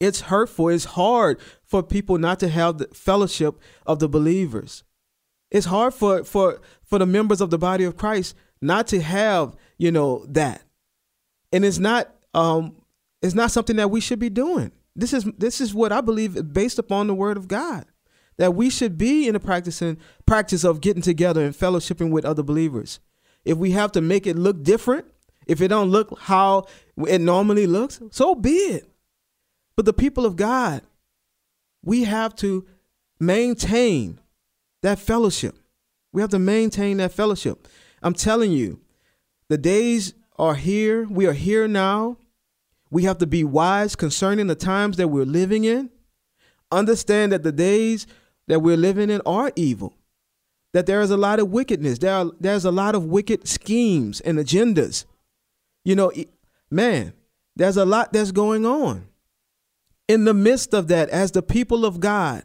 It's 0.00 0.20
hurtful. 0.20 0.68
It's 0.68 0.84
hard 0.84 1.40
for 1.68 1.82
people 1.82 2.18
not 2.18 2.40
to 2.40 2.48
have 2.48 2.78
the 2.78 2.88
fellowship 2.88 3.60
of 3.86 3.98
the 3.98 4.08
believers. 4.08 4.82
It's 5.50 5.66
hard 5.66 5.94
for 5.94 6.24
for 6.24 6.60
for 6.82 6.98
the 6.98 7.06
members 7.06 7.40
of 7.40 7.50
the 7.50 7.58
body 7.58 7.84
of 7.84 7.96
Christ 7.96 8.34
not 8.60 8.86
to 8.88 9.00
have, 9.00 9.56
you 9.76 9.92
know, 9.92 10.24
that. 10.28 10.62
And 11.52 11.64
it's 11.64 11.78
not 11.78 12.12
um 12.34 12.76
it's 13.22 13.34
not 13.34 13.50
something 13.50 13.76
that 13.76 13.90
we 13.90 14.00
should 14.00 14.18
be 14.18 14.30
doing. 14.30 14.72
This 14.96 15.12
is 15.12 15.24
this 15.36 15.60
is 15.60 15.74
what 15.74 15.92
I 15.92 16.00
believe 16.00 16.52
based 16.52 16.78
upon 16.78 17.06
the 17.06 17.14
word 17.14 17.36
of 17.36 17.48
God. 17.48 17.84
That 18.38 18.54
we 18.54 18.70
should 18.70 18.96
be 18.96 19.26
in 19.26 19.34
the 19.34 19.40
practicing 19.40 19.98
practice 20.26 20.64
of 20.64 20.80
getting 20.80 21.02
together 21.02 21.44
and 21.44 21.54
fellowshipping 21.54 22.10
with 22.10 22.24
other 22.24 22.42
believers. 22.42 23.00
If 23.44 23.58
we 23.58 23.72
have 23.72 23.92
to 23.92 24.00
make 24.00 24.26
it 24.26 24.36
look 24.36 24.62
different, 24.62 25.06
if 25.46 25.60
it 25.60 25.68
don't 25.68 25.90
look 25.90 26.18
how 26.20 26.66
it 27.06 27.20
normally 27.20 27.66
looks, 27.66 28.00
so 28.10 28.34
be 28.34 28.50
it. 28.50 28.88
But 29.76 29.86
the 29.86 29.92
people 29.92 30.26
of 30.26 30.36
God, 30.36 30.82
we 31.82 32.04
have 32.04 32.34
to 32.36 32.66
maintain 33.20 34.20
that 34.82 34.98
fellowship. 34.98 35.58
We 36.12 36.20
have 36.20 36.30
to 36.30 36.38
maintain 36.38 36.98
that 36.98 37.12
fellowship. 37.12 37.68
I'm 38.02 38.14
telling 38.14 38.52
you, 38.52 38.80
the 39.48 39.58
days 39.58 40.14
are 40.38 40.54
here. 40.54 41.04
We 41.04 41.26
are 41.26 41.32
here 41.32 41.66
now. 41.68 42.18
We 42.90 43.04
have 43.04 43.18
to 43.18 43.26
be 43.26 43.44
wise 43.44 43.96
concerning 43.96 44.46
the 44.46 44.54
times 44.54 44.96
that 44.96 45.08
we're 45.08 45.24
living 45.24 45.64
in. 45.64 45.90
Understand 46.70 47.32
that 47.32 47.42
the 47.42 47.52
days 47.52 48.06
that 48.46 48.60
we're 48.60 48.76
living 48.76 49.10
in 49.10 49.20
are 49.26 49.52
evil. 49.56 49.94
That 50.72 50.86
there 50.86 51.00
is 51.00 51.10
a 51.10 51.16
lot 51.16 51.40
of 51.40 51.50
wickedness. 51.50 51.98
There 51.98 52.14
are, 52.14 52.30
there's 52.40 52.64
a 52.64 52.70
lot 52.70 52.94
of 52.94 53.04
wicked 53.04 53.48
schemes 53.48 54.20
and 54.20 54.38
agendas. 54.38 55.04
You 55.84 55.96
know, 55.96 56.12
man, 56.70 57.14
there's 57.56 57.76
a 57.76 57.84
lot 57.84 58.12
that's 58.12 58.32
going 58.32 58.66
on. 58.66 59.08
In 60.08 60.24
the 60.24 60.34
midst 60.34 60.72
of 60.72 60.88
that, 60.88 61.10
as 61.10 61.32
the 61.32 61.42
people 61.42 61.84
of 61.84 62.00
God, 62.00 62.42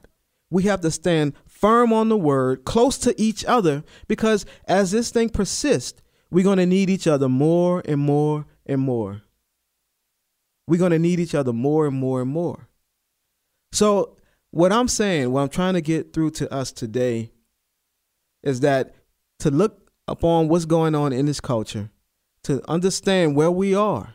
we 0.51 0.63
have 0.63 0.81
to 0.81 0.91
stand 0.91 1.33
firm 1.47 1.93
on 1.93 2.09
the 2.09 2.17
word, 2.17 2.65
close 2.65 2.97
to 2.99 3.19
each 3.19 3.43
other, 3.45 3.83
because 4.07 4.45
as 4.67 4.91
this 4.91 5.09
thing 5.09 5.29
persists, 5.29 6.01
we're 6.29 6.43
going 6.43 6.57
to 6.57 6.65
need 6.65 6.89
each 6.89 7.07
other 7.07 7.29
more 7.29 7.81
and 7.85 8.01
more 8.01 8.45
and 8.65 8.81
more. 8.81 9.21
We're 10.67 10.79
going 10.79 10.91
to 10.91 10.99
need 10.99 11.19
each 11.19 11.33
other 11.33 11.53
more 11.53 11.87
and 11.87 11.95
more 11.95 12.21
and 12.21 12.29
more. 12.29 12.67
So, 13.71 14.17
what 14.51 14.71
I'm 14.71 14.87
saying, 14.87 15.31
what 15.31 15.41
I'm 15.41 15.49
trying 15.49 15.73
to 15.73 15.81
get 15.81 16.13
through 16.13 16.31
to 16.31 16.53
us 16.53 16.71
today 16.71 17.31
is 18.43 18.59
that 18.59 18.93
to 19.39 19.49
look 19.49 19.89
upon 20.07 20.47
what's 20.47 20.65
going 20.65 20.95
on 20.95 21.13
in 21.13 21.25
this 21.25 21.39
culture, 21.39 21.89
to 22.43 22.61
understand 22.69 23.35
where 23.35 23.51
we 23.51 23.73
are, 23.73 24.13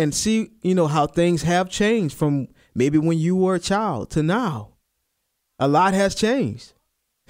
and 0.00 0.14
see, 0.14 0.50
you 0.62 0.74
know, 0.74 0.86
how 0.86 1.06
things 1.06 1.42
have 1.42 1.68
changed 1.68 2.16
from 2.16 2.48
maybe 2.74 2.96
when 2.96 3.18
you 3.18 3.36
were 3.36 3.56
a 3.56 3.60
child 3.60 4.10
to 4.10 4.22
now 4.22 4.70
a 5.58 5.68
lot 5.68 5.92
has 5.92 6.14
changed. 6.14 6.72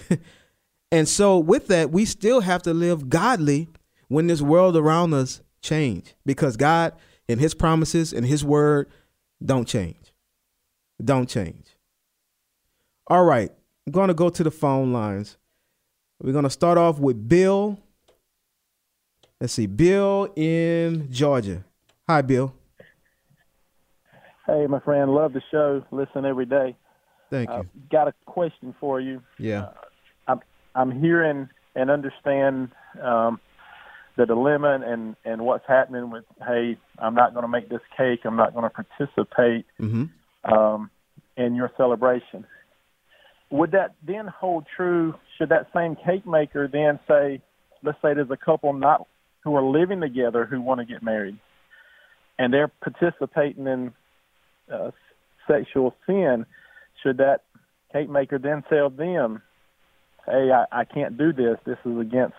and 0.93 1.09
so 1.09 1.37
with 1.37 1.67
that, 1.67 1.91
we 1.91 2.05
still 2.05 2.41
have 2.41 2.63
to 2.63 2.73
live 2.73 3.11
godly 3.11 3.69
when 4.07 4.29
this 4.29 4.41
world 4.41 4.77
around 4.77 5.13
us 5.13 5.43
change 5.61 6.15
because 6.25 6.57
God 6.57 6.95
and 7.29 7.41
his 7.41 7.55
promises 7.55 8.13
and 8.13 8.25
his 8.25 8.45
word 8.45 8.89
don't 9.45 9.67
change. 9.67 10.15
Don't 11.05 11.29
change. 11.29 11.67
All 13.09 13.25
right, 13.25 13.51
I'm 13.87 13.93
going 13.93 14.09
to 14.09 14.15
go 14.15 14.31
to 14.31 14.45
the 14.45 14.51
phone 14.53 14.93
lines. 14.93 15.37
We're 16.23 16.33
going 16.33 16.45
to 16.45 16.51
start 16.51 16.79
off 16.79 17.01
with 17.01 17.29
Bill. 17.29 17.79
Let's 19.41 19.55
see, 19.55 19.67
Bill 19.67 20.33
in 20.37 21.11
Georgia. 21.11 21.65
Hi, 22.07 22.23
Bill. 22.23 22.55
Hey, 24.51 24.67
my 24.67 24.81
friend, 24.81 25.15
love 25.15 25.33
the 25.33 25.43
show. 25.53 25.85
Listen 25.93 26.25
every 26.25 26.47
day. 26.47 26.77
Thank 27.31 27.49
you. 27.49 27.55
Uh, 27.55 27.63
got 27.89 28.09
a 28.09 28.15
question 28.27 28.75
for 28.81 29.01
you. 29.01 29.23
Yeah. 29.39 29.63
Uh, 29.63 29.73
I'm 30.27 30.41
I'm 30.75 31.01
hearing 31.01 31.49
and 31.77 31.89
understand 31.89 32.71
um, 33.01 33.39
the 34.17 34.27
dilemma 34.27 34.81
and 34.85 35.15
and 35.25 35.43
what's 35.43 35.65
happening 35.69 36.11
with 36.11 36.25
hey, 36.45 36.77
I'm 36.99 37.15
not 37.15 37.33
going 37.33 37.45
to 37.45 37.49
make 37.49 37.69
this 37.69 37.81
cake. 37.97 38.21
I'm 38.25 38.35
not 38.35 38.53
going 38.53 38.69
to 38.69 38.71
participate 38.71 39.67
mm-hmm. 39.81 40.53
um, 40.53 40.91
in 41.37 41.55
your 41.55 41.71
celebration. 41.77 42.45
Would 43.51 43.71
that 43.71 43.95
then 44.05 44.27
hold 44.27 44.67
true? 44.77 45.15
Should 45.39 45.51
that 45.51 45.69
same 45.73 45.95
cake 45.95 46.27
maker 46.27 46.67
then 46.67 46.99
say, 47.07 47.41
let's 47.85 47.99
say 48.03 48.15
there's 48.15 48.31
a 48.31 48.37
couple 48.37 48.73
not 48.73 49.07
who 49.45 49.55
are 49.55 49.63
living 49.63 50.01
together 50.01 50.45
who 50.45 50.61
want 50.61 50.81
to 50.81 50.87
get 50.87 51.05
married, 51.05 51.39
and 52.37 52.53
they're 52.53 52.73
participating 52.83 53.69
in 53.69 53.93
uh, 54.73 54.91
sexual 55.47 55.95
sin? 56.07 56.47
should 57.03 57.19
that 57.19 57.43
cake 57.93 58.09
maker 58.09 58.39
then 58.39 58.63
tell 58.69 58.91
them, 58.91 59.43
hey, 60.27 60.51
I, 60.53 60.81
I 60.81 60.85
can't 60.85 61.17
do 61.17 61.33
this. 61.33 61.57
This 61.65 61.79
is 61.85 61.99
against 61.99 62.37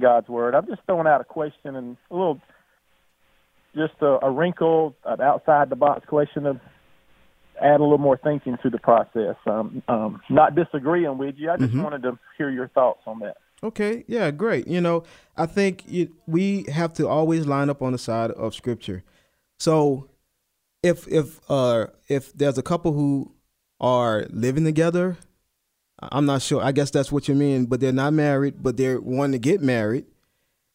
God's 0.00 0.28
word. 0.28 0.54
I'm 0.54 0.66
just 0.66 0.82
throwing 0.86 1.06
out 1.06 1.20
a 1.20 1.24
question 1.24 1.76
and 1.76 1.96
a 2.10 2.14
little, 2.14 2.40
just 3.74 3.94
a, 4.00 4.18
a 4.22 4.30
wrinkle, 4.30 4.94
an 5.04 5.20
outside 5.20 5.70
the 5.70 5.76
box 5.76 6.06
question 6.06 6.44
to 6.44 6.60
add 7.60 7.80
a 7.80 7.82
little 7.82 7.98
more 7.98 8.18
thinking 8.22 8.56
to 8.62 8.70
the 8.70 8.78
process. 8.78 9.36
Um, 9.46 9.82
um, 9.88 10.20
not 10.30 10.54
disagreeing 10.54 11.18
with 11.18 11.34
you. 11.38 11.50
I 11.50 11.56
just 11.56 11.72
mm-hmm. 11.72 11.82
wanted 11.82 12.02
to 12.04 12.18
hear 12.36 12.50
your 12.50 12.68
thoughts 12.68 13.00
on 13.06 13.18
that. 13.20 13.36
Okay, 13.60 14.04
yeah, 14.06 14.30
great. 14.30 14.68
You 14.68 14.80
know, 14.80 15.02
I 15.36 15.46
think 15.46 15.84
we 16.28 16.64
have 16.72 16.92
to 16.94 17.08
always 17.08 17.44
line 17.44 17.68
up 17.68 17.82
on 17.82 17.90
the 17.90 17.98
side 17.98 18.30
of 18.30 18.54
Scripture. 18.54 19.02
So, 19.58 20.08
if 20.82 21.08
if 21.08 21.40
uh 21.48 21.86
if 22.08 22.32
there's 22.32 22.58
a 22.58 22.62
couple 22.62 22.92
who 22.92 23.34
are 23.80 24.26
living 24.30 24.64
together. 24.64 25.16
I'm 26.00 26.26
not 26.26 26.42
sure. 26.42 26.62
I 26.62 26.70
guess 26.70 26.90
that's 26.90 27.10
what 27.10 27.26
you 27.26 27.34
mean, 27.34 27.66
but 27.66 27.80
they're 27.80 27.92
not 27.92 28.12
married, 28.12 28.62
but 28.62 28.76
they're 28.76 29.00
wanting 29.00 29.32
to 29.32 29.38
get 29.38 29.60
married 29.60 30.06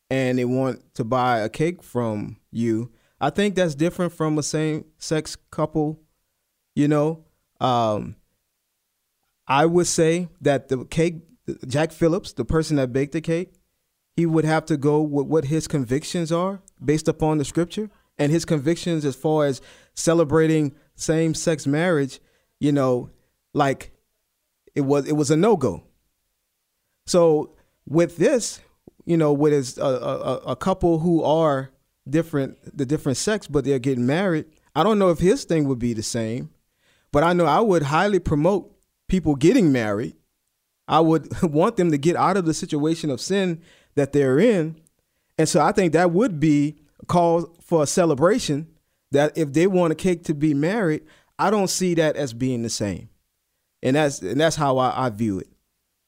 and 0.10 0.38
they 0.38 0.46
want 0.46 0.94
to 0.96 1.04
buy 1.04 1.40
a 1.40 1.50
cake 1.50 1.82
from 1.82 2.38
you. 2.52 2.92
I 3.22 3.30
think 3.30 3.56
that's 3.56 3.74
different 3.74 4.12
from 4.12 4.38
a 4.38 4.44
same 4.44 4.84
sex 4.98 5.38
couple, 5.50 6.02
you 6.76 6.90
know. 6.90 7.24
Um, 7.62 8.18
I 9.48 9.66
would 9.66 9.88
say 9.88 10.28
that 10.42 10.68
the 10.68 10.84
cake, 10.86 11.22
Jack 11.68 11.94
Phillips, 11.94 12.34
the 12.34 12.44
person 12.44 12.76
that 12.76 12.92
baked 12.92 13.14
the 13.14 13.22
cake, 13.22 13.54
he 14.18 14.26
would 14.26 14.46
have 14.46 14.66
to 14.66 14.78
go 14.78 15.02
with 15.02 15.28
what 15.28 15.46
his 15.46 15.68
convictions 15.70 16.34
are 16.34 16.62
based 16.84 17.08
upon 17.08 17.38
the 17.38 17.46
scripture 17.46 17.90
and 18.18 18.32
his 18.32 18.46
convictions 18.46 19.06
as 19.06 19.16
far 19.16 19.46
as 19.46 19.62
celebrating 19.94 20.74
same 20.96 21.34
sex 21.34 21.66
marriage 21.66 22.20
you 22.64 22.72
know, 22.72 23.10
like 23.54 23.92
it 24.74 24.82
was 24.82 25.06
it 25.06 25.18
was 25.18 25.30
a 25.30 25.36
no 25.36 25.58
go. 25.58 25.84
So 27.06 27.58
with 27.86 28.16
this, 28.16 28.62
you 29.04 29.18
know, 29.18 29.34
with 29.34 29.52
his, 29.52 29.78
a, 29.78 29.84
a, 29.84 30.36
a 30.48 30.56
couple 30.56 31.00
who 31.00 31.22
are 31.24 31.72
different, 32.10 32.58
the 32.78 32.86
different 32.86 33.18
sex, 33.18 33.48
but 33.48 33.66
they're 33.66 33.80
getting 33.80 34.06
married. 34.06 34.46
I 34.74 34.84
don't 34.84 34.98
know 34.98 35.10
if 35.10 35.20
his 35.20 35.44
thing 35.44 35.68
would 35.68 35.80
be 35.80 35.92
the 35.92 36.04
same, 36.04 36.52
but 37.12 37.22
I 37.22 37.34
know 37.34 37.46
I 37.46 37.60
would 37.60 37.84
highly 37.84 38.20
promote 38.20 38.74
people 39.10 39.36
getting 39.36 39.74
married. 39.74 40.16
I 40.88 41.02
would 41.02 41.42
want 41.44 41.76
them 41.76 41.92
to 41.92 41.98
get 41.98 42.16
out 42.16 42.38
of 42.38 42.46
the 42.46 42.54
situation 42.54 43.10
of 43.10 43.20
sin 43.20 43.62
that 43.96 44.14
they're 44.14 44.40
in. 44.40 44.80
And 45.38 45.50
so 45.50 45.60
I 45.60 45.74
think 45.74 45.92
that 45.92 46.12
would 46.12 46.40
be 46.40 46.78
a 47.04 47.06
call 47.06 47.56
for 47.62 47.84
a 47.84 47.88
celebration 47.88 48.68
that 49.12 49.38
if 49.38 49.54
they 49.54 49.68
want 49.68 49.94
a 49.94 49.96
cake 49.96 50.24
to 50.24 50.34
be 50.34 50.54
married, 50.54 51.04
I 51.38 51.52
don't 51.52 51.70
see 51.70 51.94
that 51.96 52.16
as 52.16 52.34
being 52.34 52.64
the 52.64 52.70
same. 52.70 53.10
And 53.82 53.96
that's 53.96 54.22
and 54.22 54.40
that's 54.40 54.56
how 54.56 54.78
I, 54.78 55.06
I 55.06 55.10
view 55.10 55.40
it. 55.40 55.48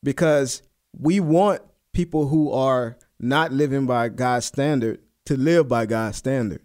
Because 0.04 0.62
we 0.98 1.20
want 1.20 1.62
people 1.94 2.28
who 2.28 2.52
are 2.52 2.98
not 3.20 3.52
living 3.52 3.86
by 3.86 4.10
God's 4.10 4.46
standard 4.46 5.00
to 5.26 5.38
live 5.38 5.68
by 5.68 5.86
God's 5.86 6.18
standard. 6.18 6.62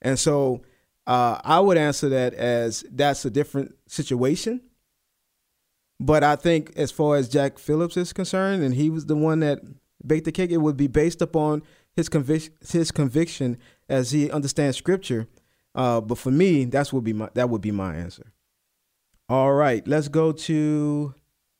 And 0.00 0.18
so 0.18 0.62
uh, 1.06 1.40
I 1.44 1.60
would 1.60 1.76
answer 1.76 2.08
that 2.10 2.34
as 2.34 2.84
that's 2.90 3.24
a 3.24 3.30
different 3.30 3.74
situation. 3.86 4.60
But 6.00 6.24
I 6.24 6.36
think 6.36 6.72
as 6.76 6.90
far 6.90 7.16
as 7.16 7.28
Jack 7.28 7.58
Phillips 7.58 7.96
is 7.96 8.12
concerned, 8.12 8.62
and 8.64 8.74
he 8.74 8.90
was 8.90 9.06
the 9.06 9.14
one 9.14 9.40
that 9.40 9.60
baked 10.04 10.24
the 10.24 10.32
cake, 10.32 10.50
it 10.50 10.56
would 10.56 10.76
be 10.76 10.88
based 10.88 11.22
upon 11.22 11.62
his 11.94 12.08
conviction, 12.08 12.52
his 12.68 12.90
conviction 12.90 13.58
as 13.88 14.10
he 14.12 14.30
understands 14.30 14.76
Scripture. 14.76 15.28
Uh, 15.74 16.00
but 16.00 16.18
for 16.18 16.30
me, 16.30 16.64
that's 16.64 16.92
would 16.92 17.04
be 17.04 17.12
my 17.12 17.28
that 17.34 17.48
would 17.50 17.62
be 17.62 17.70
my 17.70 17.94
answer. 17.96 18.32
All 19.28 19.52
right, 19.54 19.86
let's 19.86 20.08
go 20.08 20.32
to 20.32 21.14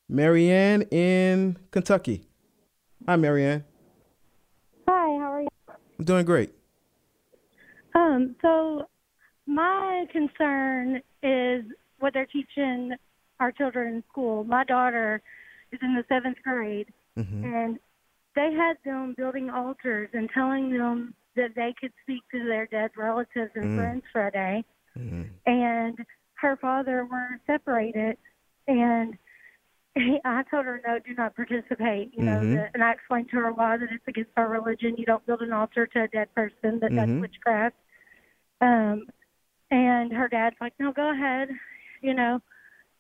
Marianne 0.09 0.83
in 0.91 1.57
Kentucky. 1.71 2.25
Hi, 3.07 3.17
Marianne. 3.17 3.65
Hi, 4.89 5.19
how 5.19 5.33
are 5.33 5.43
you? 5.43 5.49
I'm 5.99 6.05
doing 6.05 6.25
great. 6.27 6.53
Um, 7.95 8.37
so 8.43 8.89
my 9.47 10.07
concern 10.13 11.03
is 11.23 11.65
what 11.99 12.13
they're 12.15 12.27
teaching 12.27 12.93
our 13.41 13.53
children 13.53 13.95
in 13.97 14.05
school. 14.11 14.45
My 14.45 14.65
daughter 14.65 15.21
is 15.73 15.79
in 15.83 15.95
the 15.95 16.05
seventh 16.09 16.39
grade, 16.45 16.89
Mm-hmm. 17.19 17.45
and 17.45 17.79
they 18.35 18.53
had 18.53 18.77
them 18.85 19.15
building 19.17 19.51
altars 19.51 20.09
and 20.13 20.29
telling 20.31 20.71
them 20.77 21.15
that 21.37 21.55
they 21.55 21.75
could 21.81 21.93
speak 22.03 22.23
to 22.31 22.45
their 22.45 22.67
dead 22.67 22.91
relatives 22.97 23.53
and 23.55 23.65
Mm. 23.65 23.77
friends 23.77 24.05
for 24.13 24.27
a 24.27 24.31
day. 24.31 24.65
Mm-hmm. 24.99 25.23
And 25.47 25.99
her 26.35 26.57
father 26.57 27.05
were 27.05 27.41
separated, 27.47 28.19
and 28.67 29.17
he, 29.95 30.19
I 30.25 30.43
told 30.45 30.67
her 30.67 30.81
no, 30.87 30.99
do 30.99 31.15
not 31.15 31.37
participate. 31.37 32.13
You 32.15 32.25
know, 32.25 32.41
Mhm. 32.41 32.55
that, 32.57 32.71
and 32.75 32.83
I 32.83 32.93
explained 32.93 33.31
to 33.31 33.37
her 33.37 33.53
why 33.53 33.77
that 33.77 33.91
it's 33.93 34.07
against 34.09 34.33
our 34.37 34.49
religion. 34.49 34.97
You 34.97 35.05
don't 35.07 35.25
build 35.27 35.43
an 35.43 35.53
altar 35.53 35.87
to 35.87 36.03
a 36.03 36.09
dead 36.09 36.35
person. 36.35 36.79
That 36.81 36.93
Mhm. 36.93 36.97
that's 36.97 37.21
witchcraft. 37.21 37.77
Um, 38.61 39.09
and 39.71 40.13
her 40.13 40.29
dad's 40.29 40.57
like, 40.61 40.75
no, 40.79 40.93
go 40.93 41.11
ahead. 41.11 41.51
You 42.01 42.15
know, 42.15 42.41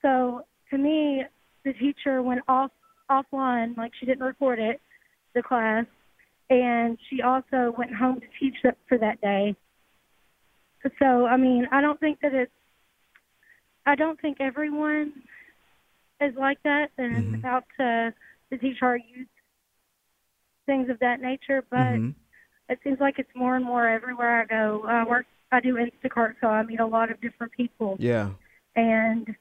so 0.00 0.46
to 0.70 0.78
me, 0.78 1.24
the 1.64 1.72
teacher 1.74 2.22
went 2.22 2.42
off 2.48 2.70
offline, 3.10 3.76
like 3.76 3.94
she 3.94 4.06
didn't 4.06 4.24
report 4.24 4.58
it, 4.58 4.80
the 5.34 5.42
class, 5.42 5.86
and 6.50 6.98
she 7.08 7.22
also 7.22 7.74
went 7.76 7.94
home 7.94 8.20
to 8.20 8.26
teach 8.38 8.56
that 8.62 8.76
for 8.88 8.98
that 8.98 9.20
day. 9.20 9.54
So 10.98 11.26
I 11.26 11.36
mean, 11.36 11.66
I 11.70 11.80
don't 11.80 11.98
think 12.00 12.20
that 12.20 12.34
it's. 12.34 12.52
I 13.86 13.94
don't 13.94 14.20
think 14.20 14.38
everyone 14.40 15.12
is 16.20 16.34
like 16.36 16.62
that 16.62 16.90
and 16.98 17.34
Mhm. 17.42 17.44
out 17.44 17.64
to 17.78 18.14
to 18.50 18.58
teach 18.58 18.82
our 18.82 18.96
youth 18.96 19.28
things 20.66 20.88
of 20.88 20.98
that 21.00 21.20
nature, 21.20 21.62
but 21.70 21.98
Mhm. 21.98 22.14
it 22.68 22.78
seems 22.84 23.00
like 23.00 23.18
it's 23.18 23.34
more 23.34 23.56
and 23.56 23.64
more 23.64 23.88
everywhere 23.88 24.40
I 24.40 24.44
go. 24.44 24.84
I 24.86 25.04
work. 25.04 25.26
I 25.50 25.60
do 25.60 25.74
Instacart, 25.74 26.36
so 26.40 26.48
I 26.48 26.62
meet 26.62 26.80
a 26.80 26.86
lot 26.86 27.10
of 27.10 27.20
different 27.20 27.52
people 27.52 27.96
Yeah. 28.00 28.30
and 28.74 29.36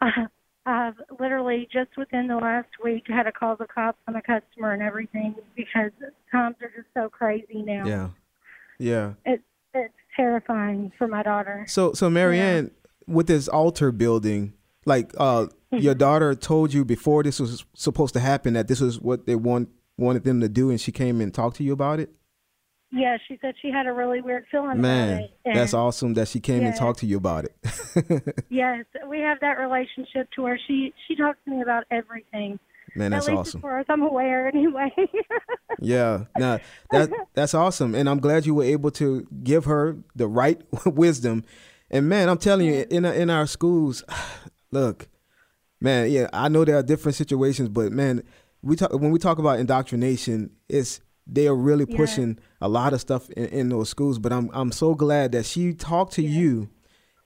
uh, 0.00 0.26
I've 0.66 0.94
literally 1.18 1.68
just 1.72 1.96
within 1.96 2.26
the 2.26 2.36
last 2.36 2.68
week 2.82 3.04
had 3.08 3.24
to 3.24 3.32
call 3.32 3.56
the 3.56 3.66
cops 3.66 3.98
on 4.06 4.16
a 4.16 4.22
customer 4.22 4.72
and 4.72 4.82
everything 4.82 5.34
because 5.56 5.90
times 6.30 6.56
are 6.60 6.68
just 6.68 6.88
so 6.94 7.08
crazy 7.08 7.62
now. 7.62 7.86
Yeah. 7.86 8.08
Yeah. 8.78 9.12
It's 9.24 9.42
it's 9.72 9.94
terrifying 10.16 10.92
for 10.98 11.06
my 11.06 11.22
daughter. 11.22 11.64
So 11.68 11.92
so 11.94 12.10
Marianne, 12.10 12.70
with 13.06 13.26
this 13.26 13.48
altar 13.48 13.90
building, 13.90 14.52
like 14.84 15.12
uh 15.16 15.46
your 15.72 15.94
daughter 15.94 16.34
told 16.34 16.74
you 16.74 16.84
before 16.84 17.22
this 17.22 17.40
was 17.40 17.64
supposed 17.74 18.12
to 18.14 18.20
happen 18.20 18.54
that 18.54 18.68
this 18.68 18.80
was 18.80 19.00
what 19.00 19.26
they 19.26 19.36
want 19.36 19.68
wanted 19.96 20.24
them 20.24 20.40
to 20.40 20.48
do 20.48 20.70
and 20.70 20.80
she 20.80 20.92
came 20.92 21.20
and 21.20 21.32
talked 21.32 21.56
to 21.56 21.64
you 21.64 21.72
about 21.72 22.00
it? 22.00 22.10
Yeah, 22.92 23.18
she 23.28 23.38
said 23.40 23.54
she 23.62 23.70
had 23.70 23.86
a 23.86 23.92
really 23.92 24.20
weird 24.20 24.46
feeling 24.50 24.70
about 24.72 24.78
Man, 24.80 25.28
that's 25.44 25.74
awesome 25.74 26.14
that 26.14 26.26
she 26.28 26.40
came 26.40 26.64
and 26.64 26.74
talked 26.76 26.98
to 27.00 27.06
you 27.06 27.16
about 27.16 27.44
it. 27.44 27.54
Yes, 28.50 28.84
we 29.08 29.20
have 29.20 29.38
that 29.40 29.58
relationship 29.58 30.28
to 30.34 30.42
where 30.42 30.58
she 30.66 30.92
she 31.06 31.14
talks 31.16 31.38
to 31.44 31.50
me 31.52 31.62
about 31.62 31.84
everything. 31.90 32.58
Man, 32.96 33.12
that's 33.12 33.28
At 33.28 33.30
least 33.34 33.40
awesome. 33.40 33.58
as 33.58 33.62
far 33.62 33.78
as 33.78 33.86
I'm 33.88 34.02
aware, 34.02 34.48
anyway. 34.54 34.90
Yeah, 35.78 36.24
now 36.36 36.58
that 36.90 37.10
that's 37.34 37.54
awesome, 37.54 37.94
and 37.94 38.08
I'm 38.08 38.18
glad 38.18 38.44
you 38.46 38.54
were 38.54 38.64
able 38.64 38.90
to 38.92 39.26
give 39.44 39.64
her 39.66 39.96
the 40.16 40.26
right 40.26 40.60
wisdom. 40.84 41.44
And 41.90 42.08
man, 42.08 42.28
I'm 42.28 42.38
telling 42.38 42.66
you, 42.66 42.86
in 42.90 43.04
our- 43.06 43.14
in 43.14 43.30
our 43.30 43.46
schools, 43.46 44.02
look, 44.72 45.08
man, 45.80 46.10
yeah, 46.10 46.28
I 46.32 46.48
know 46.48 46.64
there 46.64 46.76
are 46.78 46.82
different 46.82 47.14
situations, 47.14 47.68
but 47.68 47.92
man, 47.92 48.22
we 48.62 48.74
talk 48.76 48.92
when 48.92 49.12
we 49.12 49.18
talk 49.20 49.38
about 49.38 49.58
indoctrination, 49.60 50.50
it's 50.68 51.00
they 51.32 51.46
are 51.46 51.54
really 51.54 51.86
Yeah. 51.88 51.96
pushing 51.96 52.38
a 52.60 52.68
lot 52.68 52.92
of 52.92 53.00
stuff 53.00 53.30
in, 53.30 53.46
in 53.46 53.68
those 53.68 53.88
schools. 53.88 54.18
But 54.18 54.32
I'm 54.32 54.50
I'm 54.52 54.72
so 54.72 54.94
glad 54.94 55.32
that 55.32 55.46
she 55.46 55.72
talked 55.74 56.12
to 56.14 56.22
you 56.22 56.68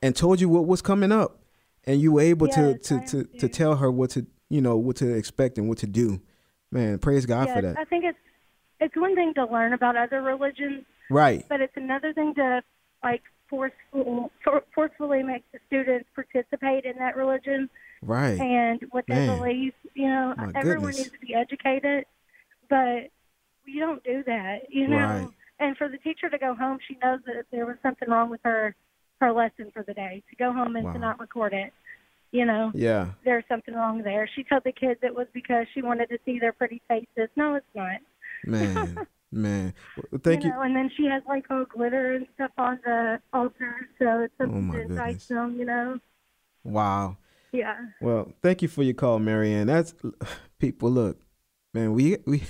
and 0.02 0.14
told 0.14 0.40
you 0.40 0.48
what 0.48 0.66
was 0.66 0.82
coming 0.82 1.10
up, 1.12 1.42
and 1.84 2.00
you 2.00 2.12
were 2.12 2.20
able 2.20 2.46
Yes, 2.48 2.56
to 2.56 2.98
to, 3.00 3.06
to, 3.24 3.38
to 3.38 3.48
tell 3.48 3.76
her 3.76 3.90
what 3.90 4.10
to 4.10 4.26
you 4.50 4.60
know 4.60 4.76
what 4.76 4.96
to 4.96 5.14
expect 5.14 5.56
and 5.58 5.68
what 5.68 5.78
to 5.78 5.86
do. 5.86 6.20
Man, 6.70 6.98
praise 6.98 7.24
God 7.24 7.46
yes, 7.48 7.56
for 7.56 7.62
that. 7.62 7.78
I 7.78 7.84
think 7.84 8.04
it's 8.04 8.18
it's 8.80 8.96
one 8.96 9.14
thing 9.14 9.32
to 9.34 9.46
learn 9.46 9.72
about 9.72 9.96
other 9.96 10.20
religions, 10.20 10.84
Right. 11.08 11.44
but 11.48 11.60
it's 11.60 11.76
another 11.76 12.12
thing 12.12 12.34
to 12.34 12.62
like 13.02 13.22
forceful, 13.48 14.30
for, 14.42 14.62
forcefully 14.74 15.22
make 15.22 15.44
the 15.52 15.58
students 15.68 16.06
participate 16.14 16.84
in 16.84 16.96
that 16.98 17.16
religion 17.16 17.70
Right. 18.02 18.38
and 18.40 18.80
what 18.90 19.04
they 19.06 19.14
Man. 19.14 19.38
believe. 19.38 19.72
You 19.94 20.08
know, 20.08 20.34
My 20.36 20.50
everyone 20.56 20.90
goodness. 20.90 20.96
needs 20.98 21.10
to 21.12 21.18
be 21.26 21.34
educated, 21.34 22.04
but 22.68 23.10
you 23.66 23.80
don't 23.80 24.02
do 24.04 24.22
that. 24.26 24.62
You 24.70 24.88
know, 24.88 24.96
Right. 24.96 25.28
and 25.60 25.76
for 25.76 25.88
the 25.88 25.98
teacher 25.98 26.28
to 26.28 26.38
go 26.38 26.54
home, 26.54 26.78
she 26.86 26.96
knows 27.02 27.20
that 27.26 27.46
there 27.50 27.66
was 27.66 27.76
something 27.82 28.08
wrong 28.08 28.30
with 28.30 28.40
her 28.44 28.74
her 29.20 29.32
lesson 29.32 29.70
for 29.72 29.82
the 29.84 29.94
day. 29.94 30.22
To 30.30 30.36
go 30.36 30.52
home 30.52 30.76
and 30.76 30.84
Wow. 30.86 30.92
to 30.92 30.98
not 30.98 31.20
record 31.20 31.52
it, 31.54 31.72
you 32.32 32.44
know, 32.44 32.72
Yeah. 32.74 33.12
there's 33.24 33.44
something 33.48 33.74
wrong 33.74 34.02
there. 34.02 34.26
She 34.34 34.42
told 34.44 34.64
the 34.64 34.72
kids 34.72 35.00
it 35.02 35.14
was 35.14 35.28
because 35.32 35.66
she 35.72 35.82
wanted 35.82 36.08
to 36.10 36.18
see 36.24 36.38
their 36.38 36.52
pretty 36.52 36.82
faces. 36.88 37.30
No, 37.36 37.54
it's 37.54 37.66
not. 37.74 38.00
Man. 38.44 39.06
Man. 39.32 39.74
Well, 39.96 40.20
thank 40.22 40.42
you 40.44 40.50
you. 40.50 40.54
know, 40.54 40.62
and 40.62 40.76
then 40.76 40.90
she 40.96 41.06
has 41.06 41.22
like 41.26 41.46
all 41.50 41.64
glitter 41.64 42.14
and 42.14 42.26
stuff 42.34 42.52
on 42.56 42.78
the 42.84 43.20
altar, 43.32 43.88
so 43.98 44.20
it's 44.20 44.34
oh, 44.40 44.44
something 44.44 44.70
Oh, 44.70 45.08
to 45.08 45.34
them. 45.34 45.58
You 45.58 45.64
know, 45.64 45.98
Wow. 46.62 47.16
yeah. 47.52 47.76
Well, 48.00 48.32
thank 48.42 48.62
you 48.62 48.68
for 48.68 48.82
your 48.84 48.94
call, 48.94 49.18
Marianne. 49.18 49.66
That's 49.66 49.94
people. 50.58 50.90
Look, 50.90 51.20
man, 51.72 51.92
we 51.94 52.16
we 52.26 52.42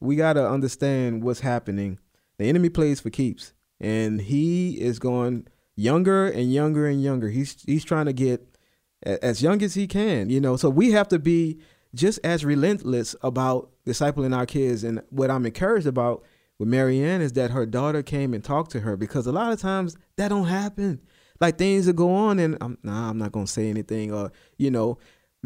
we 0.00 0.16
gotta 0.16 0.48
understand 0.48 1.22
what's 1.22 1.40
happening. 1.40 1.98
The 2.38 2.48
enemy 2.48 2.68
plays 2.68 3.00
for 3.00 3.10
keeps, 3.10 3.52
and 3.80 4.20
he 4.20 4.80
is 4.80 4.98
going 4.98 5.46
younger 5.74 6.26
and 6.26 6.52
younger 6.52 6.86
and 6.86 7.02
younger. 7.02 7.30
He's 7.30 7.62
he's 7.62 7.84
trying 7.84 8.06
to 8.06 8.12
get 8.12 8.56
as 9.04 9.42
young 9.42 9.62
as 9.62 9.74
he 9.74 9.86
can. 9.86 10.30
You 10.30 10.40
know, 10.40 10.56
so 10.56 10.68
we 10.70 10.92
have 10.92 11.08
to 11.08 11.18
be 11.18 11.60
just 11.94 12.18
as 12.24 12.44
relentless 12.44 13.16
about 13.22 13.70
discipling 13.86 14.36
our 14.36 14.46
kids. 14.46 14.84
And 14.84 15.02
what 15.10 15.30
I'm 15.30 15.46
encouraged 15.46 15.86
about 15.86 16.24
with 16.58 16.68
Marianne 16.68 17.20
is 17.20 17.32
that 17.32 17.50
her 17.50 17.66
daughter 17.66 18.02
came 18.02 18.34
and 18.34 18.42
talked 18.42 18.70
to 18.72 18.80
her 18.80 18.96
because 18.96 19.26
a 19.26 19.32
lot 19.32 19.52
of 19.52 19.60
times 19.60 19.96
that 20.16 20.28
don't 20.28 20.46
happen. 20.46 21.00
Like 21.38 21.58
things 21.58 21.84
that 21.84 21.96
go 21.96 22.14
on, 22.14 22.38
and 22.38 22.56
I'm 22.62 22.78
nah, 22.82 23.10
I'm 23.10 23.18
not 23.18 23.32
gonna 23.32 23.46
say 23.46 23.68
anything. 23.68 24.10
Or 24.10 24.32
you 24.56 24.70
know, 24.70 24.96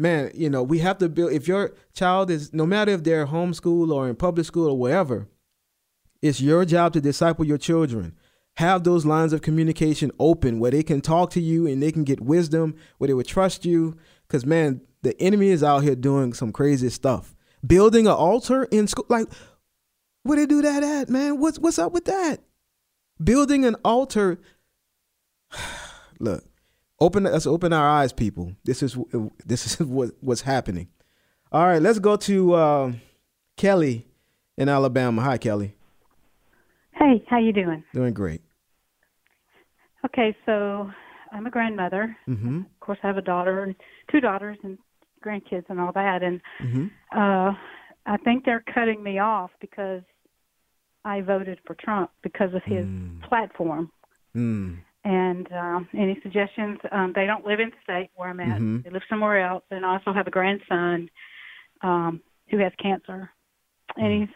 man, 0.01 0.31
you 0.33 0.49
know, 0.49 0.63
we 0.63 0.79
have 0.79 0.97
to 0.97 1.07
build. 1.07 1.31
If 1.31 1.47
your 1.47 1.73
child 1.93 2.29
is, 2.31 2.51
no 2.53 2.65
matter 2.65 2.91
if 2.91 3.03
they're 3.03 3.27
homeschool 3.27 3.91
or 3.91 4.09
in 4.09 4.15
public 4.15 4.45
school 4.45 4.69
or 4.69 4.77
wherever, 4.77 5.27
it's 6.21 6.41
your 6.41 6.65
job 6.65 6.93
to 6.93 7.01
disciple 7.01 7.45
your 7.45 7.57
children. 7.57 8.15
Have 8.57 8.83
those 8.83 9.05
lines 9.05 9.31
of 9.31 9.41
communication 9.41 10.11
open 10.19 10.59
where 10.59 10.71
they 10.71 10.83
can 10.83 10.99
talk 10.99 11.31
to 11.31 11.41
you 11.41 11.67
and 11.67 11.81
they 11.81 11.91
can 11.91 12.03
get 12.03 12.19
wisdom, 12.19 12.75
where 12.97 13.07
they 13.07 13.13
would 13.13 13.27
trust 13.27 13.63
you. 13.63 13.97
Because, 14.27 14.45
man, 14.45 14.81
the 15.03 15.19
enemy 15.21 15.49
is 15.49 15.63
out 15.63 15.83
here 15.83 15.95
doing 15.95 16.33
some 16.33 16.51
crazy 16.51 16.89
stuff. 16.89 17.35
Building 17.65 18.07
an 18.07 18.13
altar 18.13 18.65
in 18.65 18.87
school. 18.87 19.05
Like, 19.07 19.27
where 20.23 20.37
they 20.37 20.45
do 20.45 20.61
that 20.61 20.83
at, 20.83 21.09
man? 21.09 21.39
What's, 21.39 21.59
what's 21.59 21.79
up 21.79 21.93
with 21.93 22.05
that? 22.05 22.41
Building 23.23 23.65
an 23.65 23.75
altar. 23.85 24.39
Look, 26.19 26.43
open 27.01 27.23
let's 27.23 27.45
open 27.47 27.73
our 27.73 27.89
eyes, 27.89 28.13
people. 28.13 28.53
This 28.63 28.81
is 28.81 28.97
this 29.45 29.65
is 29.67 29.85
what, 29.95 30.11
what's 30.21 30.41
happening. 30.41 30.87
All 31.51 31.65
right, 31.67 31.81
let's 31.81 31.99
go 31.99 32.15
to 32.15 32.53
uh, 32.53 32.91
Kelly 33.57 34.07
in 34.57 34.69
Alabama. 34.69 35.21
Hi, 35.21 35.37
Kelly. 35.37 35.75
Hey, 36.93 37.23
how 37.27 37.39
you 37.39 37.51
doing? 37.51 37.83
Doing 37.93 38.13
great. 38.13 38.41
Okay, 40.05 40.35
so 40.45 40.89
I'm 41.31 41.45
a 41.45 41.49
grandmother. 41.51 42.15
Mm-hmm. 42.27 42.59
Of 42.59 42.79
course, 42.79 42.99
I 43.03 43.07
have 43.07 43.17
a 43.17 43.21
daughter 43.21 43.63
and 43.63 43.75
two 44.11 44.19
daughters 44.21 44.57
and 44.63 44.77
grandkids 45.25 45.65
and 45.69 45.79
all 45.79 45.91
that. 45.93 46.23
And 46.23 46.41
Mm-hmm. 46.63 46.85
uh, 47.17 47.51
I 48.05 48.17
think 48.23 48.45
they're 48.45 48.63
cutting 48.73 49.03
me 49.03 49.19
off 49.19 49.51
because 49.59 50.01
I 51.05 51.21
voted 51.21 51.59
for 51.67 51.75
Trump 51.75 52.09
because 52.23 52.53
of 52.53 52.63
his 52.63 52.85
Mm. 52.85 53.21
platform. 53.27 53.91
Mm. 54.35 54.79
And 55.03 55.51
um, 55.51 55.89
any 55.97 56.19
suggestions? 56.21 56.77
Um, 56.91 57.11
they 57.15 57.25
don't 57.25 57.45
live 57.45 57.59
in 57.59 57.69
the 57.71 57.75
state 57.83 58.09
where 58.15 58.29
I'm 58.29 58.39
at. 58.39 58.59
Mhm. 58.59 58.83
They 58.83 58.91
live 58.91 59.01
somewhere 59.09 59.39
else. 59.43 59.63
And 59.71 59.83
I 59.85 59.93
also 59.93 60.13
have 60.13 60.27
a 60.27 60.31
grandson 60.31 61.09
um, 61.81 62.21
who 62.49 62.57
has 62.59 62.71
cancer, 62.81 63.29
and 63.97 64.21
he's 64.21 64.35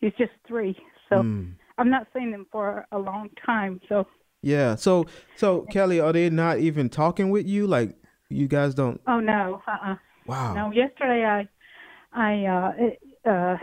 he's 0.00 0.12
just 0.18 0.32
three. 0.48 0.76
So 1.08 1.22
Mm. 1.22 1.54
I've 1.78 1.86
not 1.86 2.08
seen 2.12 2.30
them 2.32 2.46
for 2.50 2.86
a 2.90 2.98
long 2.98 3.30
time. 3.46 3.80
So 3.88 4.06
Yeah. 4.42 4.74
So 4.74 5.06
so 5.36 5.62
Kelly, 5.70 6.00
are 6.00 6.12
they 6.12 6.28
not 6.30 6.58
even 6.58 6.88
talking 6.88 7.30
with 7.30 7.46
you? 7.46 7.66
Like 7.68 7.94
you 8.28 8.48
guys 8.48 8.74
don't? 8.74 9.00
oh 9.06 9.20
no, 9.20 9.62
uh-uh. 9.68 9.96
Wow. 10.26 10.54
No, 10.54 10.72
yesterday 10.72 11.24
I 11.24 11.48
I 12.12 12.46
uh, 12.46 12.72
it, 12.76 12.98
uh 13.24 13.56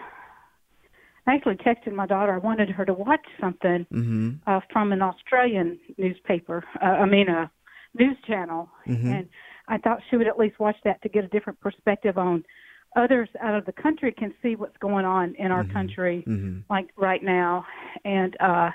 I 1.28 1.36
actually 1.36 1.56
texted 1.58 1.94
my 1.94 2.08
daughter. 2.08 2.34
I 2.34 2.40
wanted 2.40 2.70
her 2.70 2.86
to 2.86 2.94
watch 2.94 3.26
something 3.40 3.86
Mm-hmm. 3.92 4.30
uh, 4.48 4.60
from 4.72 4.92
an 4.92 5.02
Australian 5.02 5.80
newspaper. 5.98 6.64
Uh, 6.82 6.86
I 6.86 7.06
mean, 7.06 7.30
a 7.30 7.50
news 7.94 8.18
channel, 8.26 8.70
Mhm. 8.88 9.06
and 9.06 9.30
I 9.68 9.78
thought 9.78 10.02
she 10.10 10.18
would 10.18 10.28
at 10.28 10.40
least 10.40 10.60
watch 10.60 10.78
that 10.84 11.02
to 11.04 11.10
get 11.10 11.24
a 11.24 11.28
different 11.28 11.60
perspective 11.60 12.18
on 12.18 12.44
others 12.96 13.30
out 13.40 13.56
of 13.56 13.66
the 13.66 13.72
country 13.72 14.12
can 14.12 14.34
see 14.42 14.56
what's 14.56 14.76
going 14.78 15.06
on 15.06 15.34
in 15.36 15.52
our 15.52 15.64
country, 15.66 16.24
Mhm. 16.28 16.64
like 16.70 16.90
right 16.98 17.24
now. 17.24 17.66
And 18.04 18.36
uh, 18.42 18.72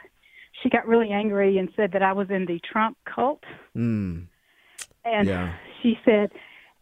she 0.62 0.70
got 0.70 0.86
really 0.86 1.11
angry 1.11 1.59
and 1.59 1.68
said 1.76 1.92
that 1.92 2.03
I 2.03 2.12
was 2.12 2.30
in 2.30 2.47
the 2.47 2.59
Trump 2.61 2.97
cult. 3.05 3.44
Mm. 3.76 4.26
And 5.05 5.28
Yeah. 5.28 5.55
she 5.82 5.99
said, 6.05 6.30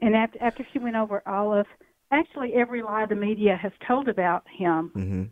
and 0.01 0.15
after, 0.15 0.39
after 0.43 0.65
she 0.73 0.79
went 0.79 0.95
over 0.97 1.23
all 1.27 1.53
of, 1.53 1.67
actually 2.13 2.55
every 2.55 2.83
lie 2.83 3.07
the 3.07 3.17
media 3.17 3.57
has 3.57 3.73
told 3.87 4.09
about 4.09 4.47
him, 4.49 4.91
Mm-hmm. 4.95 5.23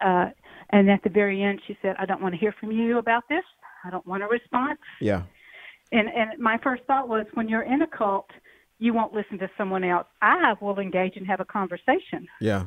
Uh, 0.00 0.30
and 0.70 0.90
at 0.90 1.02
the 1.02 1.10
very 1.10 1.42
end, 1.42 1.60
she 1.66 1.76
said, 1.82 1.96
"I 1.98 2.06
don't 2.06 2.22
want 2.22 2.34
to 2.34 2.40
hear 2.40 2.54
from 2.58 2.72
you 2.72 2.98
about 2.98 3.24
this. 3.28 3.44
I 3.84 3.90
don't 3.90 4.06
want 4.06 4.22
a 4.22 4.26
response." 4.26 4.80
Yeah. 5.00 5.22
And 5.92 6.08
and 6.08 6.38
my 6.38 6.58
first 6.62 6.82
thought 6.86 7.08
was, 7.08 7.26
when 7.34 7.48
you're 7.48 7.62
in 7.62 7.82
a 7.82 7.86
cult, 7.86 8.30
you 8.78 8.92
won't 8.94 9.12
listen 9.12 9.38
to 9.38 9.50
someone 9.58 9.84
else. 9.84 10.06
I 10.22 10.54
will 10.60 10.78
engage 10.78 11.16
and 11.16 11.26
have 11.26 11.40
a 11.40 11.44
conversation. 11.44 12.28
Yeah. 12.40 12.64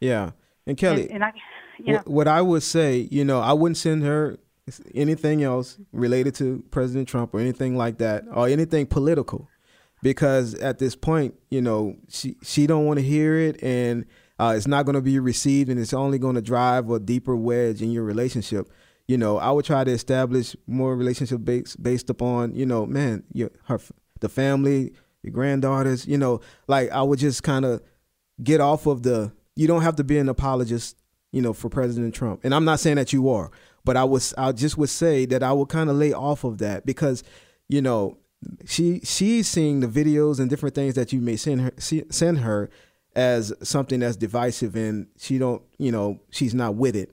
Yeah. 0.00 0.30
And 0.66 0.76
Kelly, 0.76 1.04
and, 1.04 1.14
and 1.14 1.24
I, 1.24 1.32
you 1.78 1.92
know, 1.92 1.98
what, 1.98 2.08
what 2.08 2.28
I 2.28 2.42
would 2.42 2.62
say, 2.62 3.08
you 3.10 3.24
know, 3.24 3.40
I 3.40 3.52
wouldn't 3.52 3.78
send 3.78 4.02
her 4.04 4.38
anything 4.94 5.42
else 5.42 5.78
related 5.92 6.34
to 6.36 6.62
President 6.70 7.08
Trump 7.08 7.34
or 7.34 7.40
anything 7.40 7.76
like 7.76 7.98
that 7.98 8.24
or 8.32 8.46
anything 8.46 8.86
political 8.86 9.48
because 10.02 10.54
at 10.54 10.78
this 10.78 10.94
point, 10.94 11.34
you 11.50 11.60
know, 11.60 11.96
she 12.08 12.36
she 12.42 12.66
don't 12.66 12.86
want 12.86 12.98
to 12.98 13.04
hear 13.04 13.36
it 13.36 13.62
and 13.62 14.06
uh, 14.40 14.54
it's 14.56 14.66
not 14.66 14.86
going 14.86 14.94
to 14.94 15.02
be 15.02 15.18
received 15.18 15.68
and 15.68 15.78
it's 15.78 15.92
only 15.92 16.18
going 16.18 16.34
to 16.34 16.40
drive 16.40 16.88
a 16.90 16.98
deeper 16.98 17.36
wedge 17.36 17.82
in 17.82 17.90
your 17.90 18.04
relationship. 18.04 18.70
You 19.06 19.18
know, 19.18 19.36
I 19.36 19.50
would 19.50 19.66
try 19.66 19.84
to 19.84 19.90
establish 19.90 20.56
more 20.66 20.96
relationship 20.96 21.44
based 21.44 21.82
based 21.82 22.08
upon, 22.08 22.54
you 22.54 22.64
know, 22.64 22.86
man, 22.86 23.24
your 23.34 23.50
her 23.64 23.78
the 24.20 24.30
family, 24.30 24.94
your 25.22 25.32
granddaughters, 25.32 26.06
you 26.06 26.16
know, 26.16 26.40
like 26.68 26.90
I 26.90 27.02
would 27.02 27.18
just 27.18 27.42
kind 27.42 27.66
of 27.66 27.82
get 28.42 28.60
off 28.62 28.86
of 28.86 29.02
the 29.02 29.32
you 29.56 29.66
don't 29.66 29.82
have 29.82 29.96
to 29.96 30.04
be 30.04 30.16
an 30.16 30.28
apologist 30.28 30.96
you 31.32 31.42
know 31.42 31.52
for 31.52 31.68
president 31.68 32.14
trump 32.14 32.40
and 32.42 32.54
i'm 32.54 32.64
not 32.64 32.80
saying 32.80 32.96
that 32.96 33.12
you 33.12 33.28
are 33.28 33.50
but 33.84 33.96
i 33.96 34.02
was 34.02 34.32
i 34.38 34.50
just 34.50 34.78
would 34.78 34.88
say 34.88 35.26
that 35.26 35.42
i 35.42 35.52
would 35.52 35.68
kind 35.68 35.90
of 35.90 35.96
lay 35.96 36.12
off 36.12 36.42
of 36.44 36.58
that 36.58 36.86
because 36.86 37.22
you 37.68 37.82
know 37.82 38.16
she 38.66 39.00
she's 39.04 39.46
seeing 39.46 39.80
the 39.80 39.86
videos 39.86 40.40
and 40.40 40.48
different 40.48 40.74
things 40.74 40.94
that 40.94 41.12
you 41.12 41.20
may 41.20 41.36
send 41.36 41.60
her 41.60 41.72
see, 41.78 42.02
send 42.10 42.38
her 42.38 42.70
as 43.20 43.52
something 43.62 44.00
that's 44.00 44.16
divisive 44.16 44.74
and 44.74 45.06
she 45.18 45.38
don't 45.38 45.62
you 45.78 45.92
know 45.92 46.20
she's 46.30 46.54
not 46.54 46.74
with 46.74 46.96
it. 46.96 47.12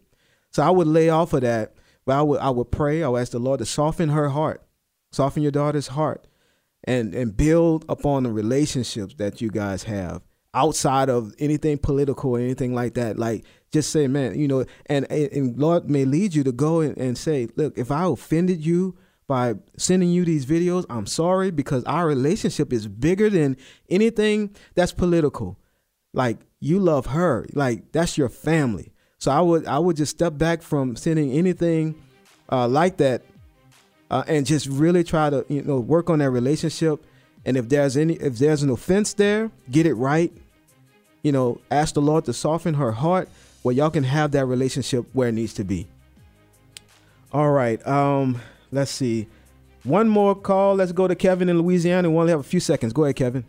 So 0.51 0.64
i 0.64 0.70
would 0.70 0.88
lay 0.88 1.10
off 1.10 1.34
of 1.34 1.41
that 1.41 1.74
but 2.05 2.18
i 2.18 2.22
would 2.22 2.39
i 2.39 2.49
would 2.49 2.72
pray. 2.72 3.03
I 3.03 3.10
would 3.10 3.22
ask 3.22 3.34
the 3.34 3.39
lord 3.39 3.60
to 3.60 3.66
soften 3.66 4.10
her 4.10 4.30
heart 4.30 4.64
soften 5.12 5.43
your 5.43 5.51
daughter's 5.51 5.88
heart 5.88 6.26
and 6.84 7.14
and 7.14 7.36
build 7.36 7.86
upon 7.89 8.24
the 8.24 8.32
relationships 8.32 9.16
that 9.18 9.41
you 9.41 9.49
guys 9.49 9.84
have 9.84 10.22
outside 10.53 11.10
of 11.10 11.36
anything 11.39 11.78
political 11.78 12.32
or 12.32 12.39
anything 12.39 12.74
like 12.74 12.95
that. 12.95 13.20
Like 13.20 13.45
just 13.72 13.91
say 13.91 14.08
man 14.08 14.39
you 14.39 14.47
know 14.47 14.66
and 14.86 15.10
and 15.12 15.58
lord 15.58 15.89
may 15.89 16.05
lead 16.05 16.34
you 16.34 16.43
to 16.43 16.51
go 16.51 16.82
and, 16.82 16.97
and 16.97 17.18
say 17.18 17.47
look 17.55 17.78
if 17.78 17.91
i 17.91 18.05
offended 18.05 18.66
you 18.66 18.97
by 19.28 19.53
sending 19.78 20.10
you 20.10 20.24
these 20.24 20.45
videos 20.45 20.86
i'm 20.89 21.05
sorry 21.05 21.51
because 21.51 21.84
our 21.84 22.08
relationship 22.08 22.72
is 22.72 22.88
bigger 22.88 23.30
than 23.30 23.58
anything 23.89 24.55
that's 24.76 24.93
political 24.93 25.60
like 26.18 26.39
you 26.59 26.80
love 26.80 27.05
her. 27.05 27.45
Like 27.53 27.91
that's 27.91 28.18
your 28.18 28.28
family. 28.28 28.91
So 29.20 29.32
i 29.32 29.39
would 29.39 29.65
i 29.65 29.80
would 29.80 29.95
just 29.95 30.11
step 30.11 30.38
back 30.38 30.61
from 30.61 30.95
sending 30.95 31.32
anything 31.32 31.95
uh, 32.51 32.68
like 32.68 32.97
that 32.97 33.24
uh, 34.11 34.24
and 34.28 34.45
just 34.45 34.68
really 34.68 35.03
try 35.03 35.30
to 35.30 35.45
you 35.47 35.61
know 35.61 35.80
work 35.80 36.09
on 36.09 36.20
that 36.20 36.32
relationship. 36.32 37.05
And 37.45 37.55
if 37.55 37.70
there's 37.70 37.95
any 37.95 38.15
if 38.15 38.38
there's 38.38 38.63
an 38.63 38.70
offense 38.70 39.13
there 39.13 39.51
get 39.72 39.86
it 39.86 39.93
right. 39.93 40.34
You 41.24 41.32
know 41.32 41.61
ask 41.72 41.93
the 41.93 42.01
lord 42.01 42.26
to 42.26 42.34
soften 42.34 42.74
her 42.76 42.91
heart 42.91 43.30
where 43.61 43.76
y'all 43.76 43.89
can 43.89 44.03
have 44.03 44.32
that 44.32 44.45
relationship 44.45 45.05
where 45.13 45.30
it 45.30 45.34
needs 45.34 45.53
to 45.55 45.63
be. 45.63 45.88
All 47.32 47.51
right 47.51 47.86
um 47.88 48.41
let's 48.72 48.91
see. 48.91 49.28
One 49.84 50.09
more 50.09 50.36
call. 50.36 50.76
Let's 50.76 50.91
go 50.91 51.07
to 51.07 51.15
kevin 51.15 51.49
in 51.49 51.59
louisiana. 51.59 52.09
We 52.09 52.18
only 52.18 52.32
have 52.32 52.39
a 52.39 52.43
few 52.43 52.59
seconds. 52.59 52.93
Go 52.93 53.03
ahead 53.03 53.15
kevin 53.15 53.45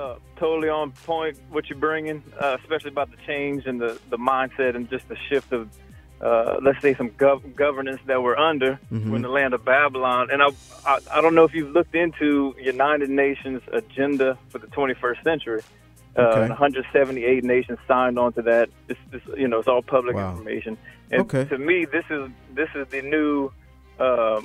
uh, 0.00 0.16
totally 0.36 0.68
on 0.68 0.92
point 1.04 1.36
what 1.50 1.68
you're 1.68 1.78
bringing, 1.78 2.22
uh, 2.40 2.56
especially 2.62 2.90
about 2.90 3.10
the 3.10 3.16
change 3.26 3.66
and 3.66 3.80
the, 3.80 3.98
the 4.08 4.16
mindset 4.16 4.74
and 4.74 4.88
just 4.88 5.06
the 5.08 5.16
shift 5.28 5.52
of, 5.52 5.68
uh, 6.22 6.56
let's 6.62 6.80
say, 6.80 6.94
some 6.94 7.10
gov- 7.10 7.54
governance 7.54 8.00
that 8.06 8.22
we're 8.22 8.36
under 8.36 8.78
Mhm. 8.90 9.14
in 9.16 9.22
the 9.22 9.28
land 9.28 9.52
of 9.54 9.64
Babylon. 9.64 10.28
And 10.32 10.42
I, 10.42 10.48
I, 10.86 10.98
I 11.12 11.20
don't 11.20 11.34
know 11.34 11.44
if 11.44 11.54
you've 11.54 11.72
looked 11.72 11.94
into 11.94 12.54
United 12.58 13.10
Nations 13.10 13.62
agenda 13.72 14.38
for 14.50 14.58
the 14.58 14.66
21st 14.68 15.22
century. 15.22 15.62
Uh, 16.16 16.22
Okay. 16.22 16.48
178 16.48 17.44
nations 17.44 17.78
signed 17.86 18.18
on 18.18 18.32
to 18.32 18.42
that. 18.42 18.68
It's, 18.88 18.98
it's, 19.12 19.24
you 19.36 19.46
know, 19.46 19.58
it's 19.60 19.68
all 19.68 19.82
public 19.82 20.16
Wow. 20.16 20.32
information. 20.32 20.76
And 21.12 21.22
Okay. 21.22 21.44
to 21.48 21.58
me, 21.58 21.84
this 21.84 22.04
is 22.10 22.30
this 22.54 22.68
is 22.74 22.88
the 22.88 23.02
new 23.02 23.52
uh, 23.98 24.40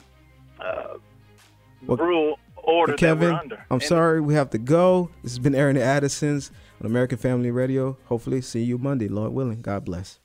uh, 0.60 0.98
Well, 1.88 1.98
rule 1.98 2.40
order 2.66 2.94
Kevin, 2.94 3.30
that 3.30 3.34
we're 3.34 3.40
under. 3.40 3.66
I'm 3.70 3.82
sorry 3.82 4.22
we 4.22 4.34
have 4.34 4.50
to 4.52 4.58
go. 4.58 5.10
This 5.24 5.34
has 5.34 5.40
been 5.40 5.56
Aaron 5.56 5.78
Addison's 5.78 6.52
on 6.80 6.86
American 6.86 7.18
Family 7.18 7.52
Radio. 7.52 7.98
Hopefully, 8.06 8.42
see 8.42 8.64
you 8.64 8.78
Monday, 8.78 9.08
Lord 9.08 9.34
willing. 9.34 9.62
God 9.62 9.86
bless. 9.86 10.20